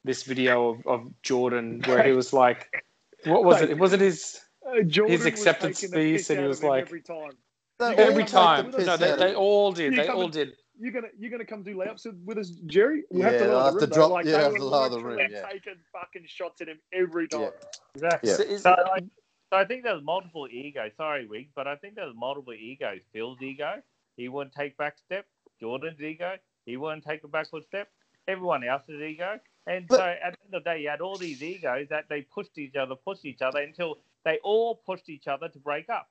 this 0.04 0.24
video 0.24 0.70
of, 0.72 0.86
of 0.88 1.22
Jordan 1.22 1.82
where 1.86 2.04
he 2.04 2.12
was 2.12 2.34
like, 2.34 2.84
what 3.26 3.46
was 3.46 3.62
it? 3.62 3.70
It 3.70 3.78
wasn't 3.78 4.02
his 4.02 4.42
Uh, 4.68 4.82
Jordan 4.82 5.12
His 5.14 5.26
acceptance 5.26 5.80
taking 5.80 5.94
speech, 6.18 6.30
and 6.32 6.40
he 6.42 6.48
was 6.48 6.58
of 6.58 6.66
like- 6.66 6.82
every 6.82 7.02
time. 7.02 7.32
Every 7.80 8.26
time. 8.26 8.72
No, 8.72 8.98
they, 8.98 9.16
they 9.16 9.34
all 9.36 9.72
did. 9.72 9.96
They 9.96 10.08
all 10.10 10.28
did. 10.28 10.58
You're 10.82 10.91
gonna 10.94 11.10
you're 11.20 11.30
gonna 11.30 11.46
come 11.46 11.62
do 11.62 11.76
layups 11.76 12.08
with 12.26 12.38
us, 12.39 12.50
Jerry. 12.65 13.04
We'll 13.12 13.22
have 13.24 13.34
Yeah, 13.34 13.39
to 13.46 13.52
I'll 13.52 13.65
have 13.65 13.74
the 13.76 13.80
to 13.82 13.86
rim. 13.86 13.89
though. 13.91 13.96
drop- 13.96 14.12
Like, 14.12 14.26
yeah, 14.26 14.32
they 14.32 14.38
I'll 14.38 14.44
have 14.46 14.56
to 14.56 14.65
lower 14.65 14.89
the 14.89 14.96
literally 14.96 15.17
rim, 15.24 15.32
yeah. 15.32 15.48
taking 15.48 15.76
fucking 15.91 16.24
shots 16.26 16.60
at 16.62 16.67
him 16.70 16.80
every 16.91 17.28
time. 17.28 17.41
Yeah. 17.41 17.50
Exactly. 17.94 18.30
Yeah. 18.32 18.36
So 18.38 18.44
is- 18.44 18.62
So 18.63 18.72
I, 18.72 19.00
so 19.00 19.58
I 19.58 19.65
think 19.65 19.84
there's 19.84 20.02
multiple 20.04 20.48
egos. 20.50 20.91
Sorry, 20.98 21.28
Wig, 21.28 21.50
but 21.56 21.67
I 21.67 21.76
think 21.76 21.96
there's 21.96 22.15
multiple 22.15 22.54
egos. 22.54 23.02
Phil's 23.13 23.39
ego, 23.44 23.82
he 24.17 24.28
wouldn't 24.28 24.56
take 24.56 24.76
back 24.78 24.98
step. 24.98 25.28
Jordan's 25.60 26.02
ego, 26.02 26.38
he 26.65 26.78
wouldn't 26.78 27.04
take 27.04 27.24
a 27.24 27.28
backward 27.28 27.63
step. 27.65 27.88
Everyone 28.28 28.63
else's 28.63 29.00
ego. 29.02 29.39
And 29.67 29.88
But- 29.88 29.98
so 29.98 30.04
at 30.04 30.20
the 30.20 30.26
end 30.26 30.54
of 30.56 30.63
the 30.63 30.70
day, 30.72 30.82
you 30.82 30.89
had 30.89 31.02
all 31.02 31.15
these 31.15 31.44
egos 31.44 31.89
that 31.89 32.10
they 32.10 32.24
pushed 32.24 32.58
each 32.58 32.76
other, 32.76 32.96
pushed 32.96 33.26
each 33.26 33.44
other 33.44 33.60
until 33.62 34.00
they 34.24 34.39
all 34.39 34.76
pushed 34.76 35.10
each 35.10 35.28
other 35.28 35.48
to 35.50 35.60
break 35.60 35.89
up. 35.89 36.10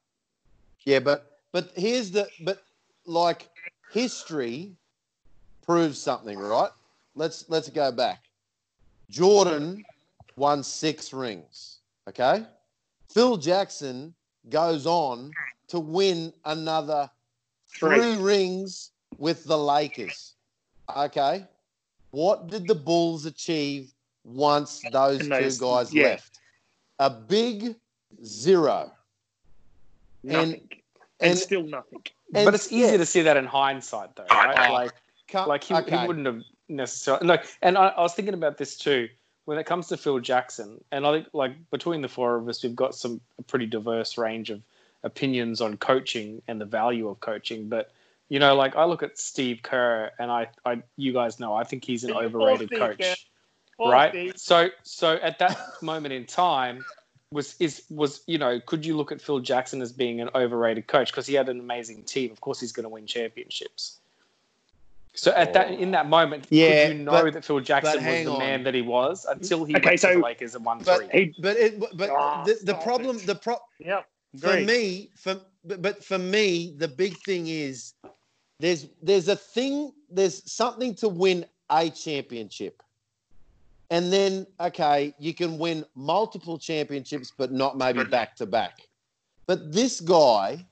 Yeah, 0.84 1.00
but 1.00 1.40
but 1.50 1.72
here's 1.74 2.12
the 2.12 2.28
but 2.44 2.62
like 3.06 3.48
history 3.90 4.72
proves 5.64 5.98
something, 5.98 6.38
right? 6.38 6.70
Let's 7.14 7.44
let's 7.48 7.68
go 7.68 7.92
back. 7.92 8.24
Jordan 9.10 9.84
won 10.36 10.62
six 10.62 11.12
rings. 11.12 11.78
Okay, 12.08 12.44
Phil 13.12 13.36
Jackson 13.36 14.14
goes 14.48 14.86
on 14.86 15.32
to 15.68 15.78
win 15.80 16.32
another 16.44 17.10
three 17.78 18.16
rings 18.16 18.90
with 19.18 19.44
the 19.44 19.58
Lakers. 19.58 20.34
Okay, 20.96 21.44
what 22.10 22.48
did 22.48 22.66
the 22.66 22.74
Bulls 22.74 23.26
achieve 23.26 23.92
once 24.24 24.82
those 24.92 25.20
And 25.20 25.30
two 25.32 25.50
guys 25.60 25.92
yeah. 25.92 26.02
left? 26.04 26.38
A 26.98 27.10
big 27.10 27.74
zero. 28.24 28.92
Nothing. 30.22 30.42
And- 30.54 30.60
And, 31.20 31.30
and- 31.30 31.38
still 31.38 31.62
nothing. 31.62 32.02
And 32.34 32.44
but 32.44 32.54
it's 32.54 32.70
easy 32.70 32.92
yeah, 32.92 32.96
to 32.96 33.06
see 33.06 33.22
that 33.22 33.36
in 33.36 33.46
hindsight, 33.46 34.16
though, 34.16 34.26
right? 34.30 34.68
Oh, 34.68 34.72
Like, 34.72 34.92
can't- 35.26 35.48
like 35.48 35.64
he, 35.64 35.74
okay. 35.74 35.98
he 35.98 36.06
wouldn't 36.06 36.26
have 36.26 36.42
necessarily 36.68 37.26
like. 37.26 37.46
And 37.62 37.76
I, 37.76 37.88
I 37.88 38.00
was 38.00 38.14
thinking 38.14 38.34
about 38.34 38.58
this 38.58 38.76
too 38.76 39.08
when 39.44 39.58
it 39.58 39.66
comes 39.66 39.88
to 39.88 39.96
Phil 39.96 40.20
Jackson, 40.20 40.82
and 40.92 41.06
I 41.06 41.12
think 41.12 41.28
like 41.32 41.70
between 41.70 42.02
the 42.02 42.08
four 42.08 42.36
of 42.36 42.48
us, 42.48 42.62
we've 42.62 42.76
got 42.76 42.94
some 42.94 43.20
a 43.38 43.42
pretty 43.42 43.66
diverse 43.66 44.16
range 44.16 44.50
of 44.50 44.62
opinions 45.02 45.60
on 45.60 45.76
coaching 45.76 46.42
and 46.46 46.60
the 46.60 46.64
value 46.64 47.08
of 47.08 47.20
coaching. 47.20 47.68
But 47.68 47.90
you 48.28 48.38
know, 48.38 48.54
like 48.54 48.76
I 48.76 48.84
look 48.84 49.02
at 49.02 49.18
Steve 49.18 49.60
Kerr, 49.62 50.12
and 50.18 50.30
I, 50.30 50.48
I 50.64 50.82
you 50.96 51.12
guys 51.12 51.40
know, 51.40 51.54
I 51.54 51.64
think 51.64 51.84
he's 51.84 52.04
an 52.04 52.12
overrated 52.12 52.70
coach, 52.70 53.26
right? 53.78 54.38
So, 54.38 54.68
so 54.84 55.14
at 55.14 55.38
that 55.40 55.58
moment 55.82 56.12
in 56.14 56.26
time, 56.26 56.84
was 57.32 57.54
is 57.60 57.84
was 57.90 58.22
you 58.26 58.38
know, 58.38 58.60
could 58.66 58.84
you 58.84 58.96
look 58.96 59.12
at 59.12 59.20
Phil 59.20 59.38
Jackson 59.40 59.80
as 59.82 59.92
being 59.92 60.20
an 60.20 60.30
overrated 60.34 60.86
coach 60.88 61.10
because 61.12 61.26
he 61.26 61.34
had 61.34 61.48
an 61.48 61.60
amazing 61.60 62.02
team? 62.02 62.30
Of 62.32 62.40
course, 62.40 62.60
he's 62.60 62.72
going 62.72 62.84
to 62.84 62.88
win 62.88 63.06
championships. 63.06 63.98
So 65.14 65.32
at 65.32 65.52
that 65.52 65.70
in 65.70 65.92
that 65.92 66.08
moment, 66.08 66.46
Yeah, 66.50 66.88
could 66.88 66.96
you 66.98 67.04
know 67.04 67.10
but- 67.12 67.32
that 67.34 67.44
Phil 67.44 67.60
Jackson 67.60 68.04
was 68.04 68.24
the 68.24 68.32
on. 68.32 68.38
man 68.38 68.64
that 68.64 68.74
he 68.74 68.82
was 68.82 69.24
until 69.28 69.64
he 69.64 69.76
Okay, 69.76 69.90
went 69.90 70.00
to 70.00 70.06
so- 70.08 70.14
the 70.14 70.20
Lakers 70.20 70.54
and 70.54 70.64
won 70.64 70.78
But 70.82 70.98
three? 70.98 71.08
He- 71.12 71.34
but 71.40 71.56
it, 71.56 71.80
but 71.96 72.10
Ah, 72.10 72.42
the, 72.44 72.58
the 72.62 72.74
problem 72.74 73.16
it. 73.16 73.26
the 73.26 73.34
pro, 73.36 73.56
Yep. 73.78 74.06
for 74.38 74.50
Agreed. 74.50 74.66
me 74.66 75.10
for 75.14 75.40
but, 75.64 75.82
but 75.82 76.04
for 76.04 76.18
me 76.18 76.74
the 76.78 76.88
big 76.88 77.16
thing 77.18 77.46
is 77.48 77.94
there's 78.58 78.88
there's 79.02 79.28
a 79.28 79.36
thing 79.36 79.92
there's 80.10 80.50
something 80.50 80.94
to 80.96 81.08
win 81.08 81.44
a 81.70 81.90
championship 81.90 82.82
and 83.90 84.12
then 84.12 84.46
okay 84.60 85.12
you 85.18 85.34
can 85.34 85.58
win 85.58 85.84
multiple 85.94 86.56
championships 86.58 87.32
but 87.36 87.52
not 87.52 87.76
maybe 87.76 88.04
back 88.04 88.34
to 88.36 88.46
back 88.46 88.78
but 89.46 89.72
this 89.72 90.00
guy 90.00 90.64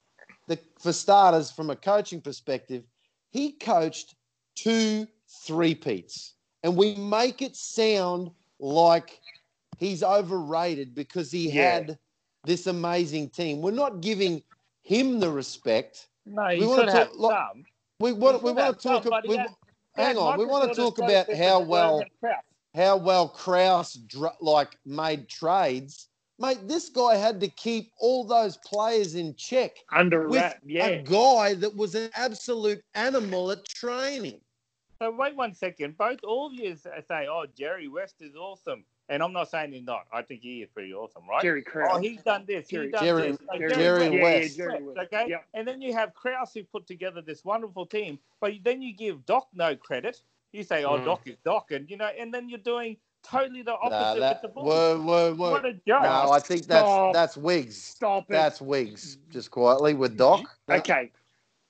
the 0.47 0.59
for 0.79 0.93
starters 0.93 1.51
from 1.51 1.71
a 1.71 1.77
coaching 1.77 2.21
perspective 2.21 2.85
he 3.31 3.53
coached 3.53 4.15
two 4.55 5.07
three 5.45 5.75
peats 5.75 6.35
and 6.63 6.77
we 6.77 6.95
make 6.97 7.43
it 7.43 7.55
sound 7.55 8.31
like 8.59 9.21
he's 9.79 10.03
overrated 10.03 10.95
because 10.95 11.31
he 11.31 11.51
Yeah. 11.51 11.63
had 11.75 11.99
this 12.45 12.67
amazing 12.67 13.29
team. 13.31 13.61
We're 13.63 13.71
not 13.71 14.01
giving 14.01 14.43
him 14.83 15.21
the 15.21 15.31
respect. 15.31 16.09
No, 16.27 16.49
you 16.49 16.61
We 16.63 16.67
wanna 16.67 16.83
should 16.83 16.91
have 16.91 17.09
talk 17.11 17.19
lo- 17.19 17.31
some. 17.31 17.65
We 18.01 18.13
want, 18.13 18.43
we 18.43 18.53
want 18.53 18.81
to 18.81 18.89
talk. 18.89 19.05
some, 19.05 19.21
We, 19.29 19.37
had- 19.37 19.51
hang 19.95 20.17
on, 20.17 20.37
we 20.39 20.47
want 20.47 20.69
to 20.69 20.75
talk 20.75 20.99
about 20.99 21.33
how 21.33 21.61
well 21.61 22.03
crap. 22.21 22.45
How 22.75 22.97
well 22.97 23.29
Krause 23.29 23.95
dr- 23.95 24.37
like 24.41 24.77
made 24.85 25.29
trades. 25.29 26.09
Mate, 26.41 26.69
this 26.69 26.89
guy 26.89 27.17
had 27.17 27.41
to 27.41 27.49
keep 27.49 27.91
all 27.99 28.23
those 28.25 28.57
players 28.59 29.17
in 29.17 29.35
check 29.35 29.73
Under 29.91 30.29
with 30.29 30.41
wrap, 30.41 30.61
yeah. 30.65 30.87
a 30.87 31.03
guy 31.03 31.55
that 31.55 31.75
was 31.75 31.97
an 31.97 32.11
absolute 32.15 32.81
animal 32.95 33.51
at 33.51 33.65
training. 33.67 34.41
So 35.01 35.11
wait 35.11 35.35
one 35.35 35.55
second. 35.55 35.97
Both 35.97 36.21
all 36.23 36.47
of 36.49 36.55
you 36.55 36.77
say, 36.77 37.27
"Oh, 37.29 37.47
Jerry 37.57 37.89
West 37.89 38.17
is 38.21 38.37
awesome," 38.37 38.85
and 39.09 39.23
I'm 39.23 39.33
not 39.33 39.49
saying 39.51 39.73
he's 39.73 39.85
not. 39.85 40.07
I 40.13 40.23
think 40.23 40.43
he 40.43 40.63
is 40.63 40.69
pretty 40.71 40.93
awesome, 40.93 41.23
right? 41.29 41.43
Jerry 41.43 41.63
Krause. 41.63 41.91
Oh, 41.93 41.99
he's 41.99 42.23
done 42.23 42.45
this. 42.47 42.69
Jerry- 42.69 42.87
He's 42.87 42.93
done 42.93 43.05
Jerry- 43.05 43.31
this. 43.33 43.39
Like 43.49 43.59
Jerry, 43.61 43.75
Jerry 43.75 44.17
yeah, 44.17 44.23
West. 44.23 44.59
Yeah, 44.59 44.65
Jerry 44.65 44.83
West. 44.83 44.99
Okay, 45.13 45.27
Yeah. 45.29 45.39
and 45.55 45.67
then 45.67 45.81
you 45.81 45.93
have 45.93 46.15
Krause 46.15 46.53
who 46.55 46.63
put 46.65 46.87
together 46.87 47.21
this 47.23 47.45
wonderful 47.45 47.87
team, 47.87 48.19
but 48.41 48.53
then 48.65 48.81
you 48.83 48.93
give 48.93 49.25
Doc 49.27 49.49
no 49.55 49.75
credit. 49.77 50.21
You 50.53 50.63
say, 50.63 50.85
"Oh, 50.85 50.99
Mm. 50.99 51.05
Doc 51.05 51.27
is 51.27 51.37
Doc," 51.45 51.71
and 51.73 51.89
you 51.91 51.97
know, 51.97 52.07
and 52.07 52.33
then 52.33 52.49
you're 52.49 52.59
doing 52.59 52.97
totally 53.23 53.63
the 53.63 53.73
Nah, 53.73 53.79
opposite 53.83 54.21
that, 54.21 54.35
with 54.37 54.43
the 54.43 54.49
Bulls. 54.49 54.67
whoa, 54.67 55.01
whoa, 55.03 55.35
whoa. 55.35 55.51
What 55.51 55.65
a 55.67 55.73
joke! 55.75 56.03
No, 56.03 56.31
I 56.33 56.41
think 56.41 56.67
that's 56.67 56.83
Stop. 56.87 57.13
that's 57.13 57.37
Wigs. 57.37 57.83
Stop 57.83 58.25
it. 58.25 58.33
That's 58.33 58.61
Wigs. 58.61 59.19
Just 59.31 59.51
quietly 59.51 59.95
with 59.95 60.17
Doc. 60.17 60.43
okay. 60.71 61.11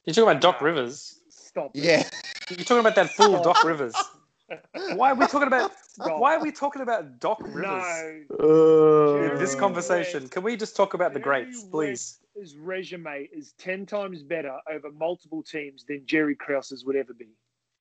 You're 0.05 0.15
talking 0.15 0.31
about 0.31 0.41
Doc 0.41 0.61
Rivers. 0.63 1.21
Stop. 1.29 1.73
it. 1.75 1.83
Yeah. 1.85 2.09
You're 2.51 2.59
talking 2.65 2.79
about 2.79 2.95
that 2.95 3.11
fool 3.11 3.43
Doc 3.43 3.63
Rivers. 3.65 3.95
Why 4.95 5.11
are 5.11 5.15
we 5.15 5.27
talking 5.27 5.49
about? 5.49 5.73
Stop. 5.77 6.19
Why 6.21 6.37
are 6.37 6.41
we 6.41 6.51
talking 6.53 6.81
about 6.81 7.19
Doc 7.19 7.39
Rivers 7.43 8.27
No. 8.41 9.31
in 9.33 9.39
this 9.39 9.55
conversation? 9.55 10.23
West. 10.23 10.33
Can 10.33 10.43
we 10.45 10.57
just 10.57 10.75
talk 10.77 10.95
about 10.95 11.13
the 11.13 11.21
greats, 11.21 11.65
please? 11.65 12.21
His 12.35 12.57
resume 12.57 13.29
is 13.33 13.53
10 13.59 13.85
times 13.85 14.23
better 14.23 14.57
over 14.71 14.91
multiple 14.93 15.43
teams 15.43 15.85
than 15.85 16.07
Jerry 16.07 16.37
Krause's 16.37 16.85
would 16.85 16.97
ever 16.97 17.13
be. 17.13 17.29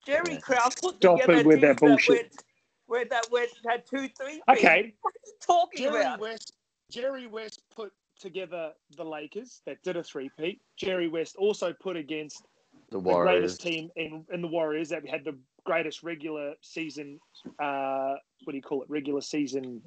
Jerry 0.08 0.38
Krause 0.38 0.74
put 0.82 0.96
Stop 0.96 1.20
together 1.22 1.40
it 1.42 1.46
with 1.46 1.62
that 1.62 1.78
teams 1.78 1.92
bullshit. 1.92 2.10
went- 2.24 2.44
where 2.88 3.04
that 3.04 3.30
went 3.30 3.50
had 3.70 3.86
two, 3.86 4.08
three. 4.18 4.42
Okay. 4.50 4.94
What 5.02 5.14
are 5.14 5.20
you 5.26 5.34
talking 5.46 5.84
Jerry 5.84 6.02
about? 6.02 6.20
West 6.22 6.54
Jerry 6.90 7.28
West 7.28 7.62
put 7.76 7.92
together 8.18 8.72
the 8.96 9.04
Lakers 9.04 9.62
that 9.66 9.84
did 9.84 9.98
a 9.98 10.04
three-peat. 10.04 10.62
Jerry 10.78 11.10
West 11.10 11.36
also 11.36 11.74
put 11.74 11.98
against 11.98 12.44
The 12.90 13.02
the 13.02 13.14
greatest 13.14 13.62
team 13.62 13.90
in, 13.98 14.24
in 14.34 14.42
the 14.42 14.48
Warriors 14.48 14.88
that 14.90 15.06
had 15.08 15.26
the 15.26 15.38
greatest 15.66 16.02
regular 16.02 16.54
season 16.62 17.20
uh 17.60 18.14
what 18.46 18.52
do 18.52 18.56
you 18.56 18.62
call 18.64 18.84
it? 18.84 18.90
Regular 18.90 19.20
season 19.20 19.82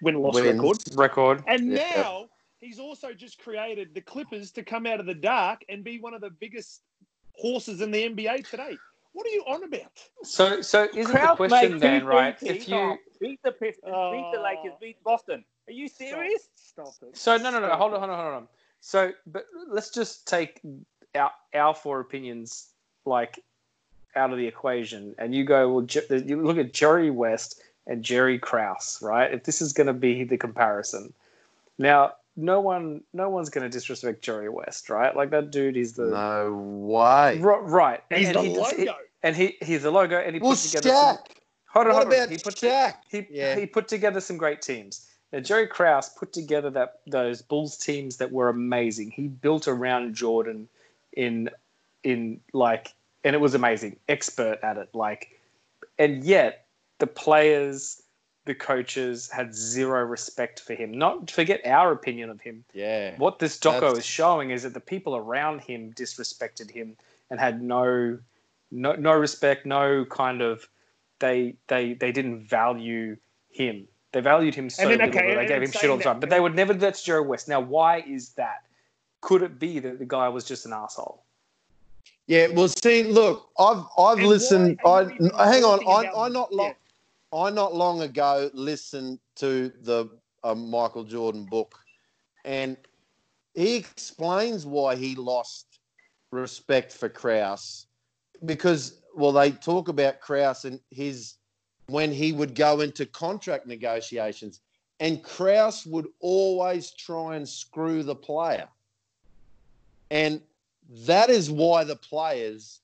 win-loss 0.00 0.40
record. 0.40 0.78
Record. 0.96 1.44
And 1.46 1.70
Yeah. 1.70 1.92
now 1.96 2.28
he's 2.60 2.78
also 2.78 3.12
just 3.12 3.38
created 3.38 3.94
the 3.94 4.00
Clippers 4.00 4.50
to 4.52 4.62
come 4.62 4.86
out 4.86 5.00
of 5.00 5.06
the 5.06 5.14
dark 5.14 5.60
and 5.68 5.84
be 5.84 5.98
one 6.00 6.14
of 6.14 6.22
the 6.22 6.30
biggest 6.30 6.80
horses 7.34 7.82
in 7.82 7.90
the 7.90 8.08
NBA 8.08 8.48
today. 8.48 8.78
What 9.12 9.26
are 9.26 9.30
you 9.30 9.42
on 9.48 9.64
about? 9.64 9.92
So, 10.22 10.60
so 10.60 10.88
isn't 10.94 11.12
the 11.12 11.34
question 11.36 11.78
then, 11.78 12.04
right? 12.04 12.38
three-peats. 12.38 12.62
If 12.64 12.68
you 12.68 12.98
beat 13.20 13.42
the 13.42 13.52
Pistons, 13.52 13.84
beat 13.84 14.30
the 14.32 14.38
Oh. 14.38 14.42
Lakers, 14.42 14.78
beat 14.80 15.02
Boston. 15.02 15.44
Are 15.68 15.72
you 15.72 15.88
serious? 15.88 16.48
Stop, 16.54 16.88
Stop 16.88 17.08
it. 17.10 17.16
so 17.16 17.36
no, 17.36 17.50
no, 17.50 17.58
no, 17.60 17.68
hold 17.76 17.94
on, 17.94 18.00
hold 18.00 18.10
on, 18.12 18.18
hold 18.18 18.34
on. 18.34 18.48
So, 18.80 19.12
but 19.26 19.44
let's 19.66 19.90
just 19.90 20.26
take 20.28 20.60
our 21.14 21.30
our 21.54 21.74
four 21.74 22.00
opinions 22.00 22.68
like 23.04 23.42
out 24.14 24.30
of 24.32 24.38
the 24.38 24.46
equation, 24.46 25.14
and 25.18 25.34
you 25.34 25.44
go, 25.44 25.72
well, 25.72 25.86
you 26.10 26.42
look 26.42 26.58
at 26.58 26.72
Jerry 26.72 27.10
West 27.10 27.60
and 27.86 28.02
Jerry 28.02 28.38
Krause, 28.38 28.98
right? 29.02 29.32
If 29.32 29.44
this 29.44 29.60
is 29.60 29.72
going 29.72 29.86
to 29.88 29.92
be 29.92 30.24
the 30.24 30.36
comparison, 30.36 31.12
now 31.78 32.12
no 32.38 32.60
one, 32.60 33.02
no 33.12 33.28
one's 33.28 33.50
going 33.50 33.64
to 33.64 33.68
disrespect 33.68 34.22
Jerry 34.22 34.48
West, 34.48 34.88
right? 34.88 35.14
Like 35.14 35.30
that 35.30 35.50
dude 35.50 35.76
is 35.76 35.94
the 35.94 36.06
No 36.06 36.54
way. 36.54 37.36
Ri- 37.38 37.62
right, 37.62 38.02
and, 38.10 38.18
He's 38.20 38.28
and 38.28 38.36
the 38.36 38.42
he 38.42 38.54
does- 38.54 38.70
he- 38.70 38.86
logo. 38.86 38.98
and 39.24 39.36
he 39.36 39.56
he's 39.60 39.82
the 39.82 39.90
logo, 39.90 40.16
and 40.18 40.34
he 40.36 40.40
Well, 40.40 40.52
put 40.52 40.58
together. 40.60 40.88
Some, 40.88 41.16
Shaq. 41.16 41.18
hold 41.66 41.86
on, 41.88 41.92
What 41.94 42.02
hold 42.04 42.06
on. 42.14 42.18
about 42.20 42.30
He 42.30 42.38
put 42.38 42.54
Shaq? 42.54 42.94
he, 43.10 43.26
Yeah. 43.28 43.56
he 43.56 43.66
put 43.66 43.88
together 43.88 44.20
some 44.20 44.36
great 44.38 44.62
teams. 44.62 45.04
Now, 45.32 45.40
Jerry 45.40 45.66
Krause 45.66 46.08
put 46.10 46.32
together 46.32 46.70
that 46.70 47.00
those 47.06 47.42
Bulls 47.42 47.76
teams 47.76 48.16
that 48.18 48.32
were 48.32 48.48
amazing. 48.48 49.10
He 49.10 49.28
built 49.28 49.68
around 49.68 50.14
Jordan 50.14 50.68
in 51.14 51.50
in 52.04 52.40
like, 52.52 52.94
and 53.24 53.34
it 53.34 53.40
was 53.40 53.54
amazing. 53.54 53.96
Expert 54.08 54.60
at 54.62 54.76
it, 54.78 54.88
like, 54.94 55.38
and 55.98 56.22
yet 56.24 56.66
the 57.00 57.06
players, 57.08 58.00
the 58.48 58.54
coaches 58.54 59.30
had 59.30 59.54
zero 59.54 60.02
respect 60.04 60.58
for 60.60 60.74
him. 60.74 60.90
Not 60.90 61.30
forget 61.30 61.60
our 61.66 61.92
opinion 61.92 62.30
of 62.30 62.40
him. 62.40 62.64
Yeah. 62.72 63.14
What 63.18 63.38
this 63.38 63.58
doco 63.58 63.80
That's- 63.80 63.98
is 63.98 64.06
showing 64.06 64.50
is 64.50 64.62
that 64.62 64.72
the 64.72 64.80
people 64.80 65.14
around 65.14 65.60
him 65.60 65.92
disrespected 65.92 66.70
him 66.70 66.96
and 67.30 67.38
had 67.38 67.62
no 67.62 68.18
no 68.70 68.92
no 68.94 69.12
respect, 69.12 69.66
no 69.66 70.04
kind 70.06 70.40
of 70.40 70.66
they 71.20 71.54
they 71.68 71.92
they 71.92 72.10
didn't 72.10 72.40
value 72.40 73.16
him. 73.50 73.86
They 74.12 74.22
valued 74.22 74.54
him 74.54 74.70
so 74.70 74.82
then, 74.88 74.92
little 74.92 75.08
okay, 75.10 75.34
that 75.34 75.40
they 75.42 75.46
gave 75.46 75.62
him 75.62 75.70
shit 75.70 75.90
all 75.90 75.98
the 75.98 76.04
time. 76.04 76.18
But 76.20 76.30
they 76.30 76.40
would 76.40 76.54
never 76.54 76.72
do 76.72 76.78
that 76.80 76.94
to 76.94 77.04
Jerry 77.04 77.20
West. 77.26 77.48
Now, 77.48 77.60
why 77.60 78.00
is 78.00 78.30
that? 78.30 78.64
Could 79.20 79.42
it 79.42 79.58
be 79.58 79.78
that 79.80 79.98
the 79.98 80.06
guy 80.06 80.28
was 80.30 80.44
just 80.46 80.64
an 80.64 80.72
asshole? 80.72 81.22
Yeah, 82.26 82.46
well, 82.48 82.68
see, 82.68 83.02
look, 83.04 83.50
I've 83.58 83.84
I've 83.98 84.18
And 84.18 84.26
listened. 84.28 84.78
why 84.82 84.92
I 84.92 85.02
are 85.02 85.52
hang 85.52 85.64
on. 85.64 85.80
talking 85.80 85.88
I 85.88 86.12
am 86.12 86.18
I 86.18 86.28
not 86.28 86.52
long. 86.54 86.72
I 87.32 87.50
not 87.50 87.74
long 87.74 88.00
ago 88.02 88.50
listened 88.54 89.18
to 89.36 89.72
the 89.82 90.08
uh, 90.44 90.54
Michael 90.54 91.04
Jordan 91.04 91.44
book, 91.44 91.78
and 92.44 92.76
he 93.54 93.76
explains 93.76 94.64
why 94.64 94.96
he 94.96 95.14
lost 95.14 95.80
respect 96.30 96.92
for 96.92 97.08
Krause 97.08 97.86
because 98.44 99.00
well, 99.14 99.32
they 99.32 99.50
talk 99.50 99.88
about 99.88 100.20
Krause 100.20 100.64
and 100.64 100.80
his 100.90 101.34
when 101.86 102.12
he 102.12 102.32
would 102.32 102.54
go 102.54 102.80
into 102.80 103.06
contract 103.06 103.66
negotiations, 103.66 104.60
and 105.00 105.22
Krause 105.22 105.86
would 105.86 106.06
always 106.20 106.92
try 106.92 107.36
and 107.36 107.48
screw 107.48 108.02
the 108.02 108.14
player, 108.14 108.68
and 110.10 110.40
that 111.06 111.30
is 111.30 111.50
why 111.50 111.84
the 111.84 111.96
players 111.96 112.80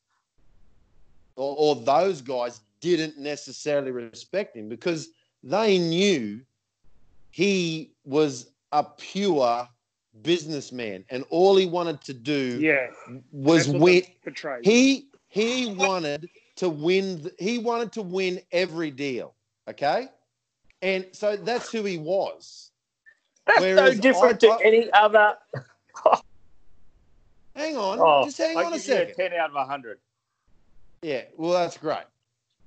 or, 1.37 1.55
or 1.59 1.77
those 1.77 2.21
guys 2.21 2.61
didn't 2.85 3.19
necessarily 3.19 3.91
respect 3.91 4.57
him 4.57 4.69
because 4.69 5.09
they 5.43 5.79
knew 5.79 6.41
he 7.31 7.93
was 8.05 8.51
a 8.73 8.85
pure 8.85 9.69
businessman 10.23 11.05
and 11.11 11.25
all 11.31 11.57
he 11.57 11.67
wanted 11.67 12.01
to 12.03 12.13
do 12.15 12.59
Yeah. 12.61 12.89
was 13.33 13.69
win 13.69 14.03
he 14.63 15.09
he 15.29 15.67
wanted 15.75 16.29
to 16.57 16.69
win 16.69 17.21
th- 17.23 17.35
he 17.39 17.59
wanted 17.59 17.91
to 17.93 18.03
win 18.03 18.41
every 18.53 18.91
deal 18.93 19.35
okay 19.69 20.09
and 20.83 21.07
so 21.13 21.37
that's 21.37 21.73
who 21.73 21.83
he 21.85 21.99
was 21.99 22.71
That's 23.47 23.61
Whereas 23.61 23.97
no 23.97 24.03
different 24.03 24.45
I- 24.45 24.47
to 24.47 24.53
I- 24.53 24.61
any 24.65 24.93
other. 24.93 25.37
hang 27.57 27.77
on 27.77 27.99
Oh, 28.01 28.25
just 28.25 28.39
hang 28.39 28.57
I 28.57 28.65
on 28.65 28.73
a 28.73 28.77
a 28.77 28.79
second 28.79 29.15
ten 29.17 29.33
out 29.33 29.51
of 29.55 29.69
hundred. 29.69 29.99
Yeah, 31.03 31.23
well, 31.37 31.53
that's 31.53 31.77
great. 31.77 32.05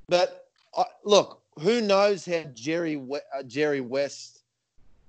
But 0.09 0.45
I, 0.75 0.85
look, 1.03 1.41
who 1.59 1.81
knows 1.81 2.25
how 2.25 2.43
Jerry 2.53 3.01
uh, 3.35 3.43
Jerry 3.43 3.81
West 3.81 4.43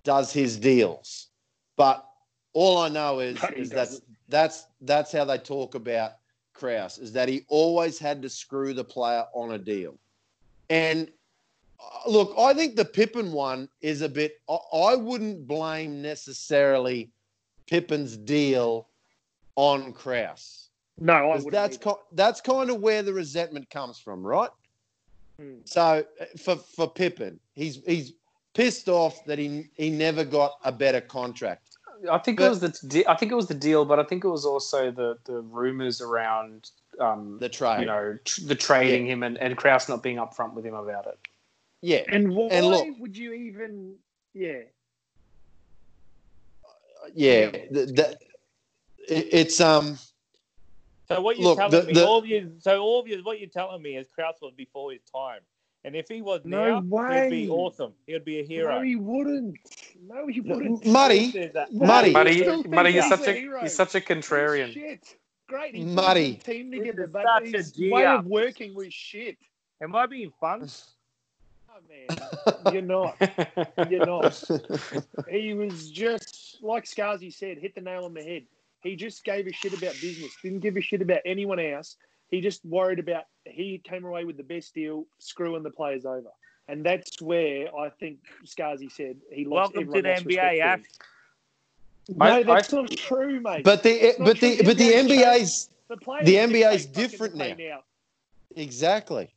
does 0.04 0.32
his 0.32 0.56
deals, 0.56 1.28
but 1.76 2.08
all 2.52 2.78
I 2.78 2.88
know 2.88 3.20
is 3.20 3.36
is 3.56 3.70
that 3.70 3.76
doesn't. 3.76 4.04
that's 4.28 4.66
that's 4.80 5.12
how 5.12 5.24
they 5.24 5.38
talk 5.38 5.74
about 5.74 6.12
Krause 6.54 6.98
is 6.98 7.12
that 7.12 7.28
he 7.28 7.44
always 7.48 7.98
had 7.98 8.22
to 8.22 8.28
screw 8.28 8.74
the 8.74 8.84
player 8.84 9.24
on 9.34 9.52
a 9.52 9.58
deal, 9.58 9.94
and 10.70 11.10
uh, 11.80 12.10
look, 12.10 12.34
I 12.38 12.54
think 12.54 12.74
the 12.74 12.84
Pippen 12.84 13.32
one 13.32 13.68
is 13.80 14.02
a 14.02 14.08
bit. 14.08 14.40
I, 14.48 14.54
I 14.54 14.96
wouldn't 14.96 15.46
blame 15.46 16.02
necessarily 16.02 17.10
Pippen's 17.68 18.16
deal 18.16 18.88
on 19.54 19.92
Krause. 19.92 20.70
No, 21.00 21.30
I 21.30 21.38
would. 21.38 21.52
that's 21.52 21.76
ki- 21.76 21.92
that's 22.12 22.40
kind 22.40 22.70
of 22.70 22.80
where 22.80 23.02
the 23.02 23.12
resentment 23.12 23.70
comes 23.70 23.98
from, 23.98 24.26
right? 24.26 24.50
Hmm. 25.40 25.58
So 25.64 26.04
uh, 26.20 26.24
for 26.38 26.56
for 26.56 26.88
Pippen, 26.90 27.38
he's 27.54 27.80
he's 27.86 28.12
pissed 28.54 28.88
off 28.88 29.24
that 29.26 29.38
he 29.38 29.68
he 29.76 29.90
never 29.90 30.24
got 30.24 30.52
a 30.64 30.72
better 30.72 31.00
contract. 31.00 31.76
I 32.10 32.18
think 32.18 32.38
But- 32.38 32.46
it 32.46 32.48
was 32.50 32.60
the 32.60 32.88
de- 32.88 33.06
I 33.06 33.16
think 33.16 33.32
it 33.32 33.34
was 33.34 33.48
the 33.48 33.54
deal, 33.54 33.84
but 33.84 33.98
I 33.98 34.04
think 34.04 34.24
it 34.24 34.28
was 34.28 34.44
also 34.44 34.90
the 34.90 35.18
the 35.24 35.40
rumors 35.42 36.00
around 36.00 36.70
um, 37.00 37.38
The 37.40 37.48
trade, 37.48 37.80
you 37.80 37.86
know 37.86 38.18
tr- 38.24 38.42
the 38.46 38.54
trading 38.54 39.06
him 39.06 39.22
and 39.22 39.38
and 39.38 39.56
Krause 39.56 39.88
not 39.88 40.02
being 40.02 40.16
upfront 40.16 40.54
with 40.54 40.64
him 40.64 40.74
about 40.74 41.06
it. 41.06 41.18
yeah, 41.82 42.02
And 42.08 42.34
why 42.34 42.48
And 42.50 42.66
look- 42.66 42.98
would 42.98 43.16
you 43.16 43.32
even? 43.32 43.94
Yeah. 44.34 44.62
yeah. 47.14 47.50
th- 47.50 47.90
that- 47.96 48.22
it- 49.08 49.28
it's 49.32 49.60
um 49.60 49.98
So 51.10 51.20
what 51.22 51.38
you're 51.38 51.44
Look, 51.48 51.58
telling 51.58 51.80
the- 51.80 51.86
me, 51.86 51.92
the- 51.94 52.06
all 52.06 52.18
of 52.18 52.26
you, 52.26 52.52
so 52.58 52.80
all 52.82 53.00
of 53.00 53.08
you, 53.08 53.22
what 53.24 53.40
you're 53.40 53.48
telling 53.48 53.80
me 53.82 53.96
is 53.96 54.06
Krause 54.08 54.36
was 54.42 54.52
before 54.54 54.92
his 54.92 55.00
time, 55.04 55.40
and 55.84 55.96
if 55.96 56.06
he 56.08 56.20
was 56.20 56.42
No 56.44 56.80
now, 56.80 57.22
he'd 57.22 57.30
be 57.30 57.48
awesome. 57.48 57.94
He'd 58.06 58.24
be 58.24 58.40
a 58.40 58.44
hero. 58.44 58.76
No, 58.76 58.82
he 58.82 58.96
wouldn't. 58.96 59.56
No, 60.06 60.26
he 60.26 60.40
wouldn't. 60.40 60.84
Muddy, 60.84 61.32
Muddy. 61.72 62.12
Muddy, 62.12 62.32
He 62.34 62.38
still 62.40 62.62
Muddy, 62.64 62.92
thinks 62.92 62.94
he's 62.94 63.04
he's 63.04 63.08
such 63.08 63.26
a 63.26 63.30
a 63.30 63.34
hero. 63.34 63.60
he's 63.62 63.74
such 63.74 63.94
a 63.94 64.00
contrarian. 64.00 64.72
Shit. 64.72 65.16
Great. 65.46 65.74
He 65.74 65.84
Muddy. 65.84 66.34
put 66.34 66.44
the 66.44 66.52
team 66.52 66.70
This 66.70 66.80
together, 66.80 67.04
is 67.04 67.10
but 67.10 67.24
such 67.24 67.42
a 67.54 67.56
his 67.56 67.72
G 67.72 67.90
way 67.90 68.04
up. 68.04 68.20
of 68.20 68.26
working 68.26 68.74
was 68.74 68.92
shit. 68.92 69.38
Am 69.80 69.94
I 69.96 70.06
being 70.06 70.32
fun? 70.40 70.68
Oh, 71.70 71.80
man. 71.88 72.72
You're 72.72 72.82
not. 72.82 73.16
You're 73.88 74.04
not. 74.06 74.42
He 75.30 75.54
was 75.54 75.90
just 75.90 76.58
like 76.60 76.84
Scarzy 76.86 77.32
said, 77.32 77.58
hit 77.58 77.76
the 77.76 77.80
nail 77.80 78.04
on 78.04 78.14
the 78.14 78.22
head. 78.22 78.44
He 78.82 78.96
just 78.96 79.24
gave 79.24 79.46
a 79.46 79.52
shit 79.52 79.72
about 79.72 79.94
business. 80.00 80.32
Didn't 80.42 80.60
give 80.60 80.76
a 80.76 80.80
shit 80.80 81.02
about 81.02 81.20
anyone 81.24 81.58
else. 81.58 81.96
He 82.30 82.40
just 82.40 82.64
worried 82.64 82.98
about 82.98 83.24
he 83.44 83.80
came 83.82 84.04
away 84.04 84.24
with 84.24 84.36
the 84.36 84.42
best 84.42 84.74
deal, 84.74 85.06
screwing 85.18 85.62
the 85.62 85.70
players 85.70 86.04
over. 86.04 86.28
And 86.68 86.84
that's 86.84 87.20
where 87.22 87.74
I 87.74 87.88
think 87.88 88.18
Scarzy 88.44 88.92
said 88.92 89.16
he 89.32 89.44
lost. 89.46 89.74
Welcome 89.74 89.92
to 89.94 90.02
the 90.02 90.08
lost 90.10 90.24
NBA, 90.26 90.34
for 90.58 90.62
Ash. 90.64 90.78
him. 90.78 90.84
No, 92.16 92.24
I- 92.26 92.42
that's 92.42 92.72
not 92.72 92.90
true, 92.90 93.40
mate. 93.40 93.64
but 93.64 93.82
the 93.82 94.14
not 94.18 94.26
but 94.26 94.40
the 94.40 94.62
but 94.62 94.76
the 94.78 94.92
NBA's 94.92 95.08
NBA's 95.10 95.70
the, 95.88 95.96
players 95.96 96.26
the 96.26 96.32
dictate 96.32 96.64
NBA 96.64 96.74
is 96.74 96.86
different 96.86 97.34
play 97.34 97.54
now. 97.58 97.80
exactly. 98.56 99.30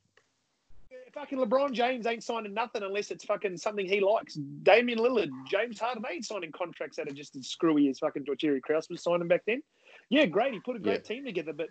Fucking 1.13 1.37
LeBron 1.39 1.73
James 1.73 2.05
ain't 2.07 2.23
signing 2.23 2.53
nothing 2.53 2.83
unless 2.83 3.11
it's 3.11 3.25
fucking 3.25 3.57
something 3.57 3.85
he 3.85 3.99
likes. 3.99 4.35
Damian 4.63 4.99
Lillard, 4.99 5.29
James 5.49 5.79
Harden 5.79 6.03
ain't 6.09 6.25
signing 6.25 6.51
contracts 6.51 6.97
that 6.97 7.07
are 7.09 7.13
just 7.13 7.35
as 7.35 7.47
screwy 7.47 7.89
as 7.89 7.99
fucking 7.99 8.25
Jerry 8.37 8.61
Krause 8.61 8.89
was 8.89 9.03
signing 9.03 9.27
back 9.27 9.43
then. 9.45 9.61
Yeah, 10.09 10.25
great. 10.25 10.53
He 10.53 10.59
put 10.59 10.75
a 10.75 10.79
great 10.79 11.03
team 11.03 11.25
together, 11.25 11.53
but 11.53 11.67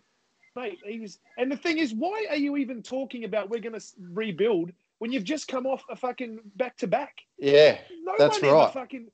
mate, 0.57 0.79
he 0.85 1.01
was. 1.01 1.19
And 1.39 1.51
the 1.51 1.57
thing 1.57 1.79
is, 1.79 1.95
why 1.95 2.27
are 2.29 2.37
you 2.37 2.57
even 2.59 2.83
talking 2.83 3.25
about 3.25 3.49
we're 3.49 3.61
going 3.61 3.79
to 3.79 3.87
rebuild 4.13 4.73
when 4.99 5.11
you've 5.11 5.25
just 5.25 5.49
come 5.49 5.67
off 5.67 5.83
a 5.89 5.97
fucking 5.97 6.41
back 6.57 6.77
to 6.79 6.87
back? 6.87 7.17
Yeah, 7.39 7.79
No 8.05 8.15
That's 8.19 8.43
one 8.43 8.53
right. 8.53 8.73
fucking. 8.75 9.09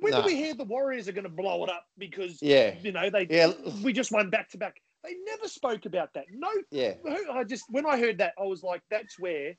When 0.00 0.12
Nah. 0.12 0.22
do 0.22 0.26
we 0.26 0.34
hear 0.34 0.54
the 0.54 0.64
Warriors 0.64 1.08
are 1.08 1.12
going 1.12 1.24
to 1.24 1.30
blow 1.30 1.62
it 1.64 1.70
up 1.70 1.86
because 1.98 2.42
yeah, 2.42 2.74
you 2.82 2.90
know 2.90 3.08
they 3.10 3.28
Yeah. 3.30 3.52
we 3.84 3.92
just 3.92 4.10
won 4.10 4.28
back 4.30 4.48
to 4.50 4.58
back? 4.58 4.80
They 5.08 5.16
never 5.24 5.48
spoke 5.48 5.86
about 5.86 6.12
that. 6.14 6.26
No 6.32 6.48
yeah. 6.70 6.94
I 7.32 7.44
just 7.44 7.64
when 7.70 7.86
I 7.86 7.98
heard 7.98 8.18
that, 8.18 8.34
I 8.38 8.44
was 8.44 8.62
like, 8.62 8.82
that's 8.90 9.18
where 9.18 9.54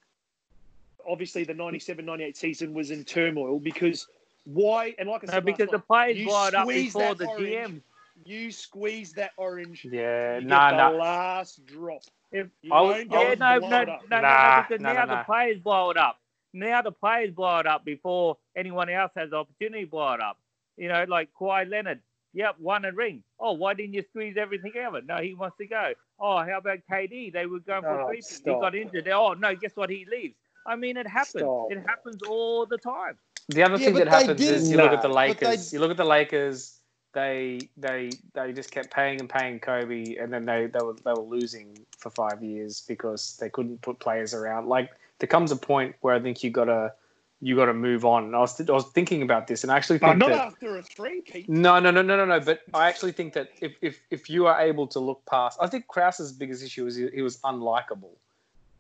obviously 1.08 1.44
the 1.44 1.54
97-98 1.54 2.38
season 2.38 2.74
was 2.74 2.92
in 2.92 3.04
turmoil 3.04 3.60
because 3.60 4.08
why? 4.46 4.94
And 5.00 5.10
like 5.10 5.24
I 5.24 5.28
No, 5.28 5.32
said, 5.34 5.46
because 5.46 5.70
last 5.70 5.72
the 5.72 5.80
players 5.80 6.18
you 6.18 6.26
blow 6.26 6.48
it 6.48 6.56
up 6.56 6.68
before 6.68 7.16
the 7.16 7.26
orange. 7.26 7.68
GM. 7.68 7.82
you 8.26 8.52
squeeze 8.52 9.14
that 9.14 9.32
orange, 9.38 9.88
Yeah, 9.92 10.40
no, 10.44 10.48
nah, 10.58 10.72
get 10.72 10.78
nah. 10.78 10.92
the 10.92 10.98
last 10.98 11.66
drop. 11.66 12.02
If- 12.32 12.48
You 12.62 12.72
I 12.72 12.82
was, 12.82 12.96
don't 12.98 13.10
I 13.10 13.14
go 13.14 13.24
Yeah, 13.24 13.30
would 13.30 13.40
no, 13.40 13.58
blow 13.60 13.70
no, 13.70 13.82
it 13.82 13.90
no, 13.90 13.94
up. 13.94 14.02
no, 14.10 14.22
no, 14.22 14.22
Nah, 14.22 14.62
because 14.62 14.80
nah, 14.80 14.94
now 14.94 15.06
nah, 15.06 15.06
nah. 15.06 15.22
the 15.22 15.24
players 15.26 15.60
blow 15.60 15.90
it 15.92 15.98
up. 15.98 16.20
Now 16.54 16.82
the 16.82 16.92
players 16.92 17.32
blow 17.32 17.60
it 17.60 17.68
up 17.68 17.86
before 17.86 18.38
anyone 18.56 18.90
else 18.90 19.12
has 19.16 19.30
the 19.32 19.38
opportunity 19.38 19.86
to 19.86 19.90
blow 19.90 20.14
it 20.14 20.22
up. 20.22 20.38
You 20.78 20.90
know, 20.90 21.06
like 21.08 21.30
Kawhi 21.40 21.70
Leonard. 21.70 22.02
Yep, 22.34 22.56
won 22.60 22.86
a 22.86 22.92
ring. 22.92 23.24
Oh, 23.40 23.54
why 23.54 23.74
didn't 23.74 23.94
you 23.94 24.04
squeeze 24.10 24.38
everything 24.38 24.74
out 24.80 24.90
of 24.90 24.96
it? 24.96 25.06
No, 25.08 25.18
he 25.18 25.34
wants 25.34 25.58
to 25.58 25.66
go. 25.66 25.94
Oh, 26.20 26.38
how 26.38 26.58
about 26.60 26.80
KD? 26.92 27.32
They 27.34 27.46
were 27.46 27.60
going 27.60 27.82
for 27.82 28.02
Oh, 28.02 28.08
three. 28.08 28.18
He 28.18 28.22
stop. 28.22 28.62
got 28.62 28.76
injured. 28.76 29.08
Oh 29.10 29.34
no, 29.34 29.56
guess 29.56 29.76
what? 29.76 29.90
He 29.90 30.06
leaves. 30.10 30.36
I 30.68 30.76
mean, 30.76 30.98
it 30.98 31.08
happens. 31.08 31.42
Stop. 31.44 31.72
It 31.72 31.80
happens 31.88 32.22
all 32.24 32.66
the 32.66 32.78
time. 32.78 33.18
The 33.48 33.64
other 33.64 33.78
Yeah, 33.78 33.86
thing 33.86 33.96
that 33.96 34.08
happens 34.08 34.42
is 34.42 34.72
you 34.72 34.78
look 34.78 34.92
at 34.92 35.02
the 35.02 35.08
Lakers. 35.10 35.72
they- 35.72 35.76
You 35.78 35.82
look 35.82 35.92
at 35.92 35.98
the 35.98 36.06
Lakers. 36.06 36.76
They 37.14 37.62
they 37.76 38.12
they 38.36 38.54
just 38.54 38.70
kept 38.70 38.92
paying 38.92 39.20
and 39.20 39.28
paying 39.28 39.60
Kobe, 39.60 40.16
and 40.18 40.32
then 40.32 40.46
they, 40.46 40.68
they 40.68 40.80
were 40.80 40.94
they 41.04 41.12
were 41.12 41.22
losing 41.22 41.86
for 41.98 42.12
five 42.12 42.44
years 42.44 42.82
because 42.88 43.36
they 43.38 43.50
couldn't 43.50 43.82
put 43.82 43.98
players 44.00 44.36
around. 44.36 44.68
Like 44.68 44.92
there 45.18 45.28
comes 45.28 45.52
a 45.52 45.56
point 45.56 45.96
where 46.02 46.14
I 46.14 46.20
think 46.20 46.44
you 46.44 46.52
gotta 46.52 46.94
you 47.42 47.56
gotta 47.56 47.74
move 47.74 48.06
on. 48.06 48.26
And 48.26 48.36
I 48.36 48.40
was 48.40 48.60
I 48.60 48.72
was 48.72 48.86
thinking 48.88 49.22
about 49.22 49.48
this, 49.48 49.64
and 49.64 49.72
I 49.72 49.78
actually 49.78 50.00
But 50.00 50.08
think 50.08 50.20
not 50.20 50.30
that 50.30 50.46
after 50.48 50.78
a 50.78 50.84
three, 50.84 51.22
Pete. 51.22 51.50
no, 51.50 51.80
no, 51.80 51.92
no, 51.92 52.02
no, 52.02 52.18
no, 52.18 52.26
no. 52.26 52.40
But 52.40 52.62
I 52.74 52.90
actually 52.90 53.14
think 53.14 53.34
that 53.34 53.50
if, 53.62 53.76
if, 53.82 54.02
if 54.10 54.30
you 54.30 54.46
are 54.48 54.60
able 54.60 54.88
to 54.88 55.00
look 55.00 55.26
past, 55.26 55.58
I 55.62 55.68
think 55.68 55.88
Krause's 55.88 56.32
biggest 56.32 56.64
issue 56.64 56.86
is 56.86 56.96
he, 56.96 57.08
he 57.14 57.22
was 57.22 57.38
unlikable 57.40 58.12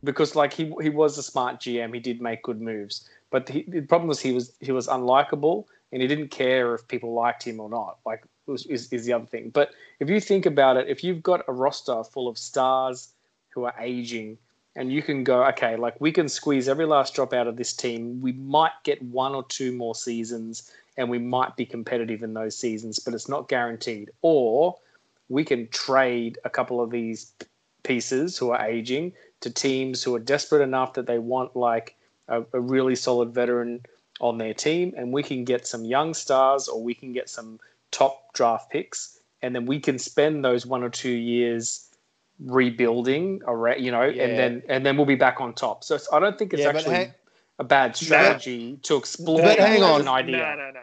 because 0.03 0.35
like 0.35 0.53
he 0.53 0.73
he 0.81 0.89
was 0.89 1.17
a 1.17 1.23
smart 1.23 1.59
GM, 1.59 1.93
he 1.93 1.99
did 1.99 2.21
make 2.21 2.43
good 2.43 2.61
moves, 2.61 3.09
but 3.29 3.47
he, 3.47 3.63
the 3.67 3.81
problem 3.81 4.07
was 4.07 4.19
he 4.19 4.31
was 4.31 4.53
he 4.59 4.71
was 4.71 4.87
unlikable 4.87 5.65
and 5.91 6.01
he 6.01 6.07
didn't 6.07 6.29
care 6.29 6.75
if 6.75 6.87
people 6.87 7.13
liked 7.13 7.43
him 7.43 7.59
or 7.59 7.69
not. 7.69 7.97
Like 8.05 8.23
was, 8.45 8.65
is 8.65 8.91
is 8.91 9.05
the 9.05 9.13
other 9.13 9.25
thing. 9.25 9.49
But 9.49 9.71
if 9.99 10.09
you 10.09 10.19
think 10.19 10.45
about 10.45 10.75
it, 10.77 10.87
if 10.87 11.03
you've 11.03 11.23
got 11.23 11.43
a 11.47 11.53
roster 11.53 12.03
full 12.03 12.27
of 12.27 12.37
stars 12.37 13.09
who 13.49 13.63
are 13.63 13.73
aging. 13.79 14.37
And 14.75 14.93
you 14.93 15.01
can 15.01 15.23
go, 15.23 15.43
okay, 15.47 15.75
like 15.75 15.99
we 15.99 16.11
can 16.11 16.29
squeeze 16.29 16.69
every 16.69 16.85
last 16.85 17.15
drop 17.15 17.33
out 17.33 17.47
of 17.47 17.57
this 17.57 17.73
team. 17.73 18.21
We 18.21 18.33
might 18.33 18.71
get 18.83 19.01
one 19.01 19.35
or 19.35 19.43
two 19.43 19.71
more 19.71 19.95
seasons 19.95 20.71
and 20.97 21.09
we 21.09 21.19
might 21.19 21.55
be 21.55 21.65
competitive 21.65 22.23
in 22.23 22.33
those 22.33 22.57
seasons, 22.57 22.99
but 22.99 23.13
it's 23.13 23.29
not 23.29 23.47
guaranteed. 23.49 24.11
Or 24.21 24.77
we 25.29 25.45
can 25.45 25.67
trade 25.69 26.37
a 26.43 26.49
couple 26.49 26.81
of 26.81 26.91
these 26.91 27.31
pieces 27.83 28.37
who 28.37 28.51
are 28.51 28.65
aging 28.65 29.13
to 29.41 29.49
teams 29.49 30.03
who 30.03 30.13
are 30.15 30.19
desperate 30.19 30.61
enough 30.61 30.93
that 30.93 31.07
they 31.07 31.19
want 31.19 31.55
like 31.55 31.95
a, 32.27 32.43
a 32.53 32.59
really 32.59 32.95
solid 32.95 33.33
veteran 33.33 33.81
on 34.19 34.37
their 34.37 34.53
team, 34.53 34.93
and 34.97 35.13
we 35.13 35.23
can 35.23 35.45
get 35.45 35.65
some 35.65 35.85
young 35.85 36.13
stars 36.13 36.67
or 36.67 36.83
we 36.83 36.93
can 36.93 37.13
get 37.13 37.29
some 37.29 37.59
top 37.91 38.33
draft 38.33 38.69
picks, 38.69 39.19
and 39.41 39.55
then 39.55 39.65
we 39.65 39.79
can 39.79 39.97
spend 39.97 40.43
those 40.43 40.65
one 40.65 40.83
or 40.83 40.89
two 40.89 41.09
years 41.09 41.88
rebuilding, 42.39 43.41
around, 43.45 43.81
you 43.83 43.91
know, 43.91 44.03
Yeah. 44.03 44.23
and 44.23 44.37
then 44.39 44.63
and 44.69 44.85
then 44.85 44.97
we'll 44.97 45.05
be 45.05 45.15
back 45.15 45.41
on 45.41 45.53
top. 45.53 45.83
So 45.83 45.97
I 46.11 46.19
don't 46.19 46.37
think 46.37 46.53
it's 46.53 46.61
Yeah, 46.63 46.69
actually 46.69 46.95
hang- 46.95 47.13
a 47.59 47.63
bad 47.63 47.95
strategy 47.95 48.77
to 48.83 48.95
explore 48.95 49.41
But 49.41 49.59
hang 49.59 49.83
on. 49.83 50.01
an 50.01 50.07
idea. 50.07 50.37
No, 50.37 50.55
no, 50.55 50.71
no. 50.71 50.81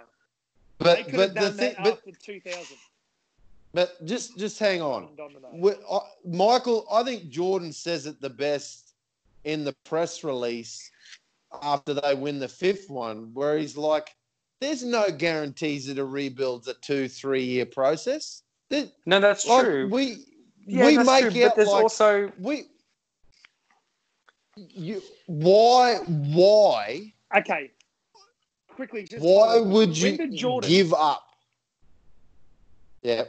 they 0.79 0.85
But 0.85 1.05
could 1.07 1.15
but 1.17 1.37
have 1.37 1.53
the 1.53 1.59
thing, 1.59 1.75
that 1.75 1.85
but 1.85 1.93
after 1.95 2.13
2000. 2.13 2.77
but 3.73 4.05
just 4.05 4.37
just 4.39 4.59
hang 4.59 4.83
on. 4.83 5.09
I- 5.19 5.69
uh, 5.89 6.01
Michael, 6.27 6.87
I 6.91 7.03
think 7.03 7.29
Jordan 7.31 7.73
says 7.73 8.07
it 8.07 8.21
the 8.21 8.31
best 8.31 8.93
in 9.45 9.65
the 9.65 9.73
press 9.85 10.23
release 10.25 10.91
after 11.63 11.95
they 11.95 12.15
win 12.15 12.39
the 12.39 12.49
fifth 12.49 12.91
one, 12.91 13.33
where 13.33 13.57
he's 13.57 13.77
like, 13.77 14.15
"There's 14.61 14.83
no 14.85 15.09
guarantees 15.11 15.87
that 15.87 15.99
a 15.99 16.05
rebuild's 16.05 16.69
a 16.69 16.75
two, 16.75 17.09
three 17.09 17.45
year 17.45 17.65
process." 17.65 18.43
There- 18.69 18.91
No, 19.07 19.21
that's 19.21 19.47
like, 19.47 19.65
true. 19.65 19.89
We 19.89 20.27
Yeah, 20.67 20.87
we 20.87 20.97
that's 20.97 21.07
make 21.07 21.21
true, 21.33 21.45
out 21.45 21.51
but 21.51 21.57
there's 21.57 21.69
like 21.69 21.83
also 21.83 22.33
we. 22.41 22.67
You 24.57 25.03
why 25.27 25.97
why 26.07 27.13
Okay. 27.37 27.71
Quickly, 28.69 29.05
just 29.05 29.25
why 29.25 29.59
would 29.59 29.97
you 29.97 30.17
Jordan 30.37 30.69
give 30.69 30.93
up? 30.95 31.23
Yeah, 33.03 33.25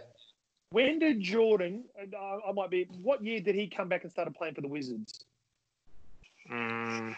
When 0.71 0.99
did 0.99 1.21
Jordan? 1.21 1.83
and 1.99 2.13
I 2.15 2.37
I 2.49 2.51
might 2.53 2.69
be. 2.69 2.87
What 3.01 3.23
year 3.23 3.39
did 3.39 3.55
he 3.55 3.67
come 3.67 3.87
back 3.87 4.03
and 4.03 4.11
started 4.11 4.35
playing 4.35 4.55
for 4.55 4.61
the 4.61 4.67
Wizards? 4.67 5.23
mm, 6.49 7.15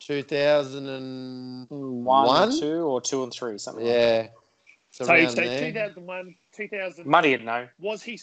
two 0.00 0.22
thousand 0.22 0.88
and 0.88 1.66
one, 1.70 2.26
One? 2.26 2.58
two, 2.58 2.82
or 2.82 3.00
two 3.00 3.22
and 3.22 3.32
three, 3.32 3.58
something. 3.58 3.84
like 3.84 3.94
that. 3.94 4.00
yeah. 4.00 4.28
It's 4.88 4.98
So, 4.98 5.04
around 5.06 5.28
so 5.30 5.40
there. 5.42 5.70
2001, 5.72 6.34
2000. 6.52 7.06
Muddy 7.06 7.30
would 7.32 7.44
know. 7.44 7.68
Was 7.78 8.02
he 8.02 8.18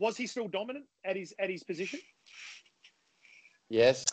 was 0.00 0.16
he 0.16 0.26
still 0.26 0.48
dominant 0.48 0.86
at 1.04 1.14
his 1.14 1.32
at 1.38 1.48
his 1.48 1.62
position? 1.62 2.00
Yes. 3.68 4.04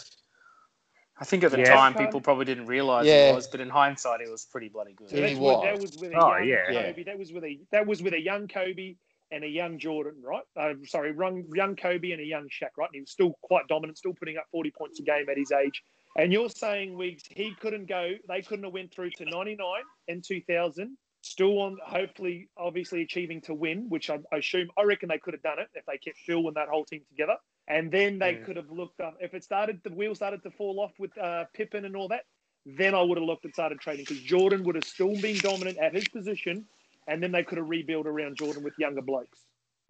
I 1.20 1.26
think 1.26 1.44
at 1.44 1.50
the 1.50 1.58
Yeah. 1.58 1.74
time 1.74 1.96
people 1.96 2.22
probably 2.22 2.46
didn't 2.46 2.68
realize 2.68 3.08
Yeah. 3.08 3.30
he 3.30 3.36
was, 3.36 3.48
but 3.48 3.60
in 3.60 3.70
hindsight, 3.70 4.22
he 4.22 4.30
was 4.30 4.46
pretty 4.46 4.70
bloody 4.70 4.94
good. 4.94 5.10
Yeah, 5.12 5.16
he 5.16 5.34
That's 5.34 5.40
with- 5.40 5.64
that 5.64 5.74
was. 5.74 5.82
was 5.94 5.98
with 5.98 6.12
a 6.12 6.16
Oh, 6.16 6.38
young 6.38 6.48
yeah. 6.48 6.72
Yeah. 6.72 6.84
Kobe. 6.92 7.04
That 7.04 7.18
was 7.18 7.34
with 7.34 7.44
a 7.44 7.60
that 7.72 7.88
was 7.88 8.04
with 8.04 8.14
a 8.14 8.22
young 8.22 8.48
Kobe 8.48 8.96
and 9.32 9.44
a 9.44 9.48
young 9.48 9.80
Jordan, 9.80 10.22
right? 10.22 10.44
Uh, 10.56 10.76
sorry, 10.86 11.14
young, 11.16 11.44
young 11.56 11.76
Kobe 11.76 12.12
and 12.12 12.22
a 12.22 12.24
young 12.26 12.48
Shaq, 12.50 12.70
right? 12.78 12.88
And 12.88 12.96
he 12.96 13.02
was 13.02 13.12
still 13.12 13.34
quite 13.42 13.68
dominant, 13.68 13.98
still 13.98 14.14
putting 14.14 14.38
up 14.38 14.46
forty 14.52 14.70
points 14.70 15.00
a 15.00 15.04
game 15.04 15.28
at 15.28 15.38
his 15.38 15.52
age. 15.52 15.82
And 16.18 16.32
you're 16.32 16.50
saying 16.50 16.96
Wiggs 16.96 17.24
he 17.30 17.56
couldn't 17.56 17.88
go, 17.88 18.14
they 18.28 18.42
couldn't 18.44 18.66
have 18.66 18.74
went 18.74 18.92
through 18.94 19.10
to 19.18 19.26
ninety 19.26 19.56
nine 19.56 19.84
and 20.08 20.24
two 20.24 20.42
thousand, 20.42 20.98
still 21.28 21.60
on 21.62 21.78
hopefully 21.86 22.50
obviously 22.58 23.02
achieving 23.02 23.42
to 23.42 23.54
win, 23.54 23.90
which 23.90 24.10
I, 24.10 24.20
I 24.32 24.38
assume 24.38 24.70
I 24.78 24.84
reckon 24.84 25.10
they 25.10 25.18
could 25.18 25.34
have 25.34 25.44
done 25.44 25.60
it 25.60 25.68
if 25.74 25.86
they 25.86 25.98
kept 25.98 26.18
Phil 26.20 26.48
and 26.48 26.56
that 26.56 26.70
whole 26.70 26.86
team 26.86 27.02
together. 27.10 27.36
And 27.68 27.92
then 27.92 28.18
they 28.20 28.36
Mm. 28.36 28.46
could 28.46 28.56
have 28.56 28.72
looked 28.72 29.02
up 29.02 29.18
if 29.20 29.34
it 29.34 29.44
started 29.44 29.82
the 29.84 29.92
wheel 29.92 30.16
started 30.16 30.42
to 30.44 30.52
fall 30.52 30.80
off 30.80 30.94
with 30.98 31.18
uh, 31.18 31.46
Pippen 31.54 31.86
and 31.86 31.96
all 31.96 32.08
that. 32.10 32.24
Then 32.66 32.96
I 32.96 33.02
would 33.02 33.18
have 33.18 33.26
looked 33.26 33.46
and 33.46 33.54
started 33.54 33.80
trading 33.80 34.06
because 34.08 34.24
Jordan 34.24 34.64
would 34.64 34.76
have 34.76 34.84
still 34.84 35.16
been 35.22 35.38
dominant 35.38 35.78
at 35.78 35.94
his 35.94 36.08
position, 36.10 36.66
and 37.08 37.24
then 37.24 37.32
they 37.32 37.44
could 37.44 37.58
have 37.58 37.70
rebuilt 37.70 38.08
around 38.08 38.36
Jordan 38.38 38.64
with 38.64 38.74
younger 38.78 39.02
blokes. 39.02 39.40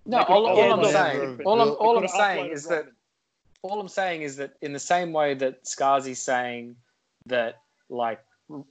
No, 0.06 0.20
They 0.20 0.34
all, 0.34 0.48
all 0.48 0.74
I'm 0.74 0.86
saying, 0.86 1.20
Pippen. 1.22 1.46
all 1.46 1.62
I'm, 1.62 1.76
all 1.80 1.98
I'm 1.98 2.08
saying 2.08 2.46
uploaded 2.46 2.54
is 2.54 2.68
that 2.68 2.88
all 3.64 3.80
I'm 3.80 3.88
saying 3.88 4.22
is 4.22 4.38
that 4.38 4.54
in 4.62 4.74
the 4.74 4.80
same 4.80 5.12
way 5.12 5.34
that 5.34 5.66
Scarzi's 5.66 6.22
saying 6.22 6.76
that 7.26 7.56
like 7.90 8.20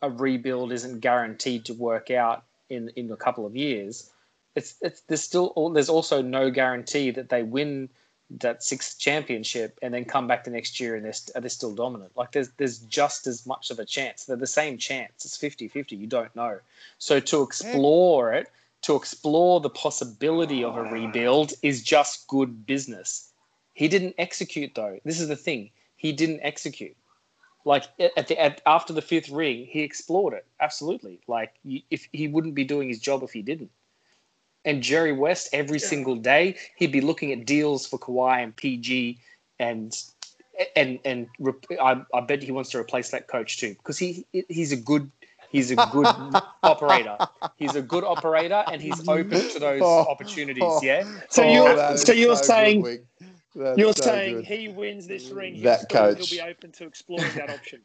a 0.02 0.11
rebuild 0.11 0.72
isn't 0.72 1.00
guaranteed 1.00 1.66
to 1.66 1.74
work 1.74 2.11
out 2.11 2.44
in 2.70 2.90
in 2.96 3.11
a 3.11 3.16
couple 3.16 3.46
of 3.46 3.57
years, 3.57 4.11
it's 4.55 4.76
it's 4.81 5.02
there's 5.02 5.22
still 5.22 5.70
there's 5.72 5.88
also 5.88 6.22
no 6.22 6.50
guarantee 6.50 7.11
that 7.12 7.29
they 7.29 7.42
win 7.42 7.88
that 8.31 8.62
sixth 8.62 8.98
championship 8.98 9.79
and 9.83 9.94
then 9.94 10.05
come 10.05 10.26
back 10.26 10.44
the 10.44 10.50
next 10.50 10.81
year 10.81 10.96
and 10.96 11.05
they're, 11.05 11.40
they're 11.40 11.48
still 11.48 11.74
dominant. 11.74 12.11
Like 12.16 12.33
there's 12.33 12.50
there's 12.57 12.79
just 12.79 13.26
as 13.26 13.46
much 13.46 13.70
of 13.70 13.79
a 13.79 13.85
chance. 13.85 14.24
They're 14.24 14.37
the 14.37 14.46
same 14.46 14.79
chance. 14.79 15.24
It's 15.24 15.38
50-50. 15.38 15.98
You 15.98 16.07
don't 16.07 16.35
know. 16.35 16.59
So 16.98 17.20
to 17.20 17.42
explore 17.42 18.33
it, 18.33 18.50
to 18.83 18.96
explore 18.96 19.61
the 19.61 19.70
possibility 19.70 20.64
of 20.64 20.76
a 20.76 20.83
rebuild 20.83 21.52
is 21.62 21.83
just 21.83 22.26
good 22.26 22.66
business. 22.66 23.31
He 23.74 23.88
didn't 23.88 24.14
execute 24.18 24.74
though. 24.74 24.98
This 25.05 25.20
is 25.20 25.29
the 25.29 25.37
thing. 25.37 25.70
He 25.96 26.12
didn't 26.12 26.40
execute. 26.42 26.96
Like 27.66 27.85
at 28.16 28.29
the 28.29 28.40
at, 28.40 28.62
after 28.64 28.92
the 28.92 29.02
fifth 29.02 29.29
ring, 29.29 29.66
he 29.68 29.81
explored 29.83 30.35
it 30.35 30.46
absolutely. 30.61 31.18
Like 31.26 31.52
if 31.90 32.09
he 32.12 32.29
wouldn't 32.29 32.55
be 32.55 32.62
doing 32.64 32.88
his 32.88 33.00
job 33.00 33.22
if 33.24 33.33
he 33.33 33.42
didn't. 33.42 33.70
And 34.64 34.83
Jerry 34.83 35.12
West 35.12 35.48
every 35.52 35.79
single 35.81 36.14
day, 36.16 36.57
he'd 36.76 36.92
be 36.92 37.00
looking 37.00 37.33
at 37.33 37.44
deals 37.44 37.87
for 37.87 37.98
Kawhi 37.98 38.42
and 38.42 38.55
PG, 38.55 39.18
and 39.59 39.92
and 40.76 41.00
and 41.05 41.26
rep- 41.40 41.66
I, 41.81 42.02
I 42.14 42.20
bet 42.20 42.42
he 42.42 42.52
wants 42.52 42.70
to 42.70 42.79
replace 42.79 43.11
that 43.11 43.26
coach 43.26 43.59
too 43.59 43.74
because 43.74 43.98
he 43.98 44.24
he's 44.48 44.70
a 44.72 44.76
good 44.76 45.11
he's 45.50 45.72
a 45.72 45.76
good 45.76 46.07
operator. 46.62 47.16
He's 47.57 47.74
a 47.74 47.83
good 47.83 48.05
operator, 48.05 48.62
and 48.70 48.81
he's 48.81 49.09
open 49.09 49.40
to 49.50 49.59
those 49.59 49.83
Oh. 49.83 50.07
opportunities. 50.09 50.62
Yeah. 50.83 51.05
So 51.31 51.42
Oh, 51.42 51.52
you're 51.52 51.74
that 51.76 51.94
is 51.94 52.02
so 52.02 52.12
you're 52.12 52.35
good, 52.37 52.44
saying 52.44 52.83
Wick. 52.83 53.05
That's 53.57 53.79
you're 53.79 53.92
so 53.95 54.03
saying 54.05 54.35
good. 54.37 54.45
he 54.45 54.69
wins 54.69 55.07
this 55.07 55.31
ring, 55.31 55.62
That 55.62 55.88
coach. 55.88 56.29
he'll 56.29 56.45
be 56.45 56.49
open 56.51 56.73
to 56.73 56.85
exploring 56.85 57.33
that 57.37 57.49
option. 57.51 57.81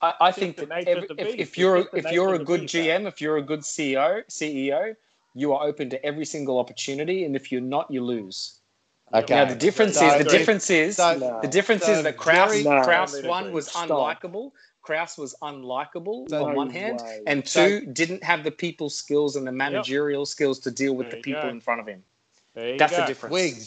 I, 0.00 0.14
I 0.20 0.32
think 0.32 0.56
that 0.56 0.70
every, 0.70 1.06
if, 1.18 1.34
if 1.38 1.58
you're 1.58 1.76
It's 1.76 1.88
if 2.06 2.12
you're 2.12 2.34
a 2.34 2.38
good 2.38 2.62
GM, 2.62 3.06
if 3.06 3.20
you're 3.20 3.36
a 3.36 3.42
good 3.42 3.60
CEO, 3.60 4.24
CEO, 4.28 4.96
you 5.34 5.52
are 5.52 5.66
open 5.66 5.90
to 5.90 6.04
every 6.04 6.24
single 6.24 6.58
opportunity, 6.58 7.24
and 7.24 7.36
if 7.36 7.52
you're 7.52 7.60
not, 7.60 7.90
you 7.90 8.02
lose. 8.02 8.60
Okay. 9.12 9.34
Now 9.34 9.44
the 9.44 9.54
difference 9.54 9.98
So 9.98 10.06
is 10.06 10.24
the 10.24 10.30
difference 10.30 10.70
is 10.70 10.96
so- 10.96 11.38
the 11.42 11.48
difference 11.48 11.84
so 11.84 11.92
is 11.92 12.02
that 12.02 12.16
Krause 12.16 12.50
Jerry- 12.52 12.64
No. 12.64 12.82
Krause 12.82 13.22
one 13.24 13.52
was 13.52 13.68
Stop. 13.68 13.88
unlikable. 13.88 14.52
Krause 14.82 15.16
was 15.18 15.34
unlikable 15.42 16.28
So- 16.30 16.44
on 16.46 16.54
one 16.54 16.70
hand, 16.70 17.00
way. 17.00 17.20
and 17.26 17.44
two 17.44 17.86
didn't 17.92 18.24
have 18.24 18.42
the 18.44 18.50
people 18.50 18.88
skills 18.90 19.36
and 19.36 19.46
the 19.46 19.52
managerial 19.52 20.24
skills 20.26 20.58
to 20.60 20.70
deal 20.70 20.94
with 20.94 21.10
There 21.10 21.16
the 21.20 21.22
people 21.22 21.42
go. 21.42 21.48
in 21.48 21.60
front 21.60 21.80
of 21.80 21.86
him. 21.86 22.02
There 22.54 22.76
That's 22.78 22.92
go. 22.92 23.00
the 23.02 23.06
difference. 23.06 23.32
Wigs. 23.32 23.66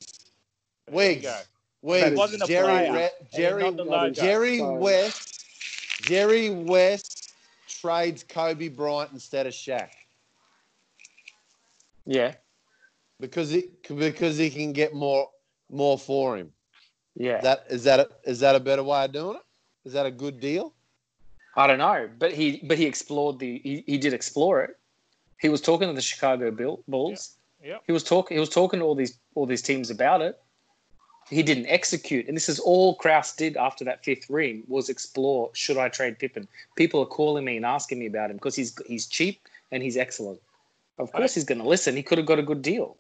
There 0.88 1.12
you 1.12 1.16
Wigs. 1.16 1.24
go. 1.24 1.40
Wigs. 1.82 2.10
He 2.10 2.16
wasn't 2.16 2.46
Jerry, 2.46 2.66
player. 2.66 2.94
Re- 2.94 3.10
He 3.30 3.38
Jerry, 3.38 3.64
was 3.64 3.76
not 3.76 3.78
the 3.86 3.90
logo. 3.92 4.14
Jerry 4.14 4.62
West. 4.62 5.46
Jerry 6.04 6.50
West 6.50 7.34
trades 7.68 8.24
Kobe 8.24 8.70
Bryant 8.70 9.12
instead 9.12 9.46
of 9.48 9.54
Shaq 9.54 9.90
Yeah, 12.06 12.34
because 13.20 13.50
he 13.50 13.70
because 13.88 14.38
he 14.38 14.50
can 14.50 14.74
get 14.74 14.94
more 14.94 15.30
more 15.70 15.98
for 15.98 16.38
him. 16.38 16.52
yeah. 17.16 17.42
That 17.42 17.66
is 17.70 17.84
that 17.86 18.00
a, 18.00 18.10
is 18.24 18.40
that 18.40 18.56
a 18.56 18.60
better 18.60 18.84
way 18.84 19.06
of 19.06 19.12
doing 19.12 19.36
it? 19.38 19.42
Is 19.86 19.94
that 19.94 20.06
a 20.06 20.12
good 20.12 20.40
deal? 20.40 20.74
I 21.56 21.66
don't 21.68 21.80
know, 21.80 22.08
but 22.20 22.32
he 22.32 22.62
but 22.64 22.78
he 22.78 22.86
explored 22.86 23.40
the 23.40 23.60
he, 23.64 23.84
he 23.88 23.98
did 23.98 24.14
explore 24.14 24.62
it. 24.64 24.78
He 25.42 25.50
was 25.50 25.62
talking 25.62 25.88
to 25.88 25.94
the 25.94 26.02
Chicago 26.02 26.52
Bill, 26.52 26.84
Bulls. 26.88 27.38
Yeah. 27.62 27.70
Yep. 27.70 27.84
He 27.88 27.92
was 27.92 28.04
talking 28.04 28.38
he 28.38 28.40
was 28.40 28.50
talking 28.50 28.80
to 28.80 28.86
all 28.86 28.96
these 28.96 29.18
all 29.34 29.46
these 29.48 29.64
teams 29.64 29.90
about 29.90 30.22
it. 30.22 30.40
He 31.30 31.44
didn't 31.44 31.66
execute, 31.68 32.28
and 32.28 32.38
this 32.38 32.48
is 32.48 32.60
all 32.60 32.96
Krause 32.96 33.34
did 33.36 33.58
after 33.58 33.84
that 33.84 34.04
fifth 34.04 34.30
ring 34.30 34.64
was 34.68 34.88
explore. 34.90 35.50
Should 35.54 35.78
I 35.78 35.90
trade 35.90 36.18
Pippen? 36.20 36.48
People 36.76 37.02
are 37.02 37.06
calling 37.06 37.44
me 37.44 37.58
and 37.58 37.66
asking 37.66 38.00
me 38.00 38.06
about 38.06 38.30
him 38.32 38.38
because 38.38 38.56
he's 38.56 38.74
he's 38.88 39.08
cheap 39.08 39.42
and 39.72 39.84
he's 39.84 39.98
excellent. 39.98 40.40
Of 41.00 41.12
course, 41.12 41.36
he's 41.36 41.44
going 41.44 41.60
to 41.60 41.68
listen. 41.68 41.96
He 41.96 42.02
could 42.04 42.18
have 42.18 42.26
got 42.28 42.40
a 42.40 42.44
good 42.44 42.62
deal. 42.62 42.96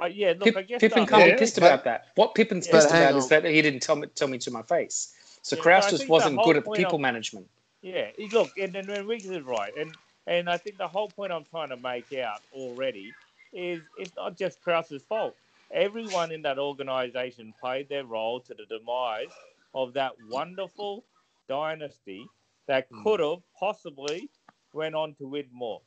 Uh, 0.00 0.06
yeah, 0.06 0.28
look, 0.30 0.42
Pip, 0.42 0.56
I 0.56 0.62
guess 0.62 0.80
Pippen 0.80 1.06
can't 1.06 1.26
Yeah, 1.26 1.32
be 1.34 1.38
pissed 1.38 1.58
but- 1.58 1.66
about 1.66 1.84
that. 1.84 2.08
What 2.16 2.34
Pippen's 2.34 2.66
Yeah, 2.66 2.72
pissed 2.72 2.88
but 2.90 2.96
hang 2.96 3.08
about 3.10 3.18
is 3.18 3.28
that 3.28 3.44
he 3.44 3.62
didn't 3.62 3.80
tell 3.80 3.96
me 3.96 4.08
tell 4.14 4.28
me 4.28 4.38
to 4.38 4.50
my 4.50 4.62
face. 4.62 5.14
So 5.42 5.56
Yeah, 5.56 5.62
Krause 5.62 5.84
but 5.86 5.90
just 5.92 6.08
wasn't 6.08 6.42
good 6.42 6.56
at 6.58 6.64
point 6.64 6.78
people 6.78 6.96
of- 6.96 7.00
management. 7.00 7.48
Yeah, 7.80 8.08
he- 8.16 8.28
look, 8.28 8.50
and, 8.58 8.74
and, 8.76 8.88
and 8.90 9.08
Riggs 9.08 9.28
is 9.30 9.42
right, 9.42 9.74
and 9.76 9.94
and 10.26 10.50
I 10.50 10.56
think 10.58 10.76
the 10.78 10.88
whole 10.88 11.08
point 11.08 11.32
I'm 11.32 11.44
trying 11.44 11.68
to 11.70 11.76
make 11.78 12.12
out 12.14 12.40
already 12.52 13.12
is 13.54 13.80
it's 13.98 14.14
not 14.16 14.36
just 14.36 14.60
Krause's 14.62 15.02
fault. 15.02 15.36
Everyone 15.72 16.30
in 16.32 16.42
that 16.42 16.58
organisation 16.58 17.52
played 17.60 17.88
their 17.88 18.04
role 18.04 18.40
to 18.40 18.54
the 18.54 18.66
demise 18.66 19.32
of 19.74 19.94
that 19.94 20.12
wonderful 20.28 21.04
dynasty 21.48 22.30
that 22.66 22.88
Hmm. 22.90 23.02
could 23.02 23.20
have 23.20 23.40
possibly 23.58 24.30
went 24.72 24.94
on 24.94 25.14
to 25.14 25.26
win 25.26 25.48
more. 25.52 25.80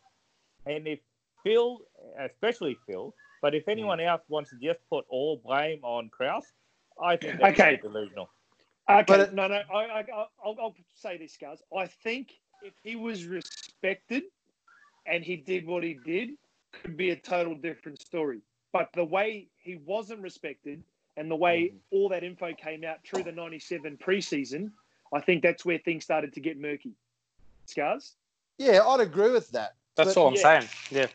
And 0.65 0.87
if 0.87 0.99
Phil, 1.43 1.79
especially 2.19 2.77
Phil, 2.87 3.13
but 3.41 3.55
if 3.55 3.67
anyone 3.67 3.99
else 3.99 4.21
wants 4.27 4.49
to 4.51 4.55
just 4.57 4.79
put 4.89 5.05
all 5.09 5.37
blame 5.43 5.83
on 5.83 6.09
Krause, 6.09 6.53
I 7.01 7.15
think 7.17 7.37
that's 7.37 7.53
Okay. 7.53 7.81
delusional. 7.81 8.29
Okay, 8.89 9.05
But 9.17 9.33
no, 9.33 9.47
no, 9.47 9.61
I, 9.73 9.99
I, 9.99 10.05
I'll, 10.43 10.55
I'll 10.59 10.75
say 10.93 11.17
this, 11.17 11.37
guys. 11.37 11.61
I 11.75 11.87
think 11.87 12.33
if 12.61 12.73
he 12.83 12.95
was 12.95 13.25
respected 13.25 14.23
and 15.05 15.23
he 15.23 15.37
did 15.37 15.65
what 15.65 15.83
he 15.83 15.93
did, 15.93 16.31
could 16.73 16.97
be 16.97 17.09
a 17.11 17.15
total 17.15 17.55
different 17.55 17.99
story. 17.99 18.41
But 18.73 18.89
the 18.93 19.05
way 19.05 19.49
he 19.67 19.77
wasn't 19.85 20.21
respected 20.21 20.83
and 21.17 21.29
the 21.29 21.35
way 21.35 21.63
mm-hmm. 21.63 21.77
all 21.91 22.09
that 22.09 22.23
info 22.23 22.53
came 22.53 22.83
out 22.83 22.97
through 23.03 23.23
the 23.23 23.31
97 23.31 23.97
preseason, 23.97 24.71
I 25.13 25.19
think 25.19 25.41
that's 25.41 25.65
where 25.65 25.79
things 25.79 26.03
started 26.03 26.31
to 26.33 26.39
get 26.39 26.59
murky. 26.59 26.93
Scars? 27.65 28.13
Yeah, 28.57 28.83
I'd 28.85 29.01
agree 29.01 29.31
with 29.31 29.49
that. 29.51 29.75
That's 29.95 30.13
But- 30.13 30.21
all 30.21 30.27
I'm 30.27 30.35
yeah. 30.35 30.59
saying. 30.59 30.69
Yeah. 30.91 31.07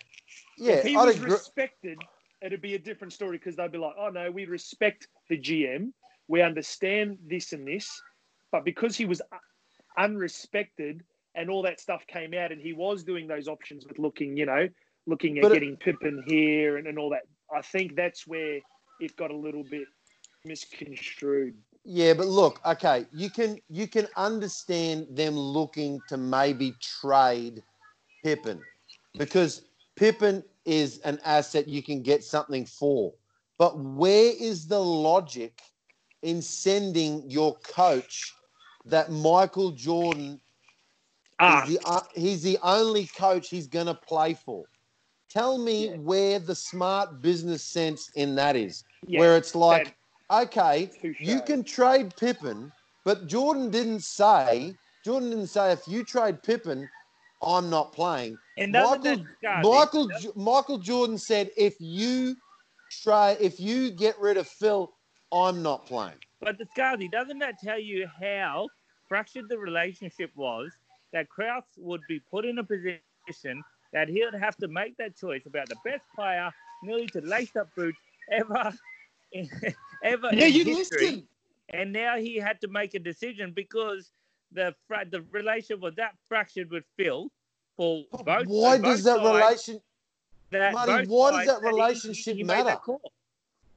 Yeah, 0.58 0.72
if 0.74 0.84
he 0.84 0.96
I'd 0.96 1.06
was 1.06 1.16
agree. 1.16 1.32
respected, 1.32 1.98
it'd 2.42 2.60
be 2.60 2.74
a 2.74 2.78
different 2.78 3.12
story 3.12 3.38
because 3.38 3.56
they'd 3.56 3.72
be 3.72 3.78
like, 3.78 3.94
oh 3.98 4.10
no, 4.10 4.30
we 4.30 4.44
respect 4.44 5.08
the 5.28 5.38
GM. 5.38 5.92
We 6.28 6.42
understand 6.42 7.18
this 7.26 7.52
and 7.52 7.66
this. 7.66 8.02
But 8.50 8.64
because 8.64 8.96
he 8.96 9.06
was 9.06 9.22
unrespected 9.98 11.00
and 11.34 11.48
all 11.48 11.62
that 11.62 11.80
stuff 11.80 12.06
came 12.06 12.34
out 12.34 12.52
and 12.52 12.60
he 12.60 12.72
was 12.72 13.02
doing 13.02 13.26
those 13.26 13.48
options 13.48 13.86
with 13.86 13.98
looking, 13.98 14.36
you 14.36 14.46
know, 14.46 14.68
looking 15.06 15.38
at 15.38 15.42
But 15.42 15.52
it- 15.52 15.54
getting 15.60 15.76
Pippen 15.76 16.24
here 16.26 16.76
and, 16.76 16.86
and 16.86 16.98
all 16.98 17.10
that, 17.10 17.22
I 17.54 17.62
think 17.62 17.96
that's 17.96 18.26
where 18.26 18.60
it 19.00 19.16
got 19.16 19.30
a 19.30 19.36
little 19.36 19.64
bit 19.64 19.88
misconstrued. 20.44 21.54
Yeah, 21.84 22.14
but 22.14 22.26
look, 22.28 22.60
okay, 22.64 23.06
you 23.12 23.28
can 23.30 23.60
you 23.68 23.88
can 23.88 24.06
understand 24.16 25.08
them 25.10 25.36
looking 25.36 26.02
to 26.08 26.16
maybe 26.16 26.76
trade 26.80 27.62
Pippen 28.22 28.62
because 29.16 29.62
Pippen 29.96 30.44
is 30.64 30.98
an 31.00 31.18
asset 31.24 31.66
you 31.68 31.82
can 31.82 32.02
get 32.02 32.22
something 32.22 32.64
for. 32.64 33.12
But 33.58 33.78
where 33.78 34.32
is 34.38 34.66
the 34.66 34.78
logic 34.78 35.60
in 36.22 36.40
sending 36.40 37.28
your 37.28 37.58
coach 37.58 38.32
that 38.84 39.10
Michael 39.10 39.72
Jordan 39.72 40.40
Ah, 41.38 41.62
is 41.64 41.76
the, 41.76 41.80
uh, 41.84 42.00
he's 42.14 42.42
the 42.42 42.58
only 42.62 43.06
coach 43.06 43.48
he's 43.48 43.66
going 43.66 43.86
to 43.86 43.94
play 43.94 44.34
for? 44.34 44.64
Tell 45.32 45.56
me 45.56 45.88
Yeah. 45.88 45.96
where 45.96 46.38
the 46.38 46.54
smart 46.54 47.22
business 47.22 47.62
sense 47.64 48.10
in 48.14 48.34
that 48.34 48.54
is. 48.54 48.84
yeah, 49.06 49.20
where 49.20 49.36
it's 49.38 49.54
like, 49.54 49.96
okay, 50.30 50.90
you 51.20 51.40
can 51.40 51.64
trade 51.64 52.14
Pippen, 52.16 52.70
but 53.04 53.26
Jordan 53.26 53.70
didn't 53.70 54.00
say. 54.00 54.76
Jordan 55.04 55.30
didn't 55.30 55.46
say 55.46 55.72
if 55.72 55.88
you 55.88 56.04
trade 56.04 56.42
Pippen, 56.42 56.88
I'm 57.42 57.70
not 57.70 57.92
playing. 57.92 58.38
And 58.58 58.72
Michael, 58.72 59.24
Michael, 59.42 60.10
Michael 60.36 60.78
Jordan 60.78 61.16
said 61.18 61.50
if 61.56 61.76
you 61.80 62.36
try, 62.90 63.36
if 63.40 63.58
you 63.58 63.90
get 63.90 64.18
rid 64.20 64.36
of 64.36 64.46
Phil, 64.46 64.92
I'm 65.32 65.62
not 65.62 65.86
playing. 65.86 66.18
But 66.40 66.58
the 66.58 66.66
Scarzy, 66.76 67.10
doesn't 67.10 67.38
that 67.38 67.58
tell 67.58 67.78
you 67.78 68.06
how 68.20 68.68
fractured 69.08 69.48
the 69.48 69.58
relationship 69.58 70.30
was 70.36 70.70
that 71.12 71.28
Krause 71.28 71.64
would 71.78 72.02
be 72.06 72.20
put 72.30 72.44
in 72.44 72.58
a 72.58 72.64
position 72.64 73.62
that 73.92 74.08
he 74.08 74.24
would 74.24 74.34
have 74.34 74.56
to 74.56 74.68
make 74.68 74.96
that 74.96 75.16
choice 75.16 75.42
about 75.46 75.68
the 75.68 75.76
best 75.84 76.02
player, 76.14 76.50
nearly 76.82 77.06
to 77.08 77.20
lace 77.20 77.54
up 77.56 77.68
boots 77.76 77.98
ever, 78.30 78.72
in, 79.32 79.48
ever 80.02 80.30
Yeah, 80.32 80.46
in 80.46 80.52
you 80.54 80.64
history. 80.64 81.00
listened. 81.00 81.22
And 81.70 81.92
now 81.92 82.16
he 82.16 82.36
had 82.36 82.60
to 82.62 82.68
make 82.68 82.94
a 82.94 82.98
decision 82.98 83.52
because 83.54 84.10
the 84.52 84.74
fra- 84.86 85.06
the 85.10 85.22
relation 85.30 85.80
was 85.80 85.94
that 85.96 86.14
fractured 86.28 86.70
with 86.70 86.84
Phil 86.96 87.30
for 87.76 88.04
both. 88.24 88.46
Why 88.46 88.74
on 88.76 88.82
does 88.82 89.04
that 89.04 89.18
relation? 89.18 89.80
that 90.50 90.74
Marty, 90.74 91.06
why 91.08 91.30
does 91.30 91.46
that 91.46 91.62
relationship 91.62 92.36
he 92.36 92.42
that 92.42 92.64
matter? 92.66 92.78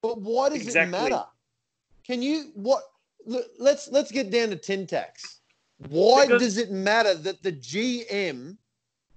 But 0.01 0.20
why 0.20 0.49
does 0.49 0.61
Exactly. 0.63 0.97
it 0.97 1.09
matter? 1.09 1.24
Can 2.05 2.22
you 2.22 2.51
what? 2.55 2.84
look, 3.26 3.45
Let's 3.57 3.88
let's 3.89 4.11
get 4.11 4.30
down 4.30 4.49
to 4.49 4.57
tin 4.57 4.86
tax. 4.88 5.39
Why 5.88 6.26
Because- 6.26 6.41
does 6.41 6.57
it 6.57 6.72
matter 6.72 7.13
that 7.13 7.41
the 7.43 7.53
GM 7.53 8.57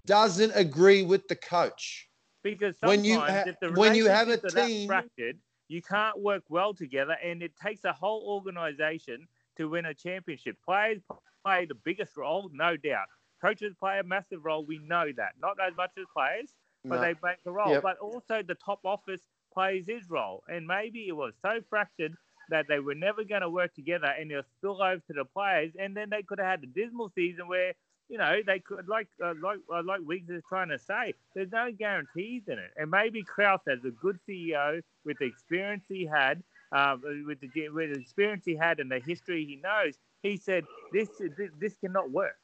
doesn't 0.08 0.52
agree 0.56 1.02
with 1.04 1.28
the 1.28 1.36
coach? 1.36 2.08
Because 2.42 2.74
sometimes 2.78 2.96
When 2.98 3.04
you 3.04 3.20
ha- 3.20 3.44
when 3.74 3.94
you 3.94 4.06
have 4.08 4.28
a 4.28 4.38
team- 4.38 4.88
fractured, 4.88 5.38
you 5.68 5.82
can't 5.82 6.18
work 6.18 6.44
well 6.48 6.72
together, 6.74 7.16
and 7.22 7.42
it 7.42 7.52
takes 7.62 7.84
a 7.84 7.92
whole 7.92 8.22
organization 8.26 9.28
to 9.58 9.68
win 9.68 9.84
a 9.84 9.94
championship. 9.94 10.56
Players 10.64 11.02
play 11.44 11.66
the 11.66 11.74
biggest 11.74 12.16
role, 12.16 12.48
no 12.52 12.76
doubt. 12.76 13.06
Coaches 13.42 13.74
play 13.78 13.98
a 13.98 14.02
massive 14.02 14.44
role. 14.44 14.64
We 14.64 14.78
know 14.78 15.12
that. 15.16 15.32
Not 15.40 15.58
as 15.60 15.76
much 15.76 15.90
as 15.98 16.06
players, 16.16 16.54
but 16.84 16.96
No. 16.96 17.00
they 17.02 17.14
make 17.22 17.38
a 17.44 17.50
role. 17.52 17.70
Yep. 17.72 17.82
But 17.82 17.98
also 17.98 18.42
the 18.42 18.54
top 18.56 18.80
office 18.84 19.28
plays 19.52 19.84
his 19.86 20.08
role, 20.08 20.42
and 20.48 20.66
maybe 20.66 21.06
it 21.08 21.12
was 21.16 21.34
so 21.42 21.60
fractured 21.68 22.16
that 22.48 22.66
they 22.66 22.78
were 22.80 22.94
never 22.94 23.24
going 23.24 23.42
to 23.42 23.50
work 23.50 23.74
together, 23.74 24.06
and 24.06 24.30
it'll 24.30 24.42
spill 24.56 24.82
over 24.82 25.02
to 25.08 25.12
the 25.12 25.24
players, 25.26 25.72
and 25.78 25.94
then 25.94 26.08
they 26.08 26.22
could 26.22 26.38
have 26.38 26.48
had 26.48 26.62
a 26.64 26.66
dismal 26.66 27.10
season 27.10 27.46
where 27.46 27.74
you 28.08 28.18
know 28.18 28.40
they 28.46 28.58
could 28.58 28.88
like 28.88 29.08
uh, 29.22 29.34
like 29.42 29.58
uh, 29.72 29.82
like 29.84 30.00
Wiggs 30.04 30.30
is 30.30 30.42
trying 30.48 30.68
to 30.68 30.78
say. 30.78 31.14
There's 31.34 31.52
no 31.52 31.70
guarantees 31.72 32.42
in 32.48 32.58
it, 32.58 32.70
and 32.76 32.90
maybe 32.90 33.22
Krause 33.22 33.60
as 33.68 33.84
a 33.84 33.90
good 33.90 34.18
CEO 34.28 34.82
with 35.04 35.18
the 35.18 35.26
experience 35.26 35.84
he 35.88 36.06
had. 36.06 36.42
Um, 36.70 37.00
with 37.26 37.40
the 37.40 37.68
with 37.70 37.94
the 37.94 38.00
experience 38.00 38.44
he 38.44 38.54
had 38.54 38.78
and 38.78 38.90
the 38.90 38.98
history 38.98 39.44
he 39.46 39.56
knows, 39.56 39.94
he 40.22 40.36
said 40.36 40.64
this 40.92 41.08
this, 41.18 41.50
this 41.58 41.76
cannot 41.76 42.10
work, 42.10 42.36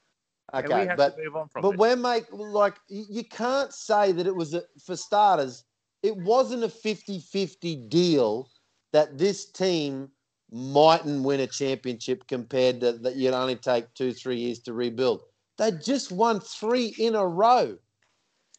and 0.63 0.73
we 0.73 0.81
Okay, 0.81 0.87
have 0.87 0.97
but 0.97 1.17
to 1.17 1.23
move 1.23 1.37
on 1.37 1.49
from 1.49 1.65
but 1.65 1.73
it. 1.73 1.79
we're 1.79 1.97
make 1.97 2.27
like 2.33 2.77
you 2.89 3.05
you 3.09 3.25
can't 3.25 3.73
say 3.73 4.13
that 4.13 4.27
it 4.27 4.35
was 4.35 4.55
a, 4.55 4.63
for 4.85 4.97
starters. 4.97 5.65
It 6.03 6.17
wasn't 6.19 6.65
a 6.65 6.69
50-50 6.69 7.89
deal 7.89 8.51
that 8.93 9.17
this 9.17 9.51
team 9.51 10.11
mightn't 10.51 11.25
win 11.25 11.41
a 11.41 11.47
championship 11.47 12.27
compared 12.29 12.81
to 12.81 12.93
that 12.93 13.17
you'd 13.17 13.33
only 13.33 13.57
take 13.57 13.93
two 13.95 14.13
three 14.13 14.37
years 14.37 14.61
to 14.61 14.75
rebuild. 14.75 15.23
They 15.57 15.71
just 15.73 16.11
won 16.11 16.41
three 16.41 16.95
in 16.99 17.15
a 17.15 17.27
row. 17.27 17.77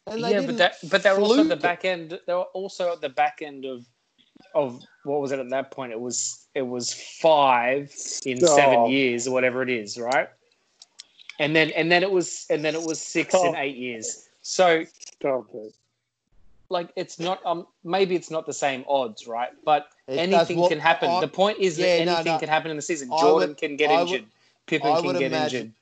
And 0.06 0.22
they 0.22 0.32
yeah, 0.32 0.46
but 0.46 0.56
that, 0.58 0.76
but 0.88 1.02
they're 1.02 1.18
also 1.18 1.40
at 1.42 1.48
the 1.48 1.56
back 1.56 1.84
end. 1.84 2.18
They 2.26 2.32
were 2.34 2.42
also 2.54 2.92
at 2.92 3.00
the 3.00 3.08
back 3.08 3.40
end 3.42 3.64
of 3.64 3.84
of 4.54 4.80
what 5.04 5.20
was 5.20 5.32
it 5.32 5.38
at 5.40 5.50
that 5.50 5.70
point? 5.70 5.92
It 5.92 6.00
was 6.00 6.46
it 6.54 6.62
was 6.62 6.92
five 6.94 7.92
in 8.24 8.38
Oh. 8.42 8.56
seven 8.56 8.86
years 8.86 9.26
or 9.26 9.32
whatever 9.32 9.62
it 9.62 9.68
is, 9.70 9.98
right? 9.98 10.28
And 11.38 11.54
then 11.56 11.70
and 11.70 11.90
then 11.90 12.02
it 12.02 12.10
was 12.10 12.46
and 12.50 12.64
then 12.64 12.74
it 12.74 12.82
was 12.82 13.00
six 13.00 13.34
in 13.34 13.40
Oh. 13.40 13.54
eight 13.58 13.76
years. 13.76 14.28
So 14.42 14.84
Stop 15.18 15.46
it. 15.54 15.74
like 16.68 16.90
it's 16.96 17.18
not 17.18 17.44
um 17.44 17.66
maybe 17.82 18.14
it's 18.14 18.30
not 18.30 18.46
the 18.46 18.52
same 18.54 18.84
odds, 18.88 19.26
right? 19.26 19.50
But 19.64 19.88
It- 20.06 20.18
anything 20.18 20.58
what 20.58 20.70
can 20.70 20.78
happen. 20.78 21.10
I- 21.10 21.20
the 21.20 21.28
point 21.28 21.58
is 21.58 21.78
Yeah, 21.78 21.86
that 21.86 22.08
anything 22.08 22.32
no. 22.34 22.38
can 22.38 22.48
happen 22.48 22.70
in 22.70 22.76
the 22.76 22.82
season. 22.82 23.08
Jordan 23.08 23.50
would- 23.50 23.58
can 23.58 23.76
get 23.76 23.90
I 23.90 24.02
would- 24.04 24.08
injured. 24.12 24.26
Pippen 24.66 24.90
I 24.90 25.00
can 25.00 25.12
get 25.14 25.22
imagine- 25.22 25.60
injured. 25.60 25.72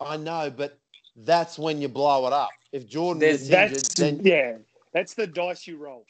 I 0.00 0.16
know, 0.16 0.50
but 0.54 0.78
that's 1.16 1.58
when 1.58 1.80
you 1.80 1.88
blow 1.88 2.26
it 2.26 2.32
up. 2.32 2.50
If 2.72 2.86
Jordan 2.88 3.20
There's- 3.20 3.48
gets 3.48 3.50
injured, 3.50 3.74
That's 3.74 3.94
then 3.94 4.20
yeah. 4.22 4.56
That's 4.92 5.14
the 5.14 5.26
dice 5.26 5.66
you 5.66 5.76
roll. 5.76 6.04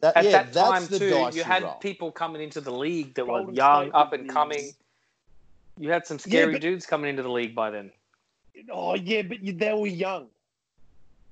that, 0.00 0.16
At 0.16 0.24
yeah, 0.24 0.30
that 0.30 0.52
that's 0.52 0.68
time 0.70 0.86
the 0.86 0.98
too, 0.98 1.10
dice 1.10 1.34
you 1.36 1.42
had 1.44 1.62
roll. 1.62 1.74
people 1.74 2.10
coming 2.12 2.42
into 2.42 2.60
the 2.60 2.72
league 2.72 3.14
that 3.14 3.26
were 3.26 3.50
young, 3.52 3.84
State 3.86 3.94
up 3.94 4.12
and 4.12 4.28
the- 4.28 4.32
coming. 4.32 4.70
You 5.78 5.90
had 5.90 6.06
some 6.06 6.16
Yeah, 6.18 6.22
scary 6.42 6.52
but- 6.52 6.60
dudes 6.62 6.86
coming 6.86 7.10
into 7.10 7.22
the 7.22 7.30
league 7.30 7.54
by 7.54 7.70
then. 7.70 7.90
Oh 8.70 8.94
yeah, 8.94 9.22
but 9.22 9.42
you, 9.42 9.52
they 9.52 9.72
were 9.72 9.86
young. 9.86 10.28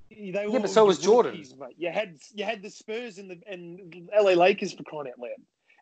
They 0.09 0.31
were 0.45 0.53
Yeah, 0.53 0.59
but 0.59 0.69
so 0.69 0.85
was 0.85 0.99
Jordan. 0.99 1.33
rookies, 1.33 1.55
mate. 1.55 1.75
You 1.77 1.91
had 1.91 2.17
you 2.33 2.43
had 2.43 2.61
the 2.61 2.69
Spurs 2.69 3.17
and 3.17 3.29
the 3.29 3.39
and 3.47 4.09
LA 4.13 4.31
Lakers 4.33 4.73
for 4.73 4.83
crying 4.83 5.07
out 5.07 5.19
loud, 5.19 5.29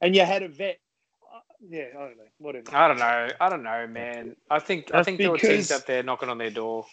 and 0.01 0.15
you 0.15 0.23
had 0.25 0.43
a 0.43 0.47
vet. 0.49 0.79
Yeah, 1.67 1.85
I 1.91 1.99
don't 1.99 2.17
know, 2.17 2.23
whatever. 2.37 2.75
I 2.75 2.87
don't 2.87 2.97
know. 2.99 3.27
I 3.41 3.49
don't 3.49 3.63
know, 3.63 3.87
man. 3.87 4.35
I 4.49 4.59
think 4.59 4.89
I 4.93 4.97
That's 4.97 5.05
think 5.05 5.17
there 5.17 5.31
were 5.31 5.37
teams 5.37 5.67
because- 5.67 5.71
out 5.81 5.87
there 5.87 6.03
knocking 6.03 6.29
on 6.29 6.37
their 6.37 6.49
door. 6.51 6.85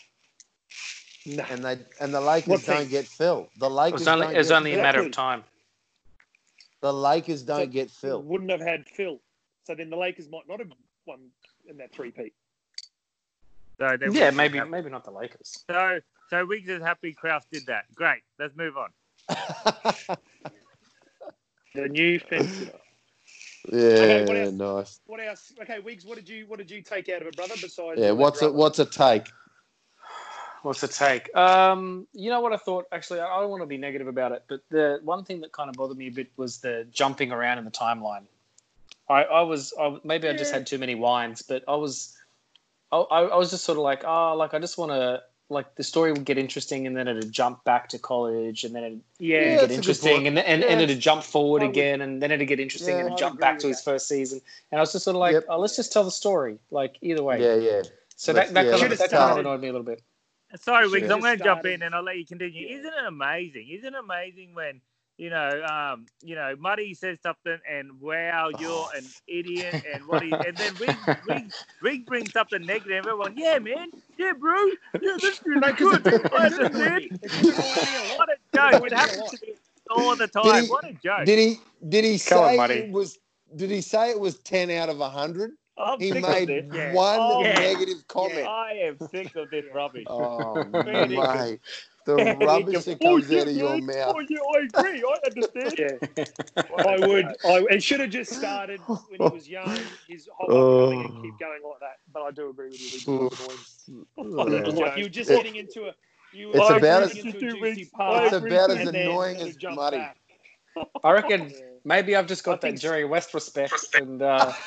No. 1.29 1.45
and 1.51 1.65
they 1.65 1.79
and 2.01 2.15
the 2.15 2.21
Lakers 2.21 2.49
What 2.49 2.65
don't 2.65 2.77
thing? 2.79 2.89
get 2.89 3.05
Phil. 3.07 3.49
The 3.59 3.67
It 3.67 3.73
Lakers 3.73 4.01
was 4.01 4.09
only 4.09 4.27
don't 4.29 4.37
it 4.37 4.51
only 4.53 4.75
a 4.75 4.83
matter 4.83 5.01
of 5.01 5.11
time. 5.11 5.43
The 6.83 6.93
Lakers 6.93 7.43
don't 7.43 7.63
So- 7.63 7.67
get 7.67 7.91
Phil. 7.91 8.23
Wouldn't 8.23 8.51
have 8.51 8.61
had 8.61 8.87
Phil, 8.89 9.21
so 9.65 9.75
then 9.75 9.91
the 9.91 9.97
Lakers 9.97 10.29
might 10.31 10.47
not 10.49 10.61
have 10.61 10.71
won 11.05 11.31
in 11.69 11.77
that 11.79 11.93
three-peat. 11.93 12.33
So 13.81 13.97
Yeah, 14.13 14.31
we- 14.31 14.37
maybe 14.37 14.61
maybe 14.65 14.89
not 14.91 15.05
the 15.05 15.11
Lakers. 15.11 15.65
So 15.69 16.01
so 16.31 16.47
Wiggs 16.47 16.69
is 16.69 16.81
happy 16.83 17.13
Krause 17.13 17.45
did 17.53 17.67
that. 17.67 17.93
Great. 17.95 18.23
Let's 18.39 18.55
move 18.57 18.77
on. 18.77 18.91
The 21.75 21.89
new 21.89 22.19
fence. 22.19 22.71
Yeah, 23.73 24.25
what 24.25 24.37
else? 24.37 24.53
nice. 24.53 25.01
What 25.07 25.21
else? 25.21 25.53
Okay, 25.63 25.79
Wiggs, 25.81 26.05
what 26.05 26.17
did 26.17 26.29
you 26.29 26.47
what 26.47 26.59
did 26.59 26.71
you 26.71 26.83
take 26.83 27.09
out 27.09 27.23
of 27.23 27.29
it, 27.29 27.37
brother? 27.37 27.55
Besides, 27.61 28.01
Yeah, 28.01 28.13
what's 28.13 28.43
a 28.43 28.51
what's 28.51 28.79
a 28.79 28.85
take? 28.85 29.29
What's 30.63 30.81
the 30.81 30.89
take? 30.89 31.35
Um, 31.37 32.09
you 32.13 32.31
know 32.31 32.41
what 32.41 32.53
I 32.53 32.57
thought? 32.57 32.87
Actually, 32.91 33.21
I 33.21 33.27
I 33.27 33.41
don't 33.41 33.51
want 33.51 33.63
to 33.63 33.67
be 33.67 33.79
negative 33.79 34.09
about 34.09 34.33
it, 34.33 34.45
but 34.49 34.61
the 34.69 35.01
one 35.03 35.25
thing 35.25 35.41
that 35.43 35.53
kind 35.53 35.69
of 35.69 35.77
bothered 35.77 35.97
me 35.97 36.09
a 36.09 36.11
bit 36.11 36.31
was 36.37 36.59
the 36.59 36.87
jumping 36.91 37.31
around 37.33 37.59
in 37.59 37.65
the 37.65 37.71
timeline. 37.71 38.25
I, 39.09 39.23
I 39.23 39.43
was 39.43 39.73
I, 39.79 39.99
maybe 40.03 40.29
I 40.29 40.37
just 40.37 40.53
had 40.53 40.67
too 40.67 40.79
many 40.79 40.95
wines, 40.95 41.43
but 41.43 41.63
I 41.69 41.77
was 41.77 42.17
I, 42.91 42.99
I 42.99 43.21
I 43.23 43.37
was 43.37 43.51
just 43.51 43.65
sort 43.65 43.79
of 43.79 43.85
like, 43.85 44.05
oh, 44.05 44.35
like 44.37 44.55
I 44.55 44.59
just 44.59 44.79
want 44.79 44.93
to 44.93 45.23
like 45.49 45.75
the 45.77 45.85
story 45.85 46.13
would 46.13 46.25
get 46.25 46.39
interesting, 46.39 46.87
and 46.87 46.97
then 46.97 47.07
it'd 47.09 47.31
jump 47.31 47.63
back 47.65 47.89
to 47.91 47.99
college, 47.99 48.65
and 48.65 48.75
then 48.75 48.83
it'd 48.85 49.01
Yeah, 49.19 49.39
Yeah, 49.39 49.45
get 49.45 49.51
that's 49.51 49.63
a 49.65 49.67
good 49.69 49.75
interesting, 49.77 50.27
and 50.27 50.39
and, 50.39 50.63
Yeah. 50.63 50.69
and 50.69 50.81
it'd 50.81 50.99
jump 51.01 51.23
forward 51.23 51.63
would- 51.63 51.71
again, 51.71 52.01
and 52.01 52.21
then 52.21 52.33
it'd 52.33 52.49
get 52.49 52.59
interesting, 52.61 52.95
Yeah, 52.95 53.01
and 53.01 53.07
it'd 53.09 53.19
jump 53.19 53.39
back 53.41 53.59
to 53.61 53.69
with 53.69 53.77
his 53.77 53.85
first 53.85 54.09
season, 54.09 54.41
and 54.73 54.79
I 54.79 54.83
was 54.83 54.93
just 54.93 55.05
sort 55.05 55.15
of 55.17 55.21
like, 55.21 55.35
Yep. 55.35 55.45
oh, 55.49 55.59
let's 55.61 55.77
just 55.77 55.93
tell 55.93 56.05
the 56.05 56.11
story, 56.11 56.59
like 56.71 56.97
either 57.01 57.23
way. 57.23 57.41
Yeah, 57.41 57.55
yeah. 57.55 57.83
So 58.17 58.33
Let's- 58.33 58.49
that 58.51 58.55
that 58.55 58.65
yeah, 58.73 58.79
kind 58.79 58.93
of 58.93 58.99
that 58.99 59.11
kind 59.11 59.33
of 59.33 59.39
annoyed 59.39 59.61
me 59.61 59.69
a 59.69 59.73
little 59.73 59.85
bit. 59.87 60.03
Sorry, 60.57 60.85
Should've 60.85 60.93
Wiggs, 60.93 61.11
I'm 61.11 61.21
going 61.21 61.37
to 61.39 61.45
jump 61.45 61.67
in 61.67 61.83
and 61.83 61.95
I'll 61.95 62.03
let 62.05 62.17
you 62.17 62.25
continue. 62.25 62.67
Yeah. 62.69 62.79
Isn't 62.79 62.93
it 62.95 63.05
amazing? 63.07 63.69
Isn't 63.69 63.95
it 63.95 63.99
amazing 63.99 64.55
when 64.55 64.81
you 65.19 65.31
know, 65.31 65.63
um, 65.65 66.07
you 66.23 66.35
know, 66.35 66.55
Muddy 66.59 66.95
says 66.95 67.19
something 67.23 67.59
and 67.71 68.01
wow, 68.01 68.51
you're 68.51 68.89
an 68.97 69.15
idiot, 69.29 69.77
and 69.95 70.07
what 70.07 70.23
he, 70.23 70.39
and 70.47 70.59
then 70.59 70.77
Wiggs, 70.79 71.09
Wiggs, 71.25 71.55
Wiggs 71.83 72.05
brings 72.07 72.33
something 72.33 72.65
negative. 72.67 72.93
Everyone, 72.93 73.35
yeah, 73.37 73.59
man, 73.59 73.89
yeah, 74.19 74.33
bro, 74.39 74.59
yeah, 75.01 75.19
that's 75.23 75.41
really 75.45 75.61
No, 75.61 75.75
'cause 75.75 75.93
good. 75.93 76.07
it's- 76.07 76.25
I 76.33 76.47
it's 76.47 76.59
in 76.59 76.73
understand. 76.75 76.95
me. 76.97 77.13
It's 77.23 77.35
in 77.37 77.49
me. 77.49 77.99
What 78.17 78.29
a 78.31 78.37
joke! 78.55 78.83
It 78.85 78.93
happens 78.93 79.25
to 79.31 79.39
me 79.43 79.55
all 79.91 80.17
the 80.17 80.29
time. 80.29 80.65
he- 80.65 80.69
What 80.69 80.85
a 80.89 80.93
joke! 80.95 81.25
Did 81.25 81.39
he 81.39 81.61
did 81.89 82.05
he 82.05 82.19
Come 82.27 82.39
on, 82.39 82.45
say 82.49 82.57
Muddy. 82.57 82.75
it 82.81 82.91
was 82.91 83.19
did 83.57 83.71
he 83.71 83.81
say 83.81 84.11
it 84.11 84.21
was 84.21 84.39
ten 84.41 84.71
out 84.71 84.89
of 84.89 84.99
hundred? 84.99 85.53
I'm 85.79 86.01
He 86.01 86.13
sick 86.13 86.29
of 86.29 86.33
made 86.33 86.49
this. 86.49 86.65
Yeah. 86.73 86.93
one 86.93 87.21
Oh, 87.21 87.43
yeah. 87.43 87.55
negative 87.55 88.07
comment. 88.09 88.47
I 88.47 88.73
am 88.85 88.99
sick 88.99 89.37
of 89.37 89.51
this 89.51 89.65
rubbish. 89.73 90.07
Oh 90.09 90.65
Very 90.85 91.09
mate. 91.09 91.61
The 92.07 92.15
rubbish 92.41 92.85
that 92.85 93.01
comes 93.01 93.31
out 93.33 93.49
of 93.49 93.57
your 93.57 93.79
mouth. 93.83 94.15
Oh, 94.17 94.21
yeah, 94.29 94.39
I 94.55 94.61
agree. 94.61 95.05
I 95.05 95.27
understand. 95.27 95.99
Yeah, 96.17 96.63
I 96.79 97.07
would. 97.07 97.27
I 97.45 97.67
it 97.75 97.83
should 97.83 98.01
have 98.01 98.11
just 98.11 98.33
started 98.33 98.81
when 98.87 98.99
he 99.11 99.35
was 99.35 99.49
young. 99.49 99.79
His 100.09 100.29
whole 100.33 100.57
Oh. 100.57 100.89
life 100.89 101.07
and 101.11 101.23
keep 101.23 101.39
going 101.39 101.61
like 101.65 101.81
that. 101.81 101.97
But 102.13 102.23
I 102.23 102.31
do 102.31 102.49
agree 102.51 102.69
with 102.69 103.07
you. 103.09 103.27
It 103.27 103.31
was 103.31 103.87
annoying. 104.17 104.65
Yeah. 104.67 104.73
Like 104.87 104.97
you 104.97 105.05
were 105.05 105.09
just 105.11 105.29
getting 105.31 105.57
into 105.57 105.89
a. 105.89 105.93
You 106.33 106.51
It's 106.55 106.71
about 106.71 107.03
as- 107.05 107.17
into 107.17 107.29
a 107.29 107.33
Two 107.33 107.39
juicy 107.41 107.61
weeks. 107.61 107.89
part, 107.91 108.25
It's 108.25 108.33
about 108.37 108.71
as 108.71 108.87
annoying 108.89 109.37
as 109.41 109.57
Muddy. 109.63 109.99
back. 109.99 110.17
I 111.03 111.11
reckon 111.13 111.51
Yeah. 111.51 111.57
maybe 111.85 112.15
I've 112.15 112.27
just 112.27 112.47
I 112.47 112.53
got 112.53 112.61
that 112.61 112.69
think- 112.69 112.81
Jerry 112.81 113.05
West 113.05 113.33
respect, 113.35 113.73
and, 113.95 114.21
uh, 114.23 114.53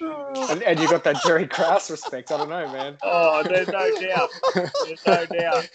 and 0.00 0.62
and 0.62 0.78
you 0.80 0.88
got 0.88 1.04
that 1.04 1.16
Jerry 1.24 1.46
Krause 1.46 1.90
respect. 1.90 2.30
I 2.32 2.36
don't 2.38 2.48
know, 2.48 2.70
man. 2.72 2.96
Oh, 3.02 3.42
there's 3.42 3.68
no 3.68 4.00
doubt. 4.00 4.30
There's 4.54 5.06
no 5.06 5.26
doubt. 5.26 5.68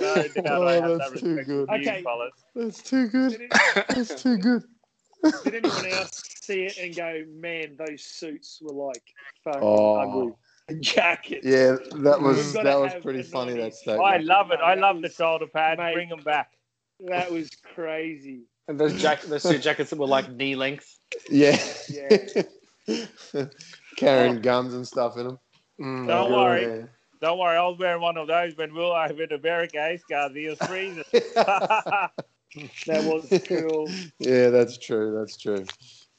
No 0.00 0.14
doubt. 0.34 0.46
Oh, 0.46 0.66
I 0.66 0.72
have 0.74 0.98
that's 0.98 1.10
that 1.12 1.18
too 1.20 1.34
respect 1.36 1.48
good. 1.48 1.68
for 1.68 1.76
you, 1.76 1.82
Okay. 1.90 2.02
fellas. 2.02 2.32
That's 2.54 2.82
too 2.82 3.08
good. 3.08 3.30
Did, 3.38 3.50
That's 3.88 4.22
too 4.22 4.36
good. 4.38 4.62
did 5.44 5.54
anyone 5.54 5.86
else 5.86 6.22
see 6.40 6.64
it 6.64 6.78
and 6.78 6.94
go, 6.94 7.24
"Man, 7.34 7.76
those 7.76 8.02
suits 8.02 8.60
were 8.62 8.72
like 8.72 9.02
fucking 9.44 9.60
Oh. 9.62 9.94
ugly." 9.96 10.32
The 10.68 10.74
jackets. 10.76 11.44
Yeah, 11.44 11.76
that 12.02 12.20
was 12.22 12.52
that 12.54 12.78
was 12.80 12.92
pretty 13.02 13.20
a 13.20 13.24
funny. 13.24 13.52
That 13.54 13.72
90s. 13.72 13.74
statement. 13.74 14.02
I 14.06 14.16
love 14.18 14.50
it. 14.50 14.60
I 14.62 14.74
love 14.74 15.02
the 15.02 15.10
shoulder 15.10 15.46
pads. 15.46 15.78
mate. 15.78 15.94
Bring 15.94 16.08
them 16.08 16.22
back. 16.22 16.52
That 17.00 17.30
was 17.30 17.50
crazy. 17.74 18.44
And 18.68 18.80
those 18.80 18.94
jack 19.00 19.20
those 19.22 19.42
two 19.42 19.58
jackets 19.58 19.90
that 19.90 19.98
were 19.98 20.06
like 20.06 20.30
knee 20.32 20.56
length. 20.56 20.98
Yeah. 21.28 21.58
Yeah. 21.90 22.16
Carrying 23.96 24.40
guns 24.40 24.74
and 24.74 24.86
stuff 24.86 25.16
in 25.16 25.26
them. 25.26 25.38
Mm. 25.80 26.06
Don't 26.08 26.32
worry. 26.32 26.62
Yeah. 26.62 26.86
Don't 27.20 27.38
worry, 27.38 27.56
I 27.56 27.66
was 27.66 27.78
wearing 27.78 28.02
one 28.02 28.16
of 28.18 28.26
those 28.26 28.56
when 28.56 28.72
we 28.74 28.80
were 28.80 28.84
over 29.08 29.22
at 29.22 29.32
America, 29.32 29.78
eh, 29.80 29.96
Scars? 29.96 30.32
He 30.34 30.46
was 30.46 30.58
freezing. 30.58 31.04
That 32.86 33.02
was 33.02 33.42
cool. 33.48 33.90
yeah, 34.20 34.50
that's 34.50 34.78
true. 34.78 35.16
That's 35.18 35.36
true. 35.36 35.64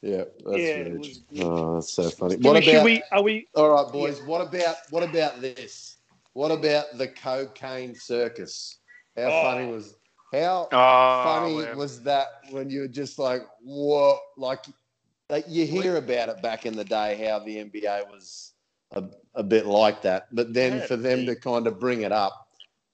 Yeah, 0.02 0.24
that's 0.44 0.62
Yeah, 0.62 0.74
very 0.74 0.98
was 0.98 1.22
true. 1.34 1.44
Oh, 1.44 1.74
that's 1.74 1.92
so 1.94 2.10
funny. 2.10 2.36
What 2.36 2.56
we, 2.56 2.72
about? 2.72 2.84
we? 2.84 3.02
Are 3.10 3.22
we? 3.22 3.48
All 3.54 3.70
right, 3.70 3.90
boys. 3.90 4.20
What 4.22 4.46
about 4.46 4.76
what 4.90 5.02
about 5.02 5.40
this? 5.40 5.96
What 6.34 6.50
about 6.50 6.98
the 6.98 7.08
cocaine 7.08 7.94
circus? 7.94 8.80
How 9.16 9.30
Oh. 9.30 9.42
funny 9.42 9.72
was 9.72 9.96
how 10.32 10.68
Oh, 10.72 11.22
funny 11.24 11.62
man. 11.62 11.76
was 11.78 12.02
that 12.02 12.26
when 12.50 12.68
you 12.68 12.80
were 12.80 12.88
just 12.88 13.18
like, 13.18 13.42
what? 13.62 14.20
Like, 14.36 14.66
like 15.28 15.44
you 15.48 15.66
hear 15.66 15.96
about 15.96 16.28
it 16.28 16.42
back 16.42 16.66
in 16.66 16.76
the 16.76 16.84
day 16.84 17.26
how 17.28 17.38
the 17.40 17.56
NBA 17.64 18.08
was 18.10 18.52
a, 18.92 19.04
a 19.34 19.42
bit 19.42 19.66
like 19.66 20.02
that, 20.02 20.28
but 20.32 20.54
then 20.54 20.80
for 20.86 20.96
them 20.96 21.26
to 21.26 21.34
kind 21.34 21.66
of 21.66 21.80
bring 21.80 22.02
it 22.02 22.12
up 22.12 22.48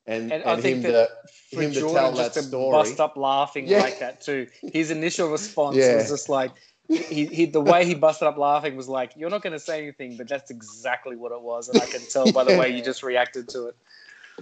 and, 0.06 0.32
And 0.32 0.42
and, 0.42 0.50
I 0.50 0.60
think 0.60 0.84
him 0.84 0.92
that 0.92 1.08
to 1.52 1.60
him 1.60 1.72
to 1.72 1.80
Jordan 1.80 1.96
tell 1.96 2.12
just 2.14 2.34
that 2.34 2.40
to 2.40 2.46
story. 2.46 2.72
bust 2.72 3.00
up 3.00 3.16
laughing 3.16 3.66
Yeah. 3.68 3.80
like 3.80 3.98
that 4.00 4.20
too. 4.20 4.48
His 4.60 4.90
initial 4.90 5.28
response 5.28 5.76
Yeah. 5.76 5.96
was 5.96 6.08
just 6.08 6.28
like 6.28 6.52
he, 6.88 7.26
he 7.26 7.44
the 7.46 7.60
way 7.60 7.84
he 7.86 7.94
busted 7.94 8.26
up 8.26 8.36
laughing 8.36 8.76
was 8.76 8.88
like, 8.88 9.12
"You're 9.16 9.30
not 9.30 9.40
going 9.42 9.52
to 9.52 9.60
say 9.60 9.80
anything, 9.80 10.16
but 10.16 10.28
that's 10.28 10.50
exactly 10.50 11.16
what 11.16 11.32
it 11.32 11.40
was," 11.40 11.68
and 11.68 11.78
I 11.78 11.86
can 11.86 12.00
tell 12.10 12.30
by 12.32 12.44
the 12.44 12.58
way 12.58 12.68
you 12.70 12.82
just 12.90 13.02
reacted 13.02 13.48
to 13.50 13.66
it. 13.68 13.76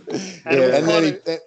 And 0.09 0.59
yeah, 0.59 0.67
was 0.67 0.75
and 0.75 0.89
then 0.89 1.05
he, 1.05 1.11
that- 1.27 1.41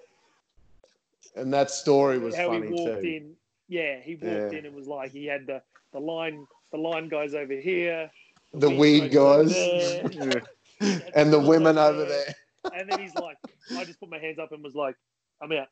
and 1.36 1.52
that 1.52 1.70
story 1.70 2.18
was 2.18 2.36
how 2.36 2.48
funny 2.48 2.68
he 2.68 2.72
walked 2.72 3.02
too. 3.02 3.08
in. 3.08 3.32
Yeah, 3.68 3.98
he 4.00 4.14
walked 4.14 4.52
Yeah. 4.52 4.58
in 4.58 4.66
and 4.66 4.74
was 4.76 4.86
like, 4.86 5.10
he 5.10 5.26
had 5.26 5.46
the 5.46 5.62
the 5.94 6.00
line, 6.00 6.46
the 6.72 6.78
line 6.78 7.08
guys 7.08 7.34
over 7.34 7.54
here, 7.54 8.10
The 8.52 8.68
weed 8.68 9.16
over 9.16 9.44
guys. 9.44 9.54
there, 9.54 10.08
he 10.80 11.00
and 11.14 11.32
the 11.32 11.38
girls 11.38 11.48
women 11.48 11.78
over 11.78 12.04
there. 12.04 12.34
And 12.74 12.90
then 12.90 13.00
he's 13.00 13.14
like, 13.14 13.38
I 13.76 13.84
just 13.84 14.00
put 14.00 14.10
my 14.10 14.18
hands 14.18 14.38
up 14.38 14.52
and 14.52 14.62
was 14.62 14.74
like, 14.74 14.96
I'm 15.40 15.52
out. 15.52 15.68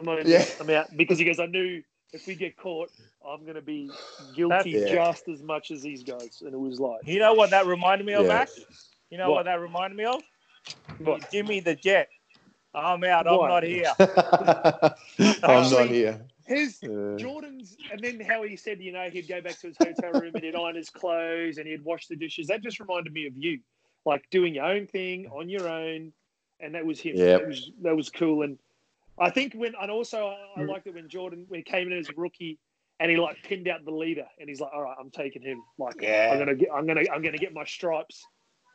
I'm 0.00 0.08
out. 0.08 0.24
Yeah. 0.26 0.44
I'm 0.60 0.70
out 0.70 0.96
because 0.96 1.18
he 1.18 1.24
goes, 1.24 1.38
I 1.40 1.46
knew 1.46 1.82
if 2.12 2.26
we 2.26 2.34
get 2.34 2.56
caught, 2.56 2.90
I'm 3.28 3.44
gonna 3.44 3.60
be 3.60 3.90
guilty 4.34 4.70
Yeah. 4.70 4.94
just 4.94 5.28
as 5.28 5.42
much 5.42 5.70
as 5.70 5.82
these 5.82 6.02
guys. 6.04 6.42
And 6.44 6.54
it 6.54 6.58
was 6.60 6.78
like, 6.80 7.06
you 7.06 7.18
know 7.18 7.34
what 7.34 7.50
that 7.50 7.66
reminded 7.66 8.06
me 8.06 8.14
of, 8.14 8.22
Yeah. 8.26 8.28
Max? 8.34 8.60
You 9.10 9.18
know 9.18 9.30
what? 9.30 9.38
What? 9.38 9.44
that 9.46 9.60
reminded 9.60 9.96
me 9.96 10.04
of? 10.04 10.22
What? 10.98 11.30
Jimmy 11.30 11.60
the 11.60 11.74
Jet. 11.74 12.08
I'm 12.74 13.04
out. 13.04 13.26
I'm 13.28 13.48
not 13.48 13.62
here. 13.62 13.92
I'm 15.42 15.70
not 15.70 15.88
here. 15.88 16.20
His 16.46 16.78
Uh, 16.84 17.16
Jordan's, 17.16 17.76
and 17.90 18.00
then 18.00 18.20
how 18.20 18.42
he 18.42 18.56
said, 18.56 18.80
you 18.80 18.92
know, 18.92 19.08
he'd 19.10 19.28
go 19.28 19.40
back 19.40 19.58
to 19.60 19.68
his 19.68 19.76
hotel 19.78 20.12
room 20.20 20.32
and 20.34 20.44
he'd 20.44 20.54
iron 20.54 20.76
his 20.76 20.90
clothes 20.90 21.58
and 21.58 21.66
he'd 21.66 21.82
wash 21.84 22.06
the 22.06 22.16
dishes. 22.16 22.46
That 22.48 22.62
just 22.62 22.80
reminded 22.80 23.12
me 23.12 23.26
of 23.26 23.36
you, 23.36 23.60
like 24.04 24.28
doing 24.30 24.54
your 24.54 24.64
own 24.64 24.86
thing 24.86 25.26
on 25.28 25.48
your 25.48 25.68
own, 25.68 26.12
and 26.60 26.74
that 26.74 26.84
was 26.84 27.00
him. 27.00 27.16
Yeah, 27.16 27.38
That 27.38 27.48
was 27.48 27.70
that 27.82 27.96
was 27.96 28.10
cool. 28.10 28.42
And 28.42 28.58
I 29.18 29.30
think 29.30 29.54
when, 29.54 29.74
and 29.80 29.90
also 29.90 30.34
I, 30.56 30.60
I 30.60 30.64
liked 30.64 30.86
it 30.86 30.94
when 30.94 31.08
Jordan 31.08 31.44
when 31.48 31.58
he 31.60 31.64
came 31.64 31.90
in 31.90 31.98
as 31.98 32.08
a 32.08 32.12
rookie 32.16 32.58
and 33.00 33.10
he 33.10 33.16
like 33.16 33.36
pinned 33.42 33.68
out 33.68 33.84
the 33.84 33.90
leader 33.90 34.26
and 34.38 34.48
he's 34.48 34.60
like, 34.60 34.70
all 34.74 34.82
right, 34.82 34.96
I'm 34.98 35.10
taking 35.10 35.42
him. 35.42 35.62
Like, 35.78 35.96
Yeah. 36.00 36.30
I'm 36.32 36.38
gonna 36.38 36.54
get, 36.54 36.68
I'm 36.72 36.86
gonna, 36.86 37.02
I'm 37.12 37.22
gonna 37.22 37.38
get 37.38 37.52
my 37.52 37.64
stripes. 37.64 38.24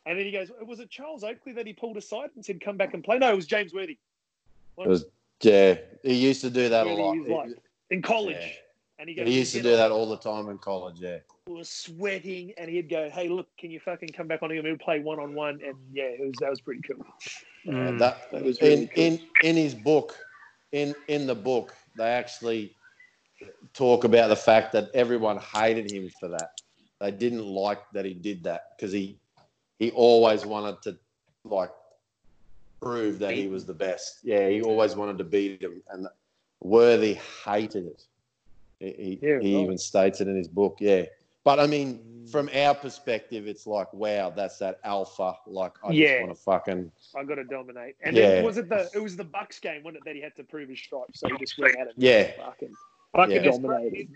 And 0.06 0.18
then 0.18 0.26
he 0.26 0.32
goes, 0.32 0.50
was 0.66 0.80
it 0.80 0.90
Charles 0.90 1.24
Oakley 1.24 1.54
that 1.54 1.68
he 1.68 1.74
pulled 1.74 1.98
aside 1.98 2.30
and 2.36 2.44
said, 2.44 2.62
come 2.62 2.78
back 2.78 2.94
and 2.94 3.04
play? 3.04 3.18
No, 3.18 3.32
it 3.32 3.36
was 3.36 3.46
James 3.46 3.74
Worthy. 3.74 3.98
It 4.78 4.88
was 4.88 5.06
yeah. 5.42 5.76
He 6.04 6.14
used 6.14 6.42
to 6.42 6.50
do 6.50 6.70
that 6.70 6.88
a 6.88 6.94
lot. 6.94 7.18
like, 7.18 7.50
in 7.90 8.02
college. 8.02 8.38
Yeah. 8.40 8.48
And 9.00 9.10
he 9.10 9.16
goes, 9.16 9.28
He 9.28 9.40
used 9.40 9.54
to 9.54 9.62
do 9.62 9.76
that 9.76 9.92
all 9.92 10.10
the 10.10 10.18
time 10.18 10.50
in 10.50 10.58
college. 10.58 11.00
Yeah. 11.00 11.20
was 11.48 11.70
sweating, 11.70 12.54
and 12.58 12.70
he'd 12.70 12.90
go, 12.90 13.10
"Hey, 13.10 13.30
look, 13.30 13.48
can 13.58 13.72
you 13.72 13.80
fucking 13.80 14.10
come 14.10 14.28
back 14.28 14.44
on 14.44 14.52
here? 14.52 14.62
We'll 14.62 14.78
play 14.78 15.00
one 15.00 15.20
on 15.20 15.34
one." 15.34 15.60
And 15.66 15.76
yeah, 15.92 16.04
it 16.04 16.20
was 16.20 16.36
that 16.42 16.50
was 16.50 16.62
pretty 16.62 16.82
cool. 16.82 17.06
Uh, 17.68 17.98
that 17.98 18.30
That 18.32 18.44
was 18.44 18.58
in 18.60 18.88
cool. 18.88 19.04
in 19.04 19.20
in 19.44 19.56
his 19.56 19.74
book, 19.74 20.18
in 20.74 20.94
in 21.08 21.28
the 21.28 21.36
book, 21.36 21.74
they 21.98 22.10
actually 22.10 22.76
talk 23.74 24.04
about 24.04 24.28
the 24.28 24.36
fact 24.36 24.74
that 24.74 24.90
everyone 24.94 25.38
hated 25.38 25.90
him 25.92 26.10
for 26.20 26.28
that. 26.30 26.52
They 27.00 27.12
didn't 27.12 27.46
like 27.46 27.80
that 27.94 28.04
he 28.04 28.14
did 28.14 28.44
that 28.44 28.62
because 28.76 28.92
he 28.92 29.20
he 29.80 29.92
always 29.92 30.46
wanted 30.46 30.82
to 30.84 30.98
like 31.46 31.72
prove 32.82 33.20
that 33.20 33.34
he 33.34 33.48
was 33.48 33.66
the 33.66 33.74
best. 33.74 34.20
Yeah, 34.24 34.48
he 34.50 34.62
always 34.62 34.96
wanted 34.96 35.18
to 35.18 35.24
beat 35.24 35.62
him, 35.62 35.82
and 35.90 36.08
Worthy 36.62 37.18
hated 37.46 37.88
it. 37.88 38.04
He, 38.80 38.92
he, 38.92 39.20
Yeah, 39.22 39.40
he 39.40 39.56
right. 39.56 39.64
even 39.64 39.78
states 39.78 40.22
it 40.22 40.28
in 40.28 40.36
his 40.36 40.48
book. 40.48 40.78
Yeah, 40.80 41.04
but 41.44 41.60
I 41.60 41.68
mean, 41.68 42.00
mm. 42.00 42.32
from 42.32 42.50
our 42.54 42.76
perspective, 42.76 43.48
it's 43.48 43.66
like, 43.68 43.92
wow, 43.94 44.30
that's 44.30 44.58
that 44.60 44.80
alpha. 44.84 45.36
Like, 45.48 45.74
I 45.84 45.92
Yeah. 45.92 46.08
just 46.08 46.22
want 46.22 46.38
to 46.38 46.44
fucking 46.44 46.92
I 47.16 47.24
got 47.24 47.36
to 47.36 47.44
dominate. 47.44 47.96
And 48.02 48.16
Yeah. 48.16 48.36
then 48.36 48.44
was 48.46 48.58
it 48.58 48.70
the 48.70 48.90
it 48.94 49.00
was 49.00 49.18
the 49.18 49.24
Bucks 49.24 49.60
game, 49.60 49.84
wasn't 49.84 49.98
it, 49.98 50.06
that 50.06 50.16
he 50.16 50.22
had 50.22 50.36
to 50.36 50.44
prove 50.44 50.70
his 50.70 50.80
stripes? 50.80 51.20
So 51.20 51.28
he 51.28 51.38
just 51.38 51.58
went 51.58 51.76
at 51.76 51.88
it. 51.88 51.96
and 51.96 52.04
Yeah. 52.04 52.32
fucking, 52.38 52.74
fucking 53.16 53.36
Yeah. 53.36 53.52
dominated. 53.52 54.10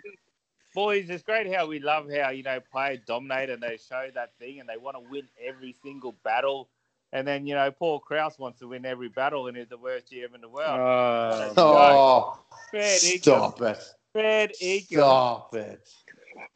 Boys, 0.75 1.09
it's 1.09 1.23
great 1.23 1.53
how 1.53 1.67
we 1.67 1.79
love 1.79 2.09
how, 2.11 2.31
you 2.31 2.41
know, 2.41 2.59
players 2.59 2.99
dominate 3.05 3.49
and 3.51 3.61
they 3.61 3.77
show 3.77 4.09
that 4.15 4.35
thing 4.39 4.59
and 4.59 4.67
they 4.67 4.77
want 4.77 4.97
to 4.97 5.09
win 5.11 5.27
every 5.39 5.75
single 5.83 6.13
battle. 6.23 6.69
And 7.13 7.27
then, 7.27 7.45
you 7.45 7.53
know, 7.53 7.69
Paul 7.71 7.99
Krause 7.99 8.39
wants 8.39 8.59
to 8.59 8.67
win 8.67 8.85
every 8.85 9.07
battle 9.07 9.47
and 9.47 9.55
he's 9.55 9.69
the 9.69 9.77
worst 9.77 10.11
GM 10.11 10.33
in 10.33 10.41
the 10.41 10.49
world. 10.49 10.79
Uh, 10.79 11.53
Oh, 11.55 12.39
Fair 12.71 12.97
stop 12.97 13.61
it. 13.61 13.77
Fair 14.13 14.49
income. 14.59 14.97
Stop 14.97 15.55
it. 15.55 15.87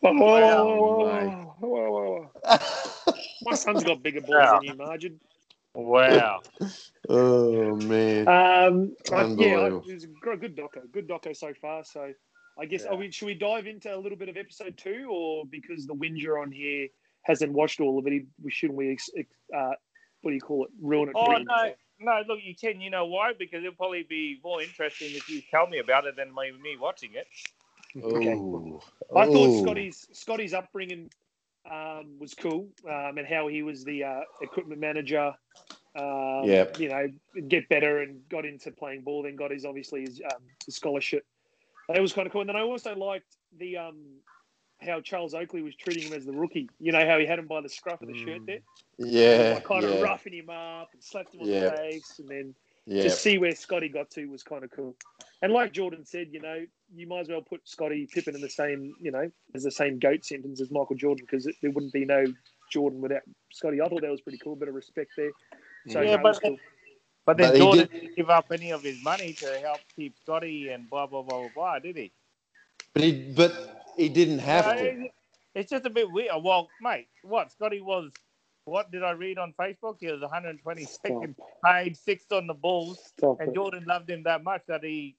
Oh, 0.03 0.14
Wow, 0.14 1.55
whoa, 1.60 1.91
whoa, 1.91 2.30
whoa. 2.43 3.14
My 3.43 3.53
son's 3.53 3.84
got 3.84 4.01
bigger 4.01 4.22
balls 4.22 4.49
than 4.53 4.64
you, 4.64 4.74
Margin. 4.76 5.20
Wow. 5.76 6.41
oh, 7.08 7.76
man. 7.76 8.28
Um, 8.28 8.95
I- 9.12 9.16
yeah, 9.16 9.24
Unbelievable. 9.24 9.84
it 9.88 9.93
was 9.93 10.03
a 10.05 10.38
good 10.38 10.55
doco, 10.58 10.91
good 10.91 11.08
doco 11.08 11.36
so 11.38 11.53
far. 11.62 11.84
So 11.84 12.12
I 12.60 12.66
guess 12.66 12.84
Yeah. 12.86 12.93
are 12.93 12.95
we, 12.95 13.12
should 13.12 13.28
we 13.28 13.36
dive 13.36 13.68
into 13.68 13.95
a 13.95 13.99
little 13.99 14.18
bit 14.18 14.28
of 14.30 14.38
episode 14.38 14.76
two, 14.76 15.08
or 15.12 15.45
because 15.45 15.86
the 15.86 15.93
whinger 15.93 16.39
on 16.39 16.51
here 16.51 16.88
hasn't 17.22 17.51
watched 17.51 17.80
all 17.80 17.99
of 17.99 18.08
it, 18.08 18.24
we 18.41 18.49
shouldn't 18.49 18.78
we? 18.78 18.91
ex- 18.91 19.12
ex- 19.16 19.30
Uh, 19.55 19.74
what 20.28 20.32
do 20.32 20.36
you 20.36 20.41
call 20.41 20.65
it? 20.65 20.71
Ruin 20.82 21.07
it. 21.07 21.13
for 21.13 21.32
Oh, 21.32 21.38
him? 21.38 21.45
no. 21.47 21.71
No, 22.01 22.21
look, 22.28 22.39
you 22.43 22.53
can. 22.53 22.82
You 22.82 22.89
know 22.89 23.05
why? 23.05 23.32
Because 23.32 23.59
it'll 23.59 23.71
probably 23.71 24.03
be 24.03 24.41
more 24.43 24.61
interesting 24.61 25.07
if 25.11 25.30
you 25.30 25.41
tell 25.49 25.67
me 25.67 25.80
about 25.80 26.05
it 26.05 26.17
than 26.17 26.36
me, 26.36 26.51
me 26.51 26.75
watching 26.78 27.11
it. 27.13 27.28
Okay. 28.03 28.34
Ooh. 28.34 28.82
I 29.15 29.25
thought 29.25 29.47
Ooh. 29.47 29.61
Scotty's 29.61 30.05
Scotty's 30.11 30.53
upbringing 30.53 31.09
um, 31.71 32.19
was 32.19 32.34
cool, 32.34 32.67
um, 32.86 33.17
and 33.17 33.25
how 33.25 33.47
he 33.47 33.63
was 33.63 33.86
the 33.86 34.03
uh, 34.03 34.21
equipment 34.41 34.82
manager. 34.82 35.34
Um, 35.97 36.43
Yep. 36.43 36.78
You 36.78 36.89
know, 36.89 37.07
get 37.47 37.69
better 37.69 38.01
and 38.01 38.19
got 38.28 38.43
into 38.43 38.69
playing 38.71 39.03
ball. 39.03 39.23
Then 39.23 39.38
got 39.38 39.51
his 39.51 39.63
obviously 39.63 40.01
his, 40.01 40.21
um, 40.25 40.41
his 40.65 40.75
scholarship. 40.75 41.25
That 41.88 42.01
was 42.01 42.11
kind 42.11 42.28
of 42.28 42.34
cool. 42.34 42.41
And 42.41 42.49
then 42.49 42.57
I 42.57 42.63
also 42.63 42.93
liked 42.97 43.38
the 43.57 43.78
um, 43.78 44.03
how 44.80 45.01
Charles 45.01 45.34
Oakley 45.34 45.61
was 45.63 45.75
treating 45.75 46.03
him 46.03 46.13
as 46.13 46.25
the 46.25 46.32
rookie. 46.34 46.69
You 46.80 46.91
know 46.91 47.05
how 47.05 47.17
he 47.17 47.25
had 47.25 47.39
him 47.39 47.47
by 47.47 47.61
the 47.61 47.69
scruff 47.69 48.01
of 48.01 48.07
the 48.07 48.17
shirt 48.17 48.41
mm. 48.41 48.45
there, 48.45 48.59
Yeah. 48.97 49.53
like 49.55 49.63
kind 49.63 49.84
of 49.84 50.01
roughing 50.01 50.34
him 50.34 50.49
up 50.49 50.89
and 50.93 51.03
slapped 51.03 51.34
him 51.34 51.41
on 51.41 51.47
Yeah. 51.47 51.69
the 51.69 51.71
face, 51.78 52.19
and 52.19 52.28
then 52.30 52.55
Yeah. 52.86 53.03
to 53.03 53.09
see 53.09 53.38
where 53.38 53.55
Scotty 53.55 53.89
got 53.89 54.09
to 54.11 54.28
was 54.28 54.43
kind 54.43 54.63
of 54.63 54.71
cool. 54.71 54.95
And 55.41 55.51
like 55.51 55.73
Jordan 55.73 56.05
said, 56.05 56.30
you 56.32 56.39
know, 56.41 56.65
you 56.93 57.07
might 57.07 57.21
as 57.21 57.30
well 57.30 57.41
put 57.41 57.67
Scottie 57.67 58.07
Pippen 58.11 58.36
in 58.36 58.41
the 58.41 58.49
same, 58.49 58.95
you 58.99 59.11
know, 59.11 59.32
as 59.53 59.63
the 59.63 59.71
same 59.71 59.99
goat 59.99 60.23
sentence 60.23 60.61
as 60.61 60.71
Michael 60.71 60.95
Jordan 60.95 61.25
because 61.30 61.45
there 61.61 61.71
wouldn't 61.71 61.93
be 61.93 62.05
no 62.05 62.25
Jordan 62.71 63.01
without 63.01 63.23
Scotty. 63.51 63.82
I 63.82 63.88
thought 63.88 64.01
that 64.01 64.11
was 64.11 64.21
pretty 64.21 64.38
cool, 64.38 64.55
bit 64.55 64.67
of 64.69 64.75
respect 64.75 65.11
there. 65.17 65.32
So 65.88 66.01
Yeah, 66.01 66.17
no, 66.17 66.23
but- 66.23 66.41
cool. 66.41 66.57
but 67.25 67.38
then 67.38 67.51
but 67.51 67.57
Jordan 67.57 67.88
did. 67.88 68.01
didn't 68.01 68.15
give 68.15 68.30
up 68.30 68.51
any 68.51 68.71
of 68.71 68.84
his 68.84 69.03
money 69.03 69.34
to 69.34 69.59
help 69.59 69.80
keep 69.95 70.15
Scotty 70.19 70.69
and 70.69 70.89
blah, 70.89 71.07
blah, 71.07 71.23
blah, 71.23 71.39
blah, 71.39 71.49
blah, 71.55 71.80
did 71.80 71.97
he? 71.97 72.11
But 72.93 73.03
he, 73.03 73.11
but 73.11 73.86
he 73.97 74.09
didn't 74.09 74.39
have 74.39 74.65
Uh, 74.67 74.75
to. 74.75 75.07
It's 75.55 75.69
just 75.71 75.85
a 75.85 75.89
bit 75.89 76.09
weird. 76.11 76.31
Well, 76.43 76.69
mate, 76.81 77.07
what? 77.23 77.51
Scotty 77.51 77.81
was, 77.81 78.11
what 78.65 78.91
did 78.91 79.03
I 79.03 79.11
read 79.11 79.37
on 79.39 79.53
Facebook? 79.59 79.97
He 79.99 80.07
was 80.11 80.21
122nd, 80.21 81.35
paid 81.65 81.97
sixth 81.97 82.31
on 82.31 82.47
the 82.47 82.53
Bulls. 82.53 82.99
Stop 83.17 83.39
And 83.39 83.49
it. 83.49 83.55
Jordan 83.55 83.83
loved 83.87 84.09
him 84.09 84.23
that 84.23 84.43
much 84.43 84.61
that 84.67 84.83
he, 84.83 85.15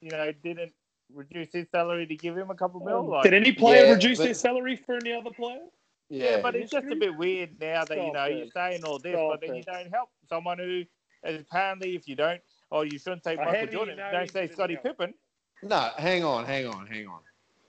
you 0.00 0.10
know, 0.10 0.32
didn't 0.42 0.72
reduce 1.14 1.52
his 1.52 1.68
salary 1.70 2.06
to 2.06 2.16
give 2.16 2.36
him 2.36 2.50
a 2.50 2.54
couple 2.54 2.80
mil. 2.80 3.06
Like, 3.06 3.22
Did 3.22 3.34
any 3.34 3.52
player 3.52 3.84
Yeah, 3.86 3.92
reduce 3.92 4.18
but- 4.18 4.24
their 4.24 4.34
salary 4.34 4.76
for 4.76 4.96
any 4.96 5.12
other 5.12 5.30
player? 5.30 5.60
yeah, 6.08 6.30
Yeah. 6.36 6.40
but 6.42 6.56
it's 6.56 6.72
just 6.72 6.86
a 6.88 6.96
bit 6.96 7.16
weird 7.16 7.58
now 7.60 7.84
that, 7.84 7.96
you 7.96 8.12
know, 8.12 8.24
it. 8.24 8.36
you're 8.36 8.46
saying 8.48 8.84
all 8.84 8.98
this, 8.98 9.14
Stop 9.14 9.30
but 9.30 9.40
then 9.46 9.54
you 9.54 9.62
don't 9.62 9.90
help 9.90 10.10
someone 10.28 10.58
who, 10.58 10.84
apparently, 11.22 11.94
if 11.94 12.08
you 12.08 12.16
don't, 12.16 12.42
or 12.70 12.84
you 12.84 12.98
shouldn't 12.98 13.22
say 13.24 13.36
Michael 13.36 13.52
do 13.52 13.60
you 13.60 13.66
Jordan, 13.68 13.96
know 13.98 14.10
don't 14.10 14.30
say 14.30 14.48
Scotty 14.48 14.74
help? 14.74 14.84
Pippen. 14.84 15.14
No, 15.62 15.90
hang 15.96 16.24
on, 16.24 16.44
hang 16.46 16.66
on, 16.66 16.86
hang 16.86 17.06
on. 17.06 17.20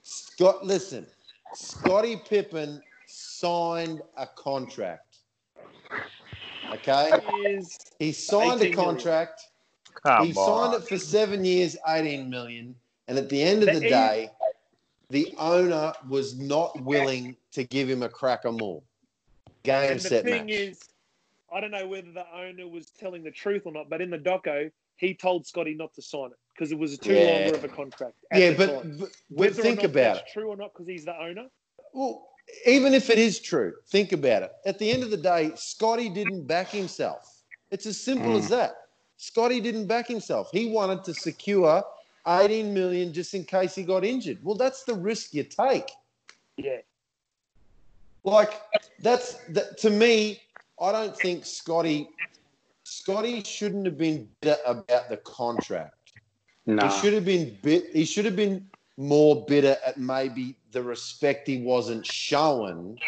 Scott, 0.02 0.64
listen. 0.64 1.06
Scottie 1.54 2.20
Pippen 2.28 2.82
signed 3.06 4.02
a 4.16 4.26
contract. 4.26 5.18
Okay? 6.72 7.10
He 7.98 8.12
signed 8.12 8.62
a 8.62 8.72
contract. 8.72 9.42
Come 10.02 10.26
he 10.26 10.32
signed 10.32 10.74
it 10.74 10.88
for 10.88 10.98
seven 10.98 11.44
years, 11.44 11.76
18 11.86 12.30
million. 12.30 12.74
And 13.08 13.18
at 13.18 13.28
the 13.28 13.42
end 13.42 13.62
of 13.62 13.74
the 13.74 13.80
The- 13.80 13.88
day, 13.88 14.30
the 15.10 15.34
owner 15.38 15.92
was 16.08 16.38
not 16.38 16.80
willing 16.82 17.36
to 17.52 17.64
give 17.64 17.90
him 17.90 18.02
a 18.02 18.08
cracker 18.08 18.52
more. 18.52 18.82
Game 19.64 19.90
and 19.92 20.00
the 20.00 20.08
set 20.08 20.24
thing 20.24 20.46
match. 20.46 20.54
is, 20.54 20.88
I 21.52 21.60
don't 21.60 21.72
know 21.72 21.86
whether 21.86 22.12
the 22.12 22.24
owner 22.34 22.66
was 22.68 22.86
telling 22.90 23.24
the 23.24 23.30
truth 23.32 23.62
or 23.66 23.72
not, 23.72 23.90
but 23.90 24.00
in 24.00 24.08
the 24.08 24.18
doco, 24.18 24.70
he 24.96 25.12
told 25.12 25.46
Scotty 25.46 25.74
not 25.74 25.92
to 25.94 26.02
sign 26.02 26.26
it 26.30 26.38
because 26.60 26.72
it 26.72 26.78
was 26.78 26.98
too 26.98 27.14
Yeah. 27.14 27.40
longer 27.40 27.56
of 27.56 27.64
a 27.64 27.68
contract. 27.68 28.16
at 28.30 28.38
Yeah, 28.38 28.50
the 28.50 28.56
but, 28.56 28.66
time. 28.66 28.96
but, 28.98 29.08
but 29.08 29.38
whether 29.38 29.62
think 29.62 29.78
or 29.78 29.82
not 29.84 29.90
about 29.90 30.14
that's 30.16 30.28
it. 30.28 30.32
true 30.34 30.48
or 30.50 30.56
not 30.56 30.74
because 30.74 30.86
he's 30.86 31.06
the 31.06 31.18
owner. 31.18 31.48
Well, 31.94 32.28
even 32.66 32.92
if 32.92 33.08
it 33.08 33.18
is 33.18 33.40
true, 33.40 33.72
think 33.88 34.12
about 34.12 34.42
it. 34.42 34.52
At 34.66 34.78
the 34.78 34.90
end 34.90 35.02
of 35.02 35.10
the 35.10 35.16
day, 35.16 35.52
Scotty 35.54 36.10
didn't 36.10 36.46
back 36.46 36.68
himself. 36.68 37.42
It's 37.70 37.86
as 37.86 37.98
simple 37.98 38.36
as 38.36 38.48
hmm. 38.48 38.56
that. 38.56 38.74
Scotty 39.16 39.58
didn't 39.60 39.86
back 39.86 40.06
himself. 40.06 40.50
He 40.52 40.70
wanted 40.70 41.02
to 41.04 41.14
secure 41.14 41.82
18 42.28 42.74
million 42.74 43.14
just 43.14 43.32
in 43.32 43.44
case 43.44 43.74
he 43.74 43.82
got 43.82 44.04
injured. 44.04 44.38
Well, 44.42 44.56
that's 44.56 44.84
the 44.84 44.94
risk 44.94 45.32
you 45.32 45.44
take. 45.44 45.90
Yeah, 46.58 46.82
Like 48.22 48.60
that's 48.98 49.34
that, 49.48 49.78
to 49.78 49.88
me. 49.88 50.42
I 50.78 50.92
don't 50.92 51.16
think 51.16 51.46
Scotty 51.46 52.10
Scotty 52.84 53.42
shouldn't 53.44 53.86
have 53.86 53.96
been 53.96 54.28
bitter 54.42 54.60
about 54.66 55.08
the 55.08 55.16
contract. 55.18 55.99
He 56.78 57.00
should 57.00 57.12
have 57.14 57.24
been 57.24 57.56
bit. 57.62 57.90
He 57.92 58.04
should 58.04 58.24
have 58.24 58.36
been 58.36 58.66
more 58.96 59.44
bitter 59.46 59.76
at 59.84 59.98
maybe 59.98 60.56
the 60.72 60.82
respect 60.82 61.48
he 61.48 61.62
wasn't 61.62 62.04
shown 62.04 62.98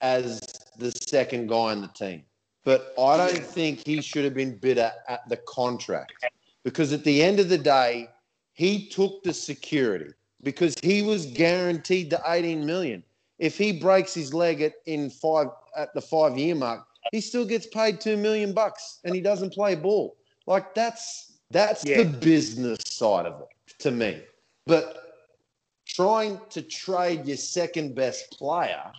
as 0.00 0.40
the 0.78 0.90
second 1.06 1.48
guy 1.48 1.72
in 1.72 1.80
the 1.80 1.88
team. 1.88 2.24
But 2.64 2.94
I 2.98 3.16
don't 3.16 3.44
think 3.44 3.86
he 3.86 4.00
should 4.00 4.24
have 4.24 4.34
been 4.34 4.56
bitter 4.56 4.90
at 5.08 5.28
the 5.28 5.36
contract 5.36 6.12
because 6.64 6.92
at 6.92 7.04
the 7.04 7.22
end 7.22 7.40
of 7.40 7.48
the 7.48 7.58
day, 7.58 8.08
he 8.52 8.88
took 8.88 9.22
the 9.22 9.34
security 9.34 10.12
because 10.42 10.74
he 10.82 11.02
was 11.02 11.26
guaranteed 11.26 12.10
the 12.10 12.20
18 12.26 12.64
million. 12.64 13.02
If 13.38 13.58
he 13.58 13.72
breaks 13.72 14.14
his 14.14 14.32
leg 14.32 14.60
at 14.60 14.74
in 14.86 15.10
five 15.10 15.48
at 15.76 15.92
the 15.94 16.00
five 16.00 16.38
year 16.38 16.54
mark, 16.54 16.86
he 17.10 17.20
still 17.20 17.44
gets 17.44 17.66
paid 17.66 18.00
two 18.00 18.16
million 18.16 18.52
bucks 18.52 19.00
and 19.04 19.14
he 19.14 19.20
doesn't 19.20 19.52
play 19.52 19.74
ball. 19.74 20.16
Like 20.46 20.74
that's 20.74 21.31
that's 21.52 21.84
Yeah. 21.84 22.02
the 22.02 22.04
business 22.18 22.78
side 22.84 23.26
of 23.26 23.42
it 23.42 23.78
to 23.80 23.90
me. 23.90 24.22
But 24.66 24.98
trying 25.86 26.40
to 26.50 26.62
trade 26.62 27.26
your 27.26 27.36
second 27.36 27.94
best 27.94 28.30
player 28.30 28.92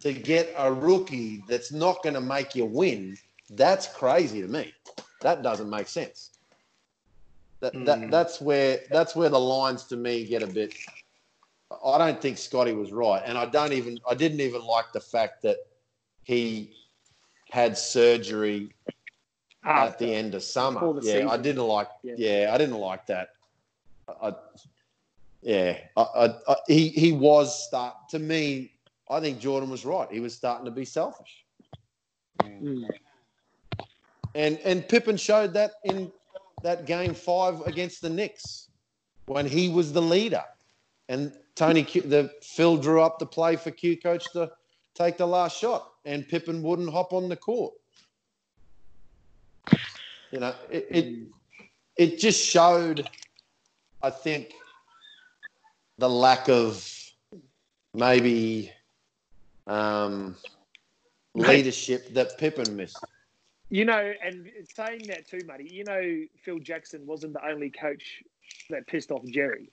to 0.00 0.12
get 0.12 0.52
a 0.56 0.72
rookie 0.72 1.44
that's 1.48 1.72
not 1.72 2.02
going 2.02 2.14
to 2.14 2.20
make 2.20 2.54
you 2.54 2.64
win, 2.64 3.16
that's 3.50 3.86
crazy 3.86 4.40
to 4.40 4.48
me. 4.48 4.72
That 5.20 5.42
doesn't 5.42 5.68
make 5.68 5.88
sense. 5.88 6.30
That, 7.60 7.72
that 7.84 7.98
Mm. 8.00 8.10
that's 8.10 8.40
where 8.40 8.80
that's 8.90 9.14
where 9.14 9.28
the 9.28 9.38
lines 9.38 9.84
to 9.84 9.96
me 9.96 10.24
get 10.24 10.42
a 10.42 10.48
bit. 10.48 10.74
I 11.84 11.96
don't 11.96 12.20
think 12.20 12.36
Scotty 12.38 12.72
was 12.72 12.92
right, 12.92 13.22
and 13.24 13.38
I 13.38 13.46
don't 13.46 13.72
even 13.72 13.98
I 14.08 14.14
didn't 14.14 14.40
even 14.40 14.62
like 14.62 14.92
the 14.92 15.00
fact 15.00 15.42
that 15.42 15.58
he 16.24 16.74
had 17.50 17.78
surgery 17.78 18.74
at 19.64 19.98
the 19.98 20.12
end 20.12 20.34
of 20.34 20.42
summer. 20.42 20.80
Yeah, 21.02 21.28
I 21.28 21.36
didn't 21.36 21.66
like. 21.66 21.88
Yeah. 22.02 22.14
Yeah, 22.16 22.50
I 22.54 22.58
didn't 22.58 22.78
like 22.78 23.06
that. 23.06 23.30
I, 24.20 24.34
yeah, 25.42 25.78
I, 25.96 26.02
I, 26.02 26.24
I, 26.48 26.56
he 26.66 26.88
he 26.88 27.12
was 27.12 27.66
start 27.66 27.94
to 28.10 28.18
me. 28.18 28.72
I 29.10 29.20
think 29.20 29.38
Jordan 29.40 29.70
was 29.70 29.84
right. 29.84 30.10
He 30.10 30.20
was 30.20 30.34
starting 30.34 30.64
to 30.64 30.70
be 30.70 30.84
selfish, 30.84 31.44
Mm. 32.42 32.88
and 34.34 34.58
and 34.64 34.88
Pippen 34.88 35.16
showed 35.16 35.52
that 35.54 35.72
in 35.84 36.10
that 36.62 36.86
game 36.86 37.14
five 37.14 37.60
against 37.62 38.02
the 38.02 38.10
Knicks 38.10 38.68
when 39.26 39.46
he 39.46 39.68
was 39.68 39.92
the 39.92 40.02
leader, 40.02 40.44
and 41.08 41.32
Tony 41.54 41.82
Q, 41.84 42.02
the 42.02 42.30
Phil 42.42 42.76
drew 42.76 43.02
up 43.02 43.18
the 43.18 43.26
play 43.26 43.56
for 43.56 43.70
Kukoc 43.70 44.30
to 44.32 44.50
take 44.94 45.16
the 45.16 45.26
last 45.26 45.58
shot, 45.58 45.92
and 46.04 46.26
Pippen 46.26 46.62
wouldn't 46.62 46.90
hop 46.90 47.12
on 47.12 47.28
the 47.28 47.36
court. 47.36 47.74
You 50.30 50.40
know, 50.40 50.54
it, 50.70 50.86
it 50.90 51.18
it 51.96 52.18
just 52.18 52.42
showed, 52.42 53.08
I 54.02 54.10
think, 54.10 54.54
the 55.98 56.08
lack 56.08 56.48
of 56.48 56.88
maybe 57.94 58.72
um, 59.66 60.36
leadership 61.34 62.12
that 62.14 62.38
Pippen 62.38 62.76
missed. 62.76 63.04
You 63.70 63.84
know, 63.84 64.12
and 64.22 64.50
saying 64.74 65.02
that 65.08 65.26
too, 65.26 65.40
Muddy, 65.46 65.68
you 65.70 65.84
know, 65.84 66.24
Phil 66.44 66.58
Jackson 66.58 67.06
wasn't 67.06 67.32
the 67.34 67.46
only 67.46 67.70
coach 67.70 68.22
that 68.68 68.86
pissed 68.86 69.10
off 69.10 69.24
Jerry. 69.24 69.70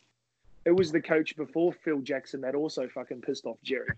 It 0.66 0.72
was 0.72 0.92
the 0.92 1.02
coach 1.02 1.36
before 1.36 1.74
Phil 1.74 2.00
Jackson 2.00 2.42
that 2.42 2.56
also 2.56 2.88
fucking 2.88 3.22
pissed 3.22 3.46
off 3.46 3.58
Jerry. 3.64 3.90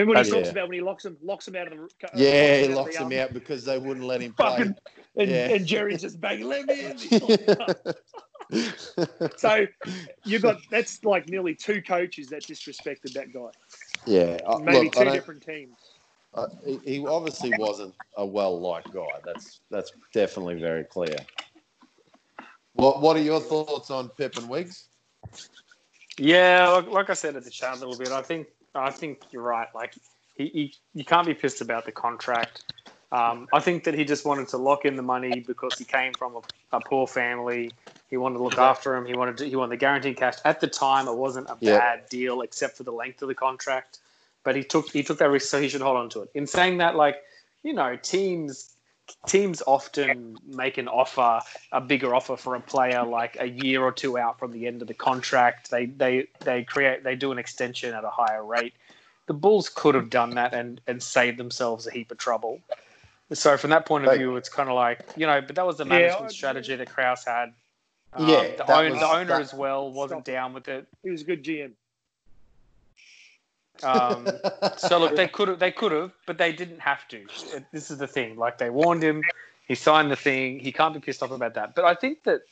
Remember 0.00 0.16
when 0.16 0.24
he 0.24 0.30
Oh, 0.30 0.34
talks 0.34 0.46
yeah. 0.46 0.52
about 0.52 0.68
when 0.68 0.74
he 0.74 0.80
locks 0.80 1.04
him, 1.04 1.16
locks 1.22 1.46
him 1.46 1.56
out 1.56 1.70
of 1.70 1.78
the 1.78 2.06
uh, 2.06 2.10
Yeah, 2.14 2.56
he 2.56 2.68
of 2.68 2.74
locks 2.74 2.96
the, 2.96 3.02
him 3.02 3.06
um, 3.08 3.12
out 3.12 3.34
because 3.34 3.64
they 3.64 3.78
wouldn't 3.78 4.06
let 4.06 4.22
him 4.22 4.32
play. 4.38 4.48
Fucking, 4.48 4.74
and, 5.16 5.30
Yeah. 5.30 5.48
and 5.48 5.66
Jerry's 5.66 6.00
just 6.00 6.20
banging, 6.20 6.46
let 6.46 6.66
me 6.66 6.80
in. 6.80 7.66
So 9.36 9.66
you've 10.24 10.42
got 10.42 10.56
that's 10.70 11.02
like 11.04 11.28
nearly 11.28 11.54
two 11.54 11.80
coaches 11.80 12.28
that 12.28 12.42
disrespected 12.42 13.14
that 13.14 13.32
guy. 13.32 13.48
yeah, 14.06 14.38
uh, 14.46 14.58
Maybe 14.58 14.86
look, 14.86 14.94
two 14.94 15.10
different 15.10 15.42
teams. 15.42 15.78
Uh, 16.34 16.46
he, 16.64 16.78
he 16.84 17.06
obviously 17.06 17.52
wasn't 17.56 17.94
a 18.16 18.26
well-liked 18.26 18.92
guy. 18.92 19.18
That's 19.24 19.60
that's 19.70 19.92
definitely 20.12 20.60
very 20.60 20.84
clear. 20.84 21.16
What 22.74 23.00
What 23.00 23.16
are 23.16 23.22
your 23.22 23.40
thoughts 23.40 23.90
on 23.90 24.08
Pippen 24.10 24.48
Wiggs? 24.48 24.88
Yeah, 26.18 26.68
like, 26.68 26.88
like 26.88 27.10
I 27.10 27.14
said 27.14 27.36
at 27.36 27.44
the 27.44 27.50
chat 27.50 27.76
a 27.76 27.80
little 27.80 27.96
bit, 27.96 28.08
I 28.08 28.20
think 28.20 28.48
I 28.74 28.90
think 28.90 29.20
you're 29.32 29.42
right. 29.42 29.68
Like 29.74 29.94
he, 30.34 30.46
he 30.48 30.74
you 30.94 31.04
can't 31.04 31.26
be 31.26 31.34
pissed 31.34 31.60
about 31.60 31.86
the 31.86 31.92
contract. 31.92 32.62
Um, 33.12 33.48
I 33.52 33.60
think 33.60 33.84
that 33.84 33.94
he 33.94 34.04
just 34.04 34.24
wanted 34.26 34.48
to 34.48 34.58
lock 34.58 34.84
in 34.86 34.96
the 34.96 35.02
money 35.02 35.40
because 35.40 35.78
he 35.78 35.84
came 35.84 36.14
from 36.16 36.36
a, 36.36 36.76
a 36.78 36.80
poor 36.80 37.06
family. 37.06 37.74
He 38.08 38.16
wanted 38.16 38.38
to 38.38 38.44
look 38.44 38.58
after 38.58 38.96
him. 38.96 39.06
He 39.06 39.14
wanted 39.14 39.38
to, 39.38 39.48
he 39.48 39.56
wanted 39.56 39.72
the 39.72 39.78
guaranteed 39.78 40.16
cash. 40.16 40.36
At 40.44 40.60
the 40.60 40.68
time, 40.68 41.08
it 41.08 41.14
wasn't 41.16 41.48
a 41.48 41.56
Yeah. 41.60 41.80
bad 41.80 42.08
deal 42.10 42.42
except 42.42 42.76
for 42.76 42.84
the 42.84 42.92
length 42.92 43.22
of 43.22 43.28
the 43.28 43.34
contract. 43.34 44.00
But 44.44 44.56
he 44.56 44.64
took 44.64 44.90
he 44.90 45.02
took 45.02 45.18
that 45.18 45.30
risk, 45.30 45.50
so 45.50 45.60
he 45.60 45.68
should 45.68 45.82
hold 45.82 45.98
on 45.98 46.08
to 46.10 46.22
it. 46.22 46.30
In 46.34 46.46
saying 46.46 46.78
that, 46.78 46.96
like 46.96 47.16
you 47.62 47.74
know, 47.74 47.96
teams 47.96 48.69
teams 49.26 49.62
often 49.66 50.36
make 50.46 50.78
an 50.78 50.88
offer, 50.88 51.40
a 51.72 51.80
bigger 51.80 52.14
offer 52.14 52.36
for 52.36 52.54
a 52.54 52.60
player 52.60 53.04
like 53.04 53.36
a 53.40 53.46
year 53.48 53.82
or 53.82 53.92
two 53.92 54.18
out 54.18 54.38
from 54.38 54.52
the 54.52 54.66
end 54.66 54.82
of 54.82 54.88
the 54.88 54.94
contract. 54.94 55.70
They 55.70 55.86
they 55.86 56.28
they 56.40 56.64
create 56.64 57.04
they 57.04 57.14
do 57.16 57.32
an 57.32 57.38
extension 57.38 57.94
at 57.94 58.04
a 58.04 58.10
higher 58.10 58.44
rate. 58.44 58.74
The 59.26 59.34
Bulls 59.34 59.68
could 59.68 59.94
have 59.94 60.10
done 60.10 60.30
that 60.36 60.54
and 60.54 60.80
and 60.86 61.02
saved 61.02 61.38
themselves 61.38 61.86
a 61.86 61.90
heap 61.92 62.10
of 62.10 62.18
trouble. 62.18 62.60
So 63.32 63.56
from 63.56 63.70
that 63.70 63.86
point 63.86 64.06
of 64.06 64.14
view, 64.14 64.36
it's 64.36 64.48
kind 64.48 64.68
of 64.68 64.74
like 64.74 65.04
you 65.16 65.26
know, 65.26 65.40
but 65.40 65.54
that 65.56 65.66
was 65.66 65.76
the 65.76 65.84
management 65.84 66.26
I- 66.26 66.34
strategy 66.34 66.74
that 66.76 66.90
Krause 66.90 67.24
had. 67.24 67.52
Um, 68.12 68.28
Yeah, 68.28 68.56
the, 68.56 68.76
own, 68.76 68.90
was- 68.90 69.00
the 69.00 69.06
owner 69.06 69.24
that- 69.26 69.40
as 69.40 69.54
well 69.54 69.92
wasn't 69.92 70.24
down 70.24 70.52
with 70.52 70.66
it. 70.66 70.88
He 71.04 71.10
was 71.10 71.20
a 71.20 71.24
good 71.24 71.44
GM. 71.44 71.72
Um, 73.84 74.28
so 74.76 74.98
look, 74.98 75.16
they 75.16 75.28
could 75.28 75.48
have, 75.48 75.58
they 75.58 75.70
could 75.72 75.92
have, 75.92 76.12
but 76.26 76.38
they 76.38 76.52
didn't 76.52 76.80
have 76.80 77.06
to. 77.08 77.26
This 77.72 77.90
is 77.90 77.98
the 77.98 78.06
thing. 78.06 78.36
Like 78.36 78.58
they 78.58 78.70
warned 78.70 79.02
him, 79.02 79.22
he 79.68 79.74
signed 79.74 80.10
the 80.10 80.16
thing. 80.16 80.58
He 80.58 80.72
can't 80.72 80.94
be 80.94 81.00
pissed 81.00 81.22
off 81.22 81.30
about 81.30 81.54
that. 81.54 81.74
But 81.74 81.84
I 81.84 81.94
think 81.94 82.24
that 82.24 82.42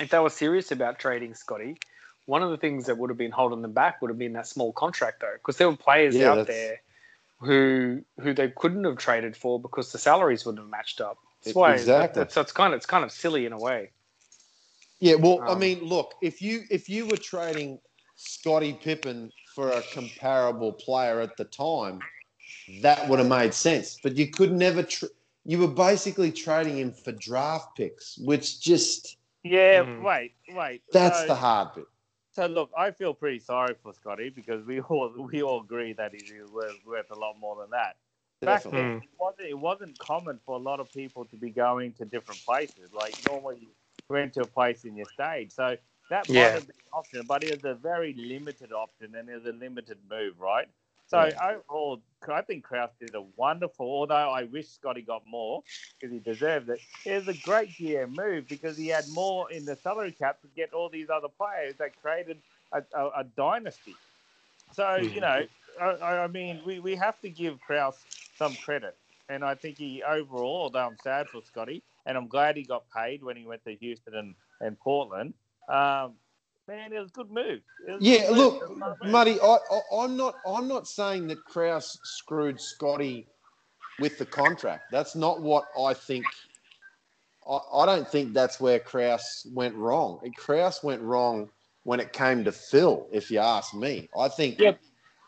if 0.00 0.10
they 0.10 0.18
were 0.18 0.30
serious 0.30 0.72
about 0.72 0.98
trading 0.98 1.34
Scotty, 1.34 1.76
one 2.26 2.42
of 2.42 2.50
the 2.50 2.56
things 2.56 2.86
that 2.86 2.98
would 2.98 3.10
have 3.10 3.18
been 3.18 3.30
holding 3.30 3.62
them 3.62 3.72
back 3.72 4.00
would 4.02 4.08
have 4.10 4.18
been 4.18 4.32
that 4.32 4.46
small 4.46 4.72
contract, 4.72 5.20
though, 5.20 5.34
because 5.34 5.56
there 5.58 5.68
were 5.68 5.76
players 5.76 6.16
Yeah, 6.16 6.30
out 6.30 6.36
that's- 6.36 6.56
there 6.56 6.80
who 7.40 8.02
who 8.20 8.32
they 8.32 8.48
couldn't 8.48 8.84
have 8.84 8.96
traded 8.96 9.36
for 9.36 9.60
because 9.60 9.92
the 9.92 9.98
salaries 9.98 10.46
wouldn't 10.46 10.64
have 10.64 10.70
matched 10.70 11.00
up. 11.00 11.18
That's 11.42 11.54
why. 11.54 11.74
Exactly. 11.74 12.22
That, 12.22 12.32
so 12.32 12.40
it's 12.40 12.52
kind 12.52 12.72
of 12.72 12.78
it's 12.78 12.86
kind 12.86 13.04
of 13.04 13.12
silly 13.12 13.44
in 13.44 13.52
a 13.52 13.58
way. 13.58 13.90
Yeah, 15.00 15.16
well, 15.16 15.42
I 15.42 15.52
Um, 15.52 15.58
mean, 15.58 15.80
look, 15.84 16.14
if 16.22 16.40
you 16.40 16.62
if 16.70 16.88
you 16.88 17.06
were 17.06 17.18
trading 17.18 17.78
Scottie 18.16 18.72
Pippen 18.72 19.30
for 19.54 19.70
a 19.70 19.82
comparable 19.82 20.72
player 20.72 21.20
at 21.20 21.36
the 21.36 21.44
time, 21.44 22.00
that 22.80 23.08
would 23.08 23.18
have 23.20 23.28
made 23.28 23.54
sense. 23.54 23.98
But 24.02 24.16
you 24.16 24.28
could 24.28 24.52
never. 24.52 24.82
Tr- 24.82 25.06
you 25.44 25.58
were 25.58 25.68
basically 25.68 26.32
trading 26.32 26.78
him 26.78 26.92
for 26.92 27.12
draft 27.12 27.76
picks, 27.76 28.18
which 28.18 28.60
just 28.60 29.18
Yeah, 29.44 29.84
Mm. 29.84 30.02
wait, 30.02 30.32
wait. 30.48 30.82
that's 30.90 31.20
so, 31.20 31.26
the 31.26 31.34
hard 31.34 31.74
bit. 31.74 31.84
So 32.30 32.46
look, 32.46 32.70
I 32.76 32.90
feel 32.90 33.12
pretty 33.14 33.38
sorry 33.38 33.74
for 33.74 33.92
Scotty 33.92 34.30
because 34.30 34.64
we 34.64 34.80
all 34.88 35.12
we 35.16 35.42
all 35.42 35.60
agree 35.60 35.92
that 35.92 36.12
he's 36.14 36.32
worth, 36.50 36.84
worth 36.84 37.10
a 37.10 37.14
lot 37.14 37.38
more 37.38 37.56
than 37.60 37.70
that. 37.70 37.96
Back 38.40 38.64
Definitely. 38.64 38.80
then, 38.80 39.02
it 39.02 39.08
wasn't, 39.18 39.48
it 39.48 39.58
wasn't 39.58 39.98
common 39.98 40.40
for 40.44 40.56
a 40.56 40.58
lot 40.58 40.80
of 40.80 40.92
people 40.92 41.24
to 41.26 41.36
be 41.36 41.50
going 41.50 41.92
to 41.94 42.04
different 42.04 42.44
places. 42.44 42.92
Like 42.92 43.14
normally, 43.28 43.58
you 43.60 43.68
went 44.08 44.32
to 44.34 44.42
a 44.42 44.46
place 44.46 44.84
in 44.84 44.96
your 44.96 45.06
state, 45.06 45.52
so 45.52 45.76
that 46.10 46.28
might 46.30 46.52
Yeah. 46.52 46.54
have 46.54 46.66
been 46.66 46.76
an 46.76 46.98
option, 46.98 47.26
but 47.26 47.42
it 47.44 47.50
was 47.50 47.64
a 47.64 47.74
very 47.74 48.14
limited 48.14 48.72
option 48.72 49.14
and 49.14 49.28
it 49.28 49.34
was 49.34 49.46
a 49.46 49.52
limited 49.52 49.98
move, 50.08 50.40
right? 50.40 50.68
So 51.06 51.18
overall, 51.18 52.02
I 52.28 52.42
think 52.42 52.64
Krause 52.64 52.90
did 53.00 53.14
a 53.14 53.22
wonderful. 53.36 53.86
Although 53.86 54.14
I 54.14 54.44
wish 54.44 54.68
Scotty 54.68 55.02
got 55.02 55.22
more 55.26 55.62
because 56.00 56.12
he 56.12 56.20
deserved 56.20 56.70
it. 56.70 56.80
It 57.04 57.14
was 57.14 57.28
a 57.28 57.34
great 57.34 57.70
GM 57.70 58.14
move 58.14 58.48
because 58.48 58.76
he 58.76 58.88
had 58.88 59.08
more 59.08 59.50
in 59.50 59.64
the 59.64 59.76
salary 59.76 60.12
cap 60.12 60.40
to 60.42 60.48
get 60.48 60.72
all 60.72 60.88
these 60.88 61.10
other 61.10 61.28
players 61.28 61.76
that 61.78 62.00
created 62.00 62.42
a, 62.72 62.82
a, 62.94 63.06
a 63.20 63.24
dynasty. 63.36 63.94
So 64.72 64.96
hmm. 64.96 65.08
you 65.12 65.20
know, 65.20 65.42
I, 65.80 65.84
I 65.84 66.24
I 66.24 66.26
mean, 66.28 66.62
we, 66.64 66.80
we 66.80 66.96
have 66.96 67.20
to 67.20 67.30
give 67.30 67.60
Krause 67.60 68.06
some 68.36 68.56
credit. 68.56 68.96
and 69.28 69.44
I 69.44 69.54
think 69.54 69.78
he 69.78 70.02
overall, 70.02 70.62
although 70.64 70.86
I'm 70.86 70.98
sad 70.98 71.28
for 71.30 71.40
Scotty, 71.42 71.84
and 72.06 72.16
I'm 72.16 72.28
glad 72.28 72.56
he 72.56 72.64
got 72.64 72.84
paid 72.90 73.22
when 73.22 73.36
he 73.36 73.46
went 73.46 73.64
to 73.64 73.74
Houston 73.76 74.14
and, 74.14 74.34
and 74.60 74.78
Portland. 74.78 75.34
Um, 75.68 76.14
man, 76.68 76.92
it 76.92 76.98
was 77.00 77.10
a 77.10 77.12
good 77.12 77.30
move. 77.30 77.60
It 77.86 77.92
was 77.92 78.02
a 78.02 78.04
Yeah, 78.04 78.28
good 78.28 78.36
look, 78.36 78.54
move. 78.54 78.62
It 78.62 78.68
was 78.68 78.70
a 78.70 78.76
smart 78.76 79.02
move. 79.02 79.12
Muddy, 79.12 79.40
I, 79.40 79.58
I'm 79.92 80.16
not. 80.16 80.40
I'm 80.46 80.68
not 80.68 80.86
saying 80.88 81.28
that 81.28 81.44
Krause 81.44 81.98
screwed 82.04 82.60
Scotty 82.60 83.26
with 83.98 84.18
the 84.18 84.26
contract. 84.26 84.90
That's 84.90 85.14
not 85.14 85.40
what 85.42 85.66
I 85.78 85.94
think. 85.94 86.24
I, 87.48 87.58
I 87.74 87.86
don't 87.86 88.08
think 88.08 88.34
that's 88.34 88.60
where 88.60 88.78
Krause 88.80 89.46
went 89.52 89.74
wrong. 89.76 90.20
Krause 90.36 90.82
went 90.82 91.02
wrong 91.02 91.50
when 91.84 92.00
it 92.00 92.12
came 92.12 92.44
to 92.44 92.52
Phil. 92.52 93.06
If 93.12 93.30
you 93.30 93.38
ask 93.38 93.74
me, 93.74 94.08
I 94.16 94.28
think 94.28 94.58
Yeah. 94.58 94.72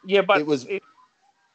Yeah, 0.07 0.23
but 0.23 0.41
It 0.41 0.47
was- 0.47 0.65
it, 0.67 0.83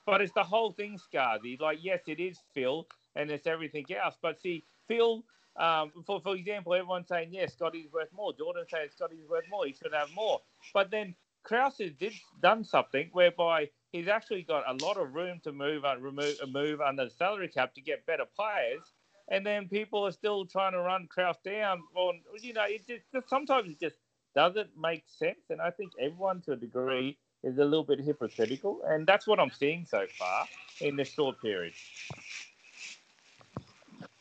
but 0.05 0.21
it's 0.21 0.33
the 0.33 0.43
whole 0.43 0.73
thing, 0.73 0.97
Scardy. 0.97 1.57
Like, 1.59 1.79
yes, 1.81 2.01
it 2.07 2.19
is 2.19 2.39
Phil, 2.53 2.87
and 3.15 3.31
it's 3.31 3.47
everything 3.47 3.85
else. 3.93 4.17
But 4.21 4.39
see, 4.41 4.65
Phil, 4.87 5.23
um, 5.57 5.91
for 6.05 6.21
for 6.21 6.35
example, 6.35 6.73
everyone's 6.73 7.07
saying 7.07 7.29
yes, 7.31 7.53
Scotty's 7.53 7.91
worth 7.91 8.11
more. 8.13 8.33
Jordan 8.33 8.65
saying 8.69 8.89
Scotty's 8.95 9.27
worth 9.29 9.45
more. 9.49 9.65
He 9.65 9.73
should 9.73 9.93
have 9.93 10.09
more. 10.15 10.41
But 10.73 10.91
then 10.91 11.15
Krause 11.43 11.77
has 11.79 11.91
did 11.93 12.13
done 12.41 12.63
something 12.63 13.09
whereby 13.13 13.69
he's 13.91 14.07
actually 14.07 14.43
got 14.43 14.63
a 14.67 14.85
lot 14.85 14.97
of 14.97 15.13
room 15.13 15.39
to 15.43 15.51
move 15.51 15.83
and 15.83 16.03
remove 16.03 16.35
uh, 16.41 16.47
move 16.47 16.81
under 16.81 17.05
the 17.05 17.11
salary 17.11 17.47
cap 17.47 17.73
to 17.75 17.81
get 17.81 18.05
better 18.05 18.25
players. 18.35 18.81
And 19.29 19.45
then 19.45 19.69
people 19.69 20.05
are 20.05 20.11
still 20.11 20.45
trying 20.45 20.73
to 20.73 20.79
run 20.79 21.07
Krause 21.07 21.37
down. 21.43 21.81
On 21.95 22.21
you 22.39 22.53
know, 22.53 22.65
it 22.67 22.87
just 22.87 23.29
sometimes 23.29 23.69
it 23.69 23.79
just 23.79 23.97
doesn't 24.35 24.69
make 24.79 25.03
sense. 25.07 25.49
And 25.49 25.61
I 25.61 25.71
think 25.71 25.91
everyone, 25.99 26.41
to 26.41 26.53
a 26.53 26.55
degree, 26.55 27.17
is 27.43 27.57
a 27.57 27.63
little 27.63 27.83
bit 27.83 27.99
hypocritical, 27.99 28.81
and 28.85 29.05
that's 29.07 29.27
what 29.27 29.39
I'm 29.39 29.51
seeing 29.51 29.85
so 29.85 30.05
far 30.17 30.47
in 30.79 30.95
this 30.95 31.09
short 31.09 31.41
period. 31.41 31.73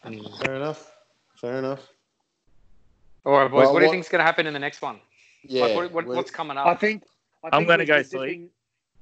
Mm, 0.05 0.45
fair 0.45 0.57
enough. 0.57 0.91
Fair 1.41 1.59
enough. 1.59 1.80
All 3.24 3.32
right, 3.32 3.51
boys. 3.51 3.64
Well, 3.64 3.72
what 3.74 3.78
do 3.80 3.84
you 3.84 3.88
what- 3.88 3.95
think's 3.95 4.09
going 4.09 4.20
to 4.20 4.24
happen 4.24 4.47
in 4.47 4.53
the 4.53 4.59
next 4.59 4.82
one? 4.82 5.01
Yeah. 5.43 5.64
like, 5.66 5.74
what, 5.74 5.93
what, 5.93 6.07
what's 6.07 6.30
coming 6.30 6.57
up? 6.59 6.66
I 6.66 6.74
think. 6.74 7.05
I 7.43 7.49
I'm 7.57 7.61
think 7.61 7.68
gonna 7.68 7.82
we're 7.82 7.86
go 7.86 8.03
dipping- 8.03 8.51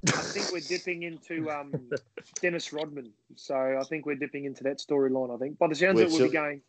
I 0.07 0.11
think 0.11 0.51
we're 0.53 0.59
dipping 0.61 1.03
into 1.03 1.51
um, 1.51 1.73
Dennis 2.41 2.71
Rodman. 2.71 3.11
So 3.35 3.55
I 3.77 3.83
think 3.83 4.05
we're 4.05 4.15
dipping 4.15 4.45
into 4.45 4.63
that 4.63 4.79
storyline. 4.79 5.35
I 5.35 5.37
think 5.37 5.57
by 5.57 5.67
the 5.67 5.75
sounds 5.75 5.99
of 5.99 6.07
it, 6.07 6.11
we'll 6.11 6.27
be 6.29 6.33
going. 6.33 6.61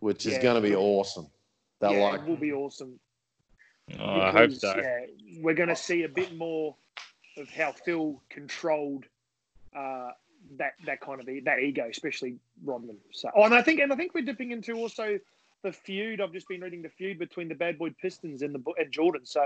which 0.00 0.26
is 0.26 0.32
Yeah. 0.32 0.42
going 0.42 0.60
to 0.60 0.68
be 0.68 0.74
awesome. 0.74 1.28
They're 1.80 1.92
yeah, 1.92 2.02
like, 2.02 2.20
it 2.22 2.26
will 2.26 2.36
be 2.36 2.52
awesome. 2.52 2.98
Oh, 4.00 4.20
I 4.20 4.32
hope 4.32 4.52
so. 4.52 4.74
Yeah, 4.76 5.06
we're 5.40 5.54
going 5.54 5.68
to 5.68 5.76
see 5.76 6.02
a 6.02 6.08
bit 6.08 6.36
more 6.36 6.74
of 7.36 7.48
how 7.50 7.70
Phil 7.70 8.20
controlled 8.28 9.04
uh, 9.76 10.10
that 10.58 10.72
that 10.86 11.00
kind 11.00 11.20
of 11.20 11.28
e- 11.28 11.40
that 11.44 11.58
ego, 11.60 11.86
especially 11.90 12.36
Rodman. 12.64 12.96
So, 13.12 13.30
oh, 13.36 13.44
and 13.44 13.54
I 13.54 13.62
think 13.62 13.80
and 13.80 13.92
I 13.92 13.96
think 13.96 14.14
we're 14.14 14.24
dipping 14.24 14.50
into 14.52 14.74
also 14.74 15.18
the 15.62 15.72
feud. 15.72 16.20
I've 16.20 16.32
just 16.32 16.48
been 16.48 16.60
reading 16.60 16.82
the 16.82 16.88
feud 16.90 17.18
between 17.18 17.48
the 17.48 17.54
Bad 17.54 17.78
Boy 17.78 17.90
Pistons 18.00 18.42
and 18.42 18.54
the 18.54 18.62
and 18.78 18.90
Jordan. 18.92 19.22
So, 19.24 19.42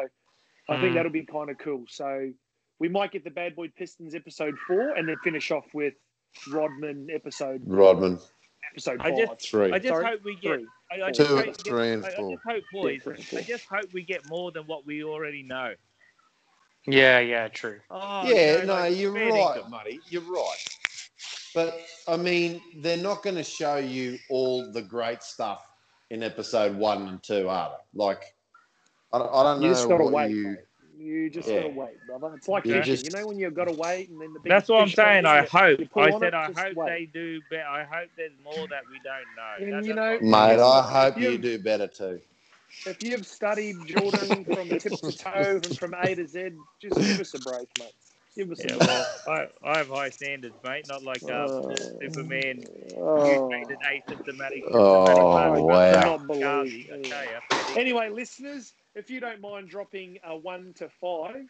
I 0.68 0.76
think 0.80 0.90
Hmm. 0.90 0.94
that'll 0.96 1.12
be 1.12 1.24
kind 1.24 1.50
of 1.50 1.58
cool. 1.58 1.84
So, 1.88 2.30
we 2.78 2.88
might 2.88 3.12
get 3.12 3.24
the 3.24 3.30
Bad 3.30 3.56
Boy 3.56 3.68
Pistons 3.76 4.14
episode 4.14 4.56
four, 4.66 4.90
and 4.90 5.08
then 5.08 5.16
finish 5.24 5.50
off 5.50 5.66
with 5.72 5.94
Rodman 6.48 7.08
episode 7.12 7.62
Rodman. 7.66 8.18
episode 8.70 9.00
I 9.00 9.10
five. 9.10 9.18
just- 9.18 9.50
Three. 9.50 9.72
I 9.72 9.78
just 9.78 9.88
Sorry, 9.88 10.04
hope 10.06 10.24
we 10.24 10.34
get. 10.36 10.60
Three. 10.60 10.66
I, 10.92 11.06
I 11.06 11.10
Two, 11.12 11.22
just 11.24 11.30
hope, 11.46 11.56
three, 11.58 11.92
and 11.92 12.04
I, 12.04 12.08
I 12.08 12.10
just 12.10 12.42
hope, 12.44 12.64
boys. 12.72 13.02
three 13.02 13.14
and. 13.14 13.38
I 13.38 13.42
just 13.42 13.64
hope 13.66 13.92
we 13.92 14.02
get 14.02 14.28
more 14.28 14.50
than 14.52 14.64
what 14.64 14.84
we 14.86 15.04
already 15.04 15.42
know. 15.44 15.74
yeah, 16.86 17.18
yeah, 17.20 17.48
true. 17.48 17.78
Oh, 17.90 18.22
yeah, 18.26 18.52
you 18.52 18.58
know, 18.60 18.64
no, 18.64 18.72
like, 18.80 18.96
you're 18.96 19.12
right, 19.12 19.60
dinkum. 19.62 19.70
Muddy. 19.70 20.00
You're 20.08 20.22
right. 20.22 20.56
But 21.54 21.80
I 22.06 22.16
mean, 22.16 22.60
they're 22.76 22.96
not 22.96 23.22
going 23.22 23.36
to 23.36 23.42
show 23.44 23.76
you 23.76 24.18
all 24.28 24.70
the 24.72 24.82
great 24.82 25.22
stuff 25.22 25.66
in 26.10 26.22
episode 26.22 26.76
one 26.76 27.08
and 27.08 27.22
two, 27.22 27.48
are 27.48 27.70
they? 27.70 27.98
Like, 28.02 28.34
I 29.12 29.18
don't, 29.18 29.30
I 29.34 29.42
don't 29.42 29.62
You 29.62 29.68
know 29.68 29.74
just 29.74 29.88
gotta 29.88 30.04
wait. 30.04 30.30
you. 30.30 30.42
mate. 30.48 30.58
You 30.98 31.30
just 31.30 31.48
Yeah. 31.48 31.62
gotta 31.62 31.68
wait, 31.74 31.94
brother. 32.06 32.34
It's 32.36 32.46
like 32.46 32.66
You 32.66 32.74
fishing. 32.74 32.94
just- 32.94 33.04
You 33.06 33.18
know 33.18 33.26
when 33.26 33.38
you've 33.38 33.54
got 33.54 33.68
to 33.68 33.72
wait, 33.72 34.10
and 34.10 34.20
then 34.20 34.32
the 34.34 34.40
big 34.40 34.50
That's 34.50 34.68
what 34.68 34.82
I'm 34.82 34.88
saying. 34.90 35.24
I 35.24 35.46
hope. 35.46 35.80
I 35.96 36.10
said 36.10 36.22
it, 36.24 36.34
I 36.34 36.44
hope 36.52 36.76
wait. 36.76 36.88
they 36.88 37.06
do 37.06 37.40
better. 37.50 37.66
I 37.66 37.84
hope 37.84 38.10
there's 38.16 38.32
more 38.44 38.68
that 38.68 38.82
we 38.90 39.00
don't 39.02 39.70
know. 39.70 39.76
And 39.78 39.86
you 39.86 39.94
know- 39.94 40.18
Mate, 40.20 40.60
I 40.60 40.82
hope 40.82 41.16
You- 41.18 41.30
you 41.30 41.38
do 41.38 41.58
better 41.58 41.86
too. 41.86 42.20
If 42.86 43.02
you've 43.02 43.26
studied 43.26 43.76
Jordan 43.86 44.44
from 44.44 44.68
tip 44.68 44.92
to 44.92 45.12
toe 45.16 45.60
and 45.64 45.78
from 45.78 45.94
A 45.94 46.14
to 46.14 46.26
Z, 46.26 46.50
just 46.80 46.96
give 46.96 47.20
us 47.20 47.34
a 47.34 47.38
break, 47.40 47.68
mate. 47.78 47.94
Give 48.36 48.50
us 48.52 48.60
Yeah, 48.64 48.74
a 48.74 48.78
break. 48.78 48.88
well, 48.88 49.06
I, 49.28 49.46
I 49.70 49.78
have 49.78 49.88
high 49.88 50.10
standards, 50.10 50.54
mate. 50.64 50.86
Not 50.88 51.02
like 51.02 51.22
uh, 51.24 51.28
Oh. 51.48 51.74
Superman. 52.00 52.62
Oh, 52.96 53.48
Mutated 53.48 53.78
asymptomatic. 53.80 54.62
Oh, 54.70 55.06
symptomatic 55.06 55.64
wow. 55.64 55.80
I 55.80 55.92
cannot 55.92 56.20
Scarly, 56.28 56.88
believe. 56.88 57.12
I. 57.12 57.74
Anyway, 57.78 58.08
listeners, 58.10 58.72
if 58.94 59.10
you 59.10 59.20
don't 59.20 59.40
mind 59.40 59.68
dropping 59.68 60.18
a 60.24 60.36
one 60.36 60.72
to 60.76 60.88
five 61.00 61.46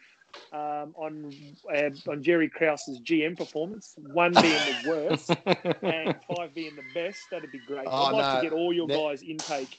um, 0.53 0.93
on 0.95 1.33
uh, 1.73 1.89
on 2.09 2.23
Jerry 2.23 2.49
Krause's 2.49 2.99
GM 3.01 3.37
performance, 3.37 3.93
one 4.13 4.33
being 4.33 4.43
the 4.83 4.89
worst 4.89 5.29
and 5.83 6.15
five 6.35 6.53
being 6.55 6.75
the 6.75 6.83
best, 6.95 7.19
that'd 7.31 7.51
be 7.51 7.59
great. 7.67 7.85
Oh, 7.87 8.05
I'd 8.05 8.11
like 8.13 8.35
no. 8.35 8.41
to 8.41 8.49
get 8.49 8.53
all 8.57 8.73
your 8.73 8.87
That- 8.87 8.97
guys' 8.97 9.21
intake. 9.23 9.77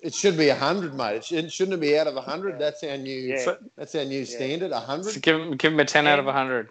It 0.00 0.14
should 0.14 0.36
be 0.36 0.48
hundred, 0.48 0.94
mate. 0.94 1.16
It 1.16 1.24
shouldn't, 1.24 1.52
shouldn't 1.52 1.74
it 1.74 1.80
be 1.80 1.98
out 1.98 2.06
of 2.06 2.16
hundred? 2.24 2.58
That's 2.58 2.82
our 2.84 2.96
new. 2.96 3.12
Yeah. 3.18 3.38
So- 3.44 3.58
That's 3.76 3.94
our 3.94 4.04
new 4.04 4.24
standard. 4.24 4.72
hundred. 4.72 5.12
So 5.12 5.20
give 5.20 5.40
him, 5.40 5.56
give 5.56 5.72
him 5.72 5.80
a 5.80 5.84
ten 5.84 6.06
out 6.06 6.18
of 6.18 6.26
hundred. 6.26 6.68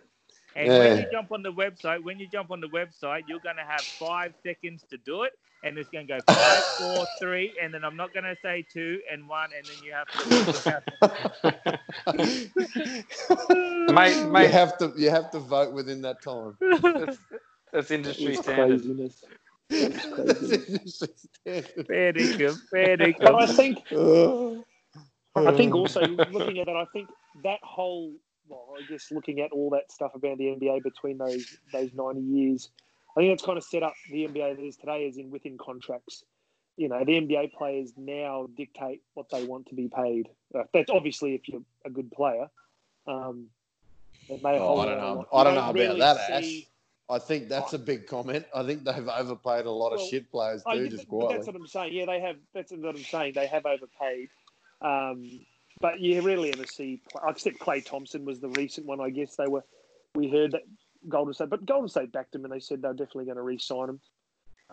And 0.55 0.69
when 0.69 0.97
you 0.99 1.05
jump 1.11 1.31
on 1.33 1.41
the 1.43 1.51
website, 1.51 2.01
when 2.03 2.17
you 2.17 2.27
jump 2.31 2.49
on 2.49 2.61
the 2.61 2.69
website, 2.69 3.23
you're 3.27 3.41
going 3.41 3.57
to 3.57 3.63
have 3.67 3.81
five 3.99 4.33
seconds 4.41 4.85
to 4.89 4.97
do 4.97 5.23
it, 5.23 5.33
and 5.63 5.77
it's 5.77 5.89
going 5.89 6.07
to 6.07 6.13
go 6.13 6.19
five, 6.33 6.63
four, 6.77 7.05
three, 7.19 7.53
and 7.61 7.73
then 7.73 7.83
I'm 7.83 7.97
not 7.97 8.13
going 8.13 8.23
to 8.23 8.37
say 8.41 8.65
two 8.71 9.01
and 9.11 9.27
one, 9.27 9.49
and 9.57 9.65
then 9.67 9.75
you 9.83 9.91
have 9.91 10.07
to. 10.07 11.75
Mate, 13.93 14.45
You 14.45 14.47
have 14.51 14.77
to. 14.77 14.93
You 14.95 15.09
have 15.09 15.31
to 15.31 15.39
vote 15.39 15.73
within 15.73 16.01
that 16.03 16.21
time. 16.21 16.55
that's, 16.61 17.17
that's 17.73 17.91
industry 17.91 18.33
It's 18.35 18.41
standard. 18.43 18.79
craziness. 18.81 19.23
Fair 19.69 19.89
dinkum, 22.13 22.57
fair 22.69 22.97
But 22.97 23.35
I 23.35 23.45
think 23.47 23.79
I 25.35 25.51
think 25.51 25.75
also 25.75 26.01
looking 26.05 26.59
at 26.59 26.67
that, 26.67 26.75
I 26.75 26.85
think 26.93 27.09
that 27.43 27.59
whole 27.63 28.13
well, 28.47 28.75
I 28.77 28.81
guess 28.89 29.11
looking 29.11 29.41
at 29.41 29.51
all 29.51 29.69
that 29.71 29.91
stuff 29.91 30.11
about 30.13 30.37
the 30.37 30.45
NBA 30.45 30.83
between 30.83 31.17
those 31.17 31.57
those 31.73 31.91
ninety 31.93 32.21
years, 32.21 32.69
I 33.15 33.21
think 33.21 33.31
that's 33.31 33.43
kind 33.45 33.57
of 33.57 33.63
set 33.63 33.83
up 33.83 33.93
the 34.11 34.27
NBA 34.27 34.57
that 34.57 34.63
is 34.63 34.77
today, 34.77 35.07
as 35.07 35.17
in 35.17 35.31
within 35.31 35.57
contracts. 35.57 36.23
You 36.77 36.89
know, 36.89 36.99
the 37.05 37.13
NBA 37.13 37.53
players 37.53 37.93
now 37.97 38.47
dictate 38.55 39.01
what 39.13 39.27
they 39.31 39.43
want 39.45 39.67
to 39.67 39.75
be 39.75 39.87
paid. 39.87 40.27
Uh, 40.53 40.63
That's 40.73 40.89
obviously 40.89 41.33
if 41.33 41.47
you're 41.47 41.61
a 41.85 41.89
good 41.89 42.11
player. 42.11 42.49
Um, 43.07 43.47
it 44.27 44.43
may 44.43 44.59
Oh, 44.59 44.67
hold 44.67 44.79
I 44.81 44.85
don't 44.85 44.97
know. 44.97 45.13
lot. 45.15 45.27
I 45.31 45.37
You 45.39 45.43
don't 45.43 45.55
know 45.55 45.73
really 45.73 45.99
about 46.01 46.17
that, 46.17 46.43
Ash. 46.43 46.67
I 47.09 47.19
think 47.19 47.49
that's 47.49 47.73
a 47.73 47.79
big 47.79 48.07
comment. 48.07 48.45
I 48.53 48.63
think 48.63 48.83
they've 48.83 49.07
overpaid 49.07 49.65
a 49.65 49.71
lot 49.71 49.91
of 49.93 50.01
shit 50.01 50.31
players 50.31 50.63
too, 50.63 50.83
yeah, 50.83 50.89
just 50.89 51.07
but 51.09 51.29
that's 51.29 51.45
what 51.45 51.55
I'm 51.55 51.67
saying. 51.67 51.93
Yeah, 51.93 52.05
they 52.07 52.19
have. 52.19 52.37
That's 52.53 52.71
what 52.71 52.95
I'm 52.95 53.03
saying. 53.03 53.33
They 53.35 53.45
have 53.47 53.65
overpaid. 53.65 54.29
Um, 54.81 55.29
but 55.81 55.99
you 55.99 56.21
really 56.21 56.51
ever 56.53 56.65
see, 56.65 57.01
except 57.27 57.59
Klay 57.59 57.85
Thompson 57.85 58.25
was 58.25 58.39
the 58.39 58.49
recent 58.49 58.87
one. 58.87 58.99
I 59.01 59.09
guess 59.11 59.35
they 59.35 59.47
were. 59.47 59.63
We 60.15 60.29
heard 60.29 60.53
that 60.53 60.61
Golden 61.07 61.33
State, 61.33 61.49
but 61.49 61.65
Golden 61.65 61.89
State 61.89 62.11
backed 62.11 62.33
him, 62.33 62.43
and 62.43 62.51
they 62.53 62.59
said 62.59 62.81
they're 62.81 62.93
definitely 62.93 63.25
going 63.25 63.37
to 63.37 63.43
re-sign 63.43 63.89
him. 63.89 63.99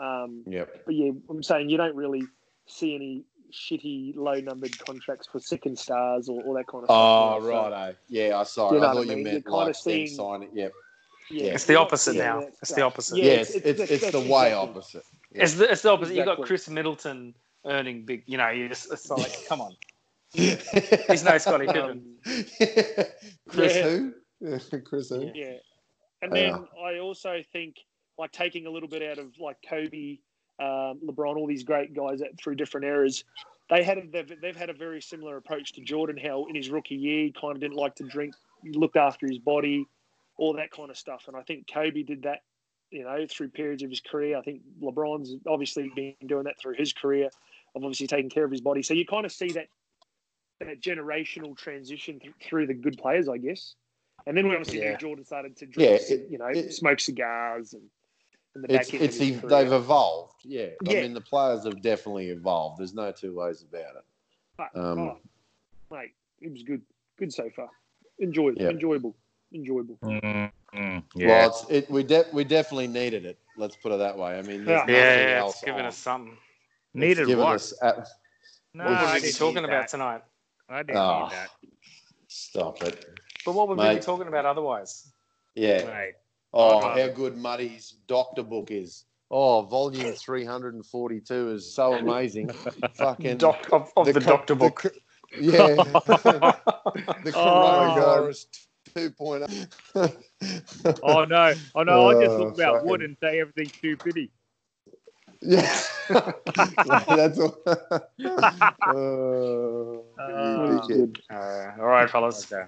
Um, 0.03 0.45
Yep. 0.47 0.85
but 0.87 0.95
yeah, 0.95 1.11
I'm 1.29 1.43
saying 1.43 1.69
you 1.69 1.77
don't 1.77 1.97
really 1.97 2.23
see 2.67 2.95
any 2.95 3.25
shitty, 3.53 4.17
low-numbered 4.17 4.79
contracts 4.79 5.27
for 5.31 5.39
second 5.41 5.79
stars 5.79 6.29
or 6.31 6.41
all 6.45 6.55
that 6.55 6.67
kind 6.67 6.85
of 6.85 6.91
Oh, 6.91 7.41
stuff. 7.41 7.43
Oh, 7.43 7.71
right. 7.71 7.93
so. 7.93 7.97
Yeah, 8.09 8.39
I 8.39 8.45
saw 8.45 8.73
You 8.73 8.81
know 8.81 8.87
I 8.89 8.93
thought 8.95 8.99
I 9.01 9.15
you 9.15 9.25
meant 9.25 9.45
You're 9.45 9.53
like 9.53 9.67
them 9.67 9.75
seeing- 9.75 10.07
sign 10.07 10.43
it. 10.45 10.51
Yep. 10.55 10.73
Yeah, 11.33 11.55
It's 11.55 11.65
the 11.65 11.77
opposite 11.77 12.13
seeing 12.13 12.25
now. 12.25 12.41
that 12.41 12.53
It's 12.61 12.73
the 12.73 12.83
opposite. 12.83 13.17
Yeah, 13.19 13.33
it's, 13.33 13.51
it's, 13.55 13.65
that's- 13.65 13.91
it's 13.91 14.11
the 14.13 14.21
way 14.21 14.49
exactly- 14.49 14.53
opposite. 14.55 15.05
It's 15.33 15.55
the, 15.55 15.71
it's 15.73 15.83
the 15.83 15.91
opposite. 15.91 16.15
You've 16.15 16.27
got 16.27 16.43
Khris 16.43 16.69
Middleton 16.69 17.35
earning 17.65 18.05
big. 18.05 18.23
You 18.27 18.37
know, 18.37 18.51
you 18.51 18.69
just 18.69 18.93
it's 18.93 19.09
like, 19.09 19.33
come 19.49 19.61
on. 19.63 19.75
He's 20.35 20.69
He's 21.09 21.25
no 21.25 21.39
Scottie 21.39 21.67
Pippen. 21.67 21.91
Um, 21.91 22.17
Chris 23.49 23.77
Yeah. 23.77 23.83
who? 23.89 24.15
Chris 24.85 25.09
who? 25.09 25.31
Yeah. 25.35 25.55
And 26.21 26.37
Yeah. 26.37 26.53
then 26.53 26.67
I 26.85 26.99
also 26.99 27.43
think 27.53 27.77
like 28.19 28.31
taking 28.33 28.67
a 28.67 28.71
little 28.71 28.89
bit 28.89 29.03
out 29.03 29.19
of 29.19 29.29
like 29.41 29.57
Kobe, 29.67 30.19
um, 30.61 31.01
LeBron, 31.07 31.37
all 31.37 31.47
these 31.47 31.65
great 31.65 31.95
guys 31.95 32.21
that 32.21 32.39
through 32.39 32.57
different 32.57 32.85
eras, 32.87 33.25
they 33.71 33.83
had 33.83 33.99
a, 33.99 34.03
they've, 34.07 34.41
they've 34.41 34.57
had 34.57 34.69
a 34.71 34.75
very 34.75 35.01
similar 35.01 35.39
approach 35.39 35.73
to 35.73 35.81
Jordan. 35.81 36.19
How 36.23 36.45
in 36.47 36.55
his 36.55 36.69
rookie 36.69 36.95
year, 36.95 37.25
he 37.25 37.33
kind 37.33 37.55
of 37.55 37.61
didn't 37.61 37.77
like 37.77 37.95
to 37.97 38.05
drink, 38.05 38.35
he 38.63 38.71
looked 38.73 38.97
after 38.97 39.27
his 39.27 39.39
body, 39.39 39.87
all 40.43 40.55
that 40.55 40.73
kind 40.73 40.91
of 40.91 40.99
stuff. 40.99 41.27
And 41.29 41.37
I 41.37 41.43
think 41.43 41.69
Kobe 41.73 42.03
did 42.03 42.23
that, 42.25 42.41
you 42.91 43.05
know, 43.05 43.27
through 43.31 43.51
periods 43.51 43.85
of 43.85 43.91
his 43.91 44.01
career. 44.01 44.37
I 44.37 44.43
think 44.43 44.61
LeBron's 44.83 45.37
obviously 45.47 45.89
been 45.95 46.15
doing 46.27 46.45
that 46.45 46.59
through 46.61 46.75
his 46.75 46.93
career, 46.93 47.27
of 47.77 47.85
obviously 47.85 48.09
taking 48.09 48.29
care 48.29 48.45
of 48.45 48.51
his 48.51 48.61
body. 48.61 48.83
So 48.83 48.93
you 48.93 49.07
kind 49.07 49.25
of 49.25 49.31
see 49.33 49.53
that 49.53 49.69
that 50.59 50.81
generational 50.81 51.57
transition 51.57 52.19
th- 52.21 52.35
through 52.43 52.67
the 52.67 52.75
good 52.75 52.99
players, 52.99 53.29
I 53.29 53.39
guess. 53.39 53.75
And 54.27 54.37
then 54.37 54.49
we 54.49 54.55
obviously 54.55 54.81
Yeah. 54.81 54.91
knew 54.93 54.97
Jordan 54.99 55.25
started 55.25 55.57
to 55.59 55.67
drink, 55.67 55.91
Yeah, 55.91 56.15
it- 56.17 56.29
you 56.31 56.39
know, 56.39 56.47
it- 56.47 56.73
smoke 56.73 56.99
cigars 57.01 57.73
and 57.75 57.89
the 58.55 58.75
It's 58.75 58.93
it's 58.93 58.95
of 58.95 59.01
his 59.01 59.37
ev- 59.37 59.41
career. 59.43 59.51
they've 59.65 59.73
evolved. 59.73 60.35
Yeah. 60.45 60.71
I 60.89 60.93
mean 61.03 61.15
the 61.15 61.21
players 61.21 61.65
have 61.65 61.81
definitely 61.83 62.29
evolved. 62.31 62.79
There's 62.81 62.95
no 62.95 63.11
two 63.13 63.33
ways 63.35 63.63
about 63.63 63.97
it. 63.97 64.05
But, 64.57 64.77
Um, 64.77 64.83
oh, 64.83 64.85
No 64.85 64.95
two 64.95 64.99
ways 64.99 65.03
about 65.05 65.15
it. 65.15 65.89
but, 65.89 65.97
mate, 65.99 66.13
it 66.41 66.53
was 66.53 66.63
good. 66.65 66.83
Good 67.17 67.33
so 67.33 67.49
far. 67.51 67.71
Enjoyed. 68.19 68.61
Yeah. 68.61 68.69
Enjoyable. 68.71 69.17
Enjoyable. 69.55 69.99
Mm, 70.03 70.51
mm, 70.75 71.03
yeah. 71.15 71.27
Well, 71.29 71.49
it's, 71.49 71.71
it, 71.71 71.91
we 71.91 72.03
de- 72.03 72.25
we 72.33 72.45
definitely 72.45 72.87
needed 72.89 73.25
it. 73.27 73.39
Let's 73.57 73.77
put 73.77 73.93
it 73.93 73.99
that 73.99 74.17
way. 74.17 74.39
I 74.39 74.43
mean, 74.43 74.65
there's 74.65 74.83
Yeah. 74.89 74.95
Yeah, 74.95 75.29
yeah, 75.29 75.39
else 75.41 75.55
it's 75.57 75.65
giving 75.65 75.81
on. 75.81 75.87
us 75.87 75.97
something. 75.99 76.33
It's 76.33 76.41
Needed 76.95 77.27
given 77.27 77.45
what? 77.45 77.55
us 77.57 77.75
at- 77.83 78.09
no, 78.75 78.85
what 78.85 78.93
I 78.95 79.15
would 79.15 79.23
we 79.23 79.29
be 79.29 79.33
talking 79.33 79.65
about 79.65 79.71
that. 79.83 79.89
tonight? 79.89 80.23
I 80.69 80.83
didn't 80.83 80.97
Oh. 80.99 81.25
need 81.25 81.33
that. 81.33 81.51
Stop 82.29 82.83
it. 82.83 83.05
But 83.45 83.53
what 83.53 83.69
would 83.69 83.79
we 83.79 83.95
be 83.95 84.01
talking 84.01 84.29
about 84.29 84.47
otherwise? 84.47 85.13
Yeah. 85.55 85.85
Mate. 85.85 86.15
Oh, 86.55 86.79
I'd 86.79 87.01
how 87.01 87.09
good 87.15 87.37
Muddy's 87.37 87.95
doctor 88.07 88.43
book 88.43 88.71
is. 88.71 89.05
Oh, 89.31 89.63
volume 89.63 90.13
342 90.17 91.51
is 91.51 91.75
so 91.75 91.95
amazing. 91.95 92.49
Fucking 92.95 93.39
Doc 93.39 93.67
of, 93.73 93.91
of 93.97 94.07
the, 94.07 94.15
co- 94.15 94.21
doctor 94.21 94.55
book. 94.55 94.77
co- 94.77 94.91
yeah. 95.39 95.75
the 97.25 97.33
Oh. 97.35 98.33
Coronavirus 98.95 99.69
2.0. 99.95 100.99
Oh 101.03 101.25
no! 101.25 101.55
Oh 101.75 101.83
no! 101.83 102.11
I 102.11 102.25
just 102.25 102.37
talk 102.37 102.55
about 102.55 102.75
fucking- 102.77 102.89
wood 102.89 103.03
and 103.03 103.17
say 103.21 103.41
everything's 103.41 103.73
too 103.73 103.97
pretty. 103.97 104.31
Yeah. 105.41 105.81
That's 106.09 107.39
all. 107.39 107.57
Oh, 108.87 110.05
Uh. 110.19 111.35
Uh, 111.35 111.73
all 111.81 111.87
right, 111.87 112.09
fellas. 112.09 112.51
Okay. 112.53 112.65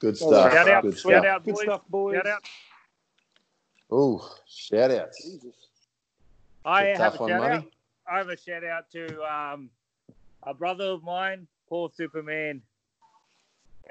Good 0.00 0.16
stuff. 0.16 0.52
Shout 0.52 0.68
out! 0.68 0.82
Good 0.82 0.98
Shout 0.98 1.12
stuff. 1.12 1.24
out, 1.24 1.44
Good 1.44 1.56
stuff, 1.58 1.82
boys. 1.88 2.16
Shout 2.16 2.26
out! 2.26 2.42
Oh, 3.90 4.34
shout 4.48 4.90
outs. 4.90 5.22
Jesus. 5.22 5.54
I 6.64 6.84
It's 6.86 6.98
a 6.98 7.02
have 7.04 7.14
a 7.14 7.18
one, 7.18 7.28
shout 7.30 7.40
Muddy. 7.42 7.54
out. 7.54 7.64
I 8.10 8.18
have 8.18 8.28
a 8.28 8.36
shout 8.36 8.64
out 8.64 8.90
to 8.92 9.22
um, 9.32 9.70
a 10.42 10.52
brother 10.54 10.86
of 10.86 11.04
mine, 11.04 11.46
Paul 11.68 11.90
Superman, 11.94 12.62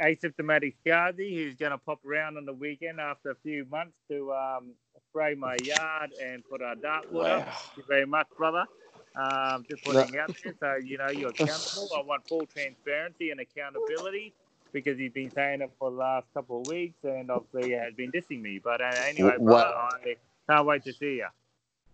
asymptomatic 0.01 0.75
Scarzy, 0.85 1.35
who's 1.35 1.55
going 1.55 1.71
to 1.71 1.77
pop 1.77 1.99
around 2.05 2.37
on 2.37 2.45
the 2.45 2.53
weekend 2.53 2.99
after 2.99 3.31
a 3.31 3.35
few 3.43 3.65
months 3.71 3.93
to 4.09 4.31
um, 4.33 4.71
spray 5.09 5.35
my 5.35 5.57
yard 5.63 6.11
and 6.23 6.43
put 6.49 6.61
our 6.61 6.75
dartwood 6.75 7.29
up. 7.29 7.45
Wow. 7.45 7.45
Thank 7.45 7.77
you 7.77 7.83
very 7.87 8.05
much, 8.05 8.27
brother. 8.37 8.65
Um, 9.15 9.63
just 9.69 9.83
putting 9.83 10.17
out 10.17 10.35
there 10.43 10.55
so 10.59 10.75
you 10.83 10.97
know 10.97 11.09
you're 11.09 11.29
accountable. 11.29 11.87
I 11.95 12.01
want 12.01 12.27
full 12.27 12.47
transparency 12.47 13.29
and 13.29 13.39
accountability 13.39 14.33
because 14.71 14.97
he's 14.97 15.11
been 15.11 15.29
saying 15.29 15.61
it 15.61 15.71
for 15.77 15.91
the 15.91 15.97
last 15.97 16.25
couple 16.33 16.61
of 16.61 16.67
weeks 16.67 16.97
and 17.03 17.29
obviously 17.29 17.71
has 17.73 17.93
been 17.93 18.11
dissing 18.11 18.41
me. 18.41 18.59
But 18.63 18.81
uh, 18.81 18.91
anyway, 19.07 19.37
brother, 19.39 19.75
I 19.75 20.15
can't 20.49 20.65
wait 20.65 20.83
to 20.85 20.93
see 20.93 21.17
you. 21.17 21.27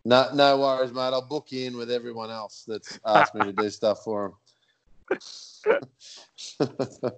No, 0.06 0.30
no 0.34 0.58
worries, 0.58 0.94
mate. 0.94 1.02
I'll 1.02 1.22
book 1.22 1.52
you 1.52 1.68
in 1.68 1.76
with 1.76 1.92
everyone 1.92 2.32
else 2.32 2.64
that's 2.66 3.00
asked 3.06 3.36
me 3.36 3.44
to 3.44 3.52
do 3.52 3.70
stuff 3.70 4.04
for 4.06 4.34
them. 5.10 5.20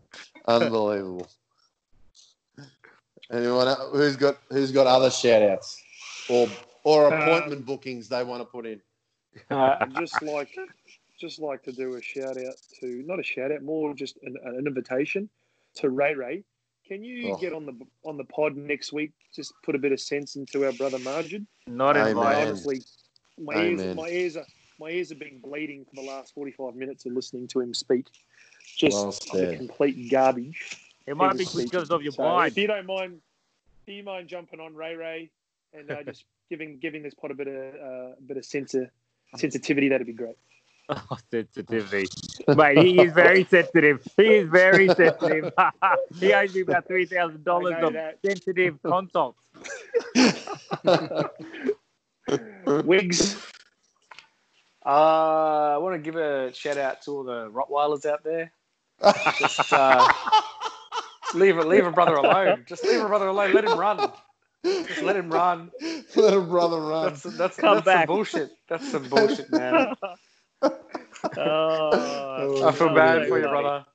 Unbelievable. 0.47 1.27
Anyone 3.31 3.67
else? 3.67 3.89
who's 3.93 4.15
got 4.17 4.37
who's 4.49 4.71
got 4.71 4.87
other 4.87 5.09
shout 5.09 5.41
outs 5.41 5.81
or 6.29 6.47
or 6.83 7.05
Uh, 7.13 7.17
appointment 7.21 7.65
bookings 7.65 8.09
they 8.09 8.23
want 8.23 8.41
to 8.41 8.45
put 8.45 8.65
in? 8.65 8.81
Uh, 9.49 9.77
I'd 9.81 9.95
just 9.95 10.21
like 10.21 10.49
just 11.19 11.39
like 11.39 11.63
to 11.63 11.71
do 11.71 11.95
a 11.95 12.01
shout 12.01 12.37
out 12.37 12.55
to 12.79 13.03
not 13.05 13.19
a 13.19 13.23
shout 13.23 13.51
out, 13.51 13.61
more 13.61 13.93
just 13.93 14.17
an, 14.23 14.35
an 14.43 14.65
invitation 14.67 15.29
to 15.75 15.89
Ray 15.89 16.15
Ray. 16.15 16.43
Can 16.87 17.03
you 17.03 17.33
Oh. 17.33 17.37
get 17.37 17.53
on 17.53 17.65
the 17.65 17.73
on 18.03 18.17
the 18.17 18.25
pod 18.25 18.57
next 18.57 18.91
week? 18.91 19.11
Just 19.33 19.53
put 19.63 19.75
a 19.75 19.79
bit 19.79 19.93
of 19.93 19.99
sense 20.01 20.35
into 20.35 20.65
our 20.65 20.73
brother 20.73 20.99
Margin. 20.99 21.47
Not 21.67 21.95
Amen. 21.95 22.09
invited. 22.09 22.47
Honestly, 22.47 22.81
my 23.39 23.53
Amen. 23.55 23.79
ears 23.79 23.95
my 23.95 24.09
ears 24.09 24.35
are 24.37 24.45
my 24.79 24.89
ears 24.89 25.09
have 25.09 25.19
been 25.19 25.39
bleeding 25.39 25.85
for 25.85 26.01
the 26.01 26.07
last 26.07 26.33
forty 26.33 26.51
five 26.51 26.75
minutes 26.75 27.05
of 27.05 27.13
listening 27.13 27.47
to 27.49 27.61
him 27.61 27.73
speak. 27.73 28.07
Just 28.81 29.29
Well 29.31 29.55
complete 29.57 30.09
garbage. 30.09 30.75
It 31.05 31.15
might 31.15 31.37
be 31.37 31.43
was 31.43 31.53
because 31.53 31.91
of 31.91 32.01
your 32.01 32.13
So 32.13 32.23
blind. 32.23 32.51
If 32.53 32.57
you 32.57 32.65
don't 32.65 32.87
mind, 32.87 33.21
do 33.85 33.93
you 33.93 34.03
mind 34.03 34.27
jumping 34.27 34.59
on 34.59 34.73
Ray 34.73 34.95
Ray 34.95 35.29
and 35.71 35.91
uh, 35.91 36.01
just 36.01 36.25
giving 36.49 36.79
giving 36.79 37.03
this 37.03 37.13
pod 37.13 37.29
a 37.29 37.35
bit 37.35 37.47
of 37.47 37.75
uh, 37.75 38.15
a 38.17 38.21
bit 38.25 38.37
of 38.37 38.45
sensor, 38.45 38.91
sensitivity? 39.37 39.89
That'd 39.89 40.07
be 40.07 40.13
great. 40.13 40.35
Oh, 40.89 41.17
sensitivity. 41.29 42.05
Mate, 42.49 42.79
he 42.79 43.01
is 43.01 43.13
very 43.13 43.45
sensitive. 43.49 44.05
He 44.17 44.23
is 44.23 44.49
very 44.49 44.87
sensitive. 44.87 45.53
he 46.19 46.33
owes 46.33 46.53
me 46.53 46.61
about 46.61 46.85
$3,000 46.85 47.73
I 47.73 47.79
of 47.79 47.93
that. 47.93 48.17
sensitive 48.25 48.81
consults. 48.81 49.39
Wigs. 52.85 53.37
Uh, 54.85 54.89
I 54.89 55.77
want 55.77 55.95
to 55.95 55.99
give 55.99 56.17
a 56.17 56.51
shout 56.53 56.77
out 56.77 57.03
to 57.03 57.11
all 57.11 57.23
the 57.23 57.49
Rottweilers 57.51 58.05
out 58.05 58.25
there. 58.25 58.51
Just 59.39 59.73
uh, 59.73 60.07
leave 61.33 61.57
a 61.57 61.63
leave 61.63 61.85
a 61.85 61.91
brother 61.91 62.15
alone. 62.15 62.65
Just 62.67 62.83
leave 62.83 63.01
a 63.01 63.07
brother 63.07 63.27
alone. 63.27 63.53
Let 63.53 63.65
him 63.65 63.77
run. 63.77 64.11
Just 64.63 65.01
let 65.01 65.15
him 65.15 65.29
run. 65.31 65.71
Let 66.15 66.33
a 66.33 66.41
brother 66.41 66.79
run. 66.81 67.05
That's 67.13 67.23
that's, 67.23 67.57
Come 67.57 67.75
that's 67.75 67.85
back. 67.85 68.07
some 68.07 68.15
bullshit. 68.15 68.51
That's 68.69 68.87
some 68.89 69.09
bullshit, 69.09 69.51
man. 69.51 69.95
Oh, 71.37 72.67
I 72.67 72.71
feel 72.71 72.87
so 72.89 72.95
bad 72.95 73.27
for 73.27 73.39
you, 73.39 73.47
brother. 73.47 73.85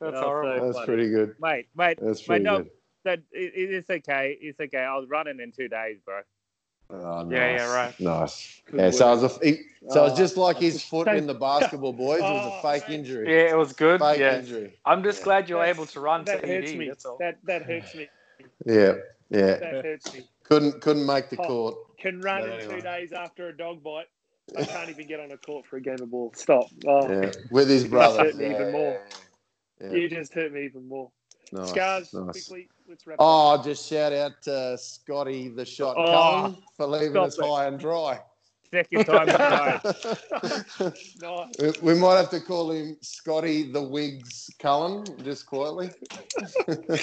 That's 0.00 0.16
Oh, 0.16 0.20
horrible. 0.20 0.58
so 0.60 0.66
That's 0.66 0.76
funny. 0.78 0.86
pretty 0.86 1.10
good. 1.10 1.34
Mate, 1.40 1.66
mate, 1.74 1.98
That's 2.00 2.20
mate, 2.20 2.26
pretty 2.26 2.44
no, 2.44 2.58
good. 2.58 2.70
that, 3.04 3.18
it, 3.32 3.52
it's 3.56 3.90
okay. 3.90 4.36
It's 4.40 4.60
okay. 4.60 4.78
I 4.78 4.96
was 4.96 5.08
running 5.08 5.40
in 5.40 5.50
two 5.52 5.68
days, 5.68 5.98
bro. 6.04 6.20
Oh, 6.90 7.22
nice. 7.22 7.32
Yeah, 7.32 7.56
yeah, 7.56 7.74
right. 7.74 8.00
Nice. 8.00 8.62
Good 8.66 8.80
Yeah, 8.80 8.90
so 8.90 9.12
it 9.12 9.20
was, 9.22 9.36
a, 9.38 9.44
he, 9.44 9.60
so 9.88 10.04
it 10.04 10.10
was 10.10 10.18
just 10.18 10.36
like 10.36 10.56
oh. 10.56 10.60
his 10.60 10.76
Oh, 10.76 10.78
foot 10.78 11.08
in 11.08 11.26
the 11.26 11.34
basketball, 11.34 11.92
boys. 11.92 12.18
It 12.20 12.22
was 12.22 12.46
a 12.46 12.56
Oh, 12.56 12.60
fake 12.62 12.88
injury. 12.88 13.30
Yeah, 13.32 13.50
it 13.50 13.56
was 13.56 13.72
good. 13.72 14.00
Fake 14.00 14.18
yeah, 14.20 14.38
injury. 14.38 14.78
I'm 14.84 15.02
just 15.02 15.20
Yeah. 15.20 15.24
glad 15.24 15.48
you're 15.48 15.58
That's- 15.60 15.76
able 15.76 15.86
to 15.86 16.00
run 16.00 16.24
That 16.24 16.42
to 16.42 16.46
hurts 16.46 16.70
ED. 16.70 16.78
me. 16.78 16.92
That 17.18 17.36
that 17.44 17.62
hurts 17.62 17.94
me. 17.94 18.08
Yeah, 18.66 18.94
yeah. 19.30 19.56
That 19.56 19.84
hurts 19.84 20.12
me. 20.14 20.24
Couldn't 20.44 20.80
couldn't 20.80 21.06
make 21.06 21.30
the 21.30 21.38
Oh. 21.40 21.46
court. 21.46 21.96
Can 21.98 22.20
run 22.20 22.42
But 22.42 22.50
in 22.50 22.60
anyway. 22.60 22.76
two 22.76 22.80
days 22.82 23.12
after 23.12 23.48
a 23.48 23.56
dog 23.56 23.82
bite. 23.82 24.08
I 24.58 24.64
can't 24.64 24.90
even 24.90 25.06
get 25.08 25.20
on 25.20 25.30
a 25.32 25.38
court 25.38 25.64
for 25.64 25.78
a 25.78 25.80
game 25.80 26.00
of 26.02 26.10
ball. 26.10 26.30
Stop. 26.36 26.66
Oh, 26.86 27.08
Yeah, 27.10 27.32
with 27.50 27.68
his 27.70 27.84
That's 27.84 27.90
brother. 27.90 28.24
hurt 28.24 28.36
me 28.36 28.44
Yeah, 28.44 28.52
even 28.60 28.72
more. 28.72 29.00
yeah, 29.80 29.90
You 29.90 30.08
just 30.10 30.34
hurt 30.34 30.52
me 30.52 30.64
even 30.66 30.86
more. 30.86 31.10
Nice, 31.50 31.70
Scars, 31.70 32.12
nice. 32.12 32.46
quickly, 32.46 32.68
let's 32.88 33.06
wrap 33.06 33.18
up. 33.20 33.26
Oh, 33.26 33.62
just 33.62 33.88
shout 33.88 34.12
out 34.12 34.32
to 34.42 34.76
Scotty 34.78 35.48
the 35.48 35.64
shot 35.64 35.96
Oh, 35.98 36.06
Cullen 36.06 36.56
for 36.76 36.86
leaving 36.86 37.16
us 37.16 37.38
it. 37.38 37.44
high 37.44 37.66
and 37.66 37.78
dry. 37.78 38.20
Second 38.70 39.04
time 39.04 39.26
tonight. 39.26 39.80
Nice. 41.20 41.80
We- 41.82 41.94
we 41.94 42.00
might 42.00 42.16
have 42.16 42.30
to 42.30 42.40
call 42.40 42.72
him 42.72 42.96
Scotty 43.00 43.70
the 43.70 43.82
Wigs 43.82 44.50
Cullen, 44.58 45.04
just 45.22 45.46
quietly. 45.46 45.90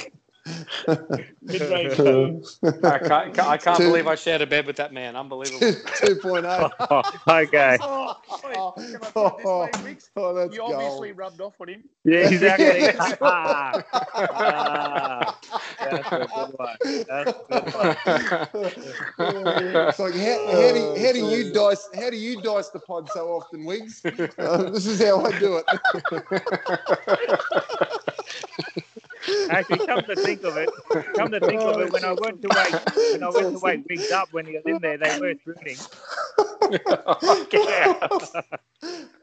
Mid-range. 1.41 2.47
I 2.83 2.99
can't, 2.99 3.39
I 3.39 3.57
can't 3.57 3.77
Two- 3.77 3.87
believe 3.87 4.07
I 4.07 4.15
shared 4.15 4.41
a 4.41 4.47
bed 4.47 4.65
with 4.65 4.75
that 4.77 4.91
man. 4.93 5.15
Unbelievable. 5.15 5.59
2.0. 5.61 6.71
Oh, 6.91 7.01
okay. 7.41 7.77
Oh, 7.81 8.15
wait, 8.43 8.57
Oh, 8.57 8.71
can 8.75 8.95
I 8.95 8.97
put 8.99 9.25
it 9.25 9.37
this 9.37 9.45
way, 9.45 9.69
Wicks? 9.83 10.09
oh, 10.15 10.33
that's 10.33 10.53
You 10.55 10.63
obviously 10.63 11.09
gold. 11.09 11.17
rubbed 11.17 11.41
off 11.41 11.53
on 11.61 11.67
him. 11.69 11.83
Yeah, 12.03 12.27
exactly. 12.29 12.65
Yes. 12.65 13.17
Ah, 13.21 13.83
ah, 14.13 15.37
that's 15.79 16.11
a 16.11 16.19
good 16.19 16.29
one. 16.57 16.77
That's 17.07 17.29
a 17.29 17.33
good 17.49 17.73
one. 17.73 17.95
it's 19.87 19.99
like 19.99 20.15
how, 20.15 20.47
how, 20.47 20.71
do, 20.73 20.95
how 20.99 21.11
do 21.11 21.19
you 21.29 21.51
dice 21.53 21.87
how 21.95 22.09
do 22.09 22.17
you 22.17 22.41
dice 22.41 22.69
the 22.69 22.79
pod 22.79 23.09
so 23.13 23.31
often, 23.33 23.63
Wigs? 23.65 24.01
Uh, 24.37 24.69
this 24.71 24.85
is 24.85 25.01
how 25.03 25.23
I 25.25 25.37
do 25.39 25.57
it. 25.57 25.65
Actually, 29.51 29.85
come 29.85 30.01
to 30.03 30.15
think 30.15 30.43
of 30.43 30.57
it, 30.57 30.69
come 31.15 31.31
to 31.31 31.39
think 31.39 31.61
of 31.61 31.79
it, 31.81 31.91
when 31.91 32.05
I 32.05 32.13
went 32.13 32.41
to 32.41 32.47
wake, 32.47 32.95
when 33.13 33.23
I 33.23 33.29
went 33.29 33.53
to 33.53 33.59
wake 33.59 33.85
wigs 33.89 34.11
up 34.11 34.29
when 34.31 34.45
he 34.45 34.53
was 34.53 34.63
in 34.65 34.79
there, 34.81 34.97
they 34.97 35.19
were 35.19 35.33
spooning. 35.41 35.77
Get 37.49 37.87
out. 38.03 38.29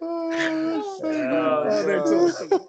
oh, 0.00 0.98
Oh, 1.00 1.86
that's 1.86 2.10
awesome. 2.10 2.60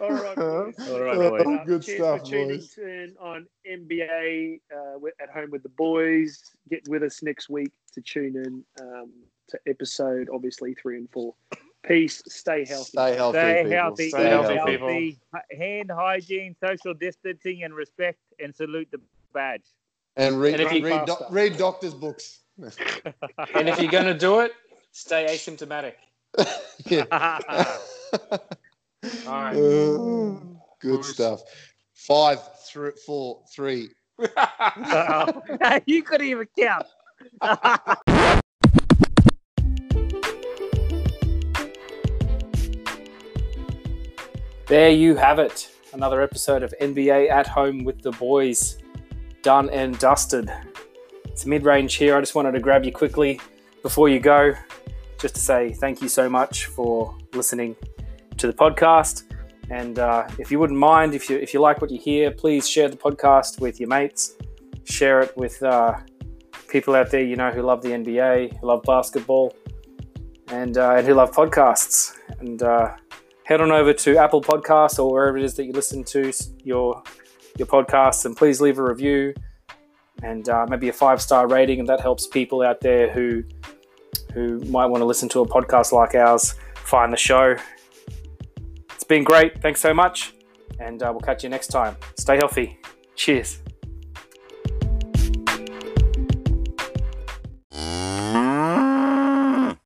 All 0.00 0.10
right, 0.10 0.36
boys. 0.36 0.88
All 0.90 1.00
right, 1.00 1.16
boys. 1.16 1.46
Uh, 1.46 1.64
good 1.64 1.82
cheers 1.82 1.98
stuff, 1.98 2.20
for 2.20 2.26
tuning 2.26 2.58
boys. 2.58 2.78
in 2.78 3.14
on 3.20 3.46
NBA 3.70 4.60
uh, 4.74 4.98
at 5.20 5.30
home 5.30 5.50
with 5.50 5.62
the 5.62 5.68
boys. 5.70 6.42
Get 6.68 6.86
with 6.88 7.02
us 7.02 7.22
next 7.22 7.48
week 7.48 7.72
to 7.94 8.00
tune 8.00 8.36
in 8.36 8.64
um, 8.80 9.10
to 9.48 9.58
episode, 9.66 10.28
obviously 10.32 10.74
three 10.74 10.98
and 10.98 11.10
four. 11.10 11.34
Peace. 11.84 12.22
Stay 12.28 12.64
healthy. 12.64 12.90
Stay 12.90 13.16
healthy. 13.16 13.38
Stay 13.38 13.54
people. 13.62 13.72
healthy, 13.72 14.08
Stay 14.10 14.26
eat 14.26 14.28
healthy, 14.28 14.54
healthy, 14.56 14.72
people. 14.72 15.58
Hand 15.58 15.90
hygiene, 15.90 16.54
social 16.62 16.94
distancing, 16.94 17.64
and 17.64 17.74
respect, 17.74 18.18
and 18.42 18.54
salute 18.54 18.88
the 18.92 19.00
badge. 19.34 19.64
And 20.16 20.40
read, 20.40 20.54
And 20.54 20.62
if 20.62 20.72
you- 20.72 20.84
read, 20.84 21.06
doc- 21.06 21.26
read 21.30 21.56
doctors' 21.56 21.94
books. 21.94 22.40
And 23.54 23.68
if 23.68 23.80
you're 23.80 23.90
going 23.90 24.04
to 24.04 24.14
do 24.14 24.40
it, 24.40 24.52
stay 24.92 25.24
asymptomatic. 25.26 25.94
yeah. 26.86 27.04
All 29.26 29.32
right. 29.32 29.56
Uh, 29.56 30.38
good 30.80 30.96
Boys. 30.98 31.08
stuff. 31.14 31.40
Five, 31.94 32.38
three, 32.66 32.92
four, 33.06 33.42
three. 33.54 33.88
you 35.86 36.02
couldn't 36.02 36.26
even 36.26 36.46
count. 36.58 36.86
There 44.72 44.88
you 44.88 45.16
have 45.16 45.38
it. 45.38 45.70
Another 45.92 46.22
episode 46.22 46.62
of 46.62 46.72
NBA 46.80 47.28
at 47.28 47.46
home 47.46 47.84
with 47.84 48.00
the 48.00 48.12
boys. 48.12 48.78
Done 49.42 49.68
and 49.68 49.98
dusted. 49.98 50.50
It's 51.26 51.44
mid 51.44 51.66
range 51.66 51.96
here. 51.96 52.16
I 52.16 52.20
just 52.20 52.34
wanted 52.34 52.52
to 52.52 52.58
grab 52.58 52.82
you 52.82 52.90
quickly 52.90 53.38
before 53.82 54.08
you 54.08 54.18
go, 54.18 54.54
just 55.20 55.34
to 55.34 55.42
say 55.42 55.74
thank 55.74 56.00
you 56.00 56.08
so 56.08 56.26
much 56.26 56.64
for 56.64 57.14
listening 57.34 57.76
to 58.38 58.46
the 58.46 58.54
podcast. 58.54 59.24
And 59.68 59.98
uh, 59.98 60.26
if 60.38 60.50
you 60.50 60.58
wouldn't 60.58 60.78
mind, 60.78 61.12
if 61.12 61.28
you 61.28 61.36
if 61.36 61.52
you 61.52 61.60
like 61.60 61.82
what 61.82 61.90
you 61.90 61.98
hear, 61.98 62.30
please 62.30 62.66
share 62.66 62.88
the 62.88 62.96
podcast 62.96 63.60
with 63.60 63.78
your 63.78 63.90
mates. 63.90 64.36
Share 64.84 65.20
it 65.20 65.36
with 65.36 65.62
uh, 65.62 65.98
people 66.68 66.94
out 66.94 67.10
there 67.10 67.20
you 67.22 67.36
know 67.36 67.50
who 67.50 67.60
love 67.60 67.82
the 67.82 67.90
NBA, 67.90 68.58
who 68.58 68.66
love 68.66 68.84
basketball, 68.84 69.54
and 70.46 70.78
uh, 70.78 70.92
and 70.92 71.06
who 71.06 71.12
love 71.12 71.30
podcasts. 71.30 72.14
And 72.40 72.62
uh, 72.62 72.96
head 73.44 73.60
on 73.60 73.70
over 73.72 73.92
to 73.92 74.16
Apple 74.16 74.40
Podcasts 74.40 74.98
or 74.98 75.12
wherever 75.12 75.36
it 75.38 75.44
is 75.44 75.54
that 75.54 75.64
you 75.64 75.72
listen 75.72 76.04
to 76.04 76.32
your 76.64 77.02
your 77.58 77.66
podcasts, 77.66 78.24
and 78.24 78.36
please 78.36 78.60
leave 78.60 78.78
a 78.78 78.82
review 78.82 79.34
and 80.22 80.48
uh, 80.48 80.66
maybe 80.68 80.88
a 80.88 80.92
five 80.92 81.20
star 81.20 81.46
rating, 81.48 81.80
and 81.80 81.88
that 81.88 82.00
helps 82.00 82.26
people 82.26 82.62
out 82.62 82.80
there 82.80 83.10
who 83.10 83.42
who 84.32 84.58
might 84.60 84.86
want 84.86 85.00
to 85.00 85.04
listen 85.04 85.28
to 85.28 85.40
a 85.40 85.46
podcast 85.46 85.92
like 85.92 86.14
ours 86.14 86.54
find 86.74 87.12
the 87.12 87.16
show. 87.16 87.56
It's 88.94 89.04
been 89.04 89.24
great. 89.24 89.60
Thanks 89.60 89.80
so 89.80 89.92
much, 89.92 90.34
and 90.80 91.02
uh, 91.02 91.08
we'll 91.10 91.20
catch 91.20 91.42
you 91.42 91.50
next 91.50 91.68
time. 91.68 91.96
Stay 92.16 92.36
healthy. 92.36 92.78
Cheers. 93.16 93.62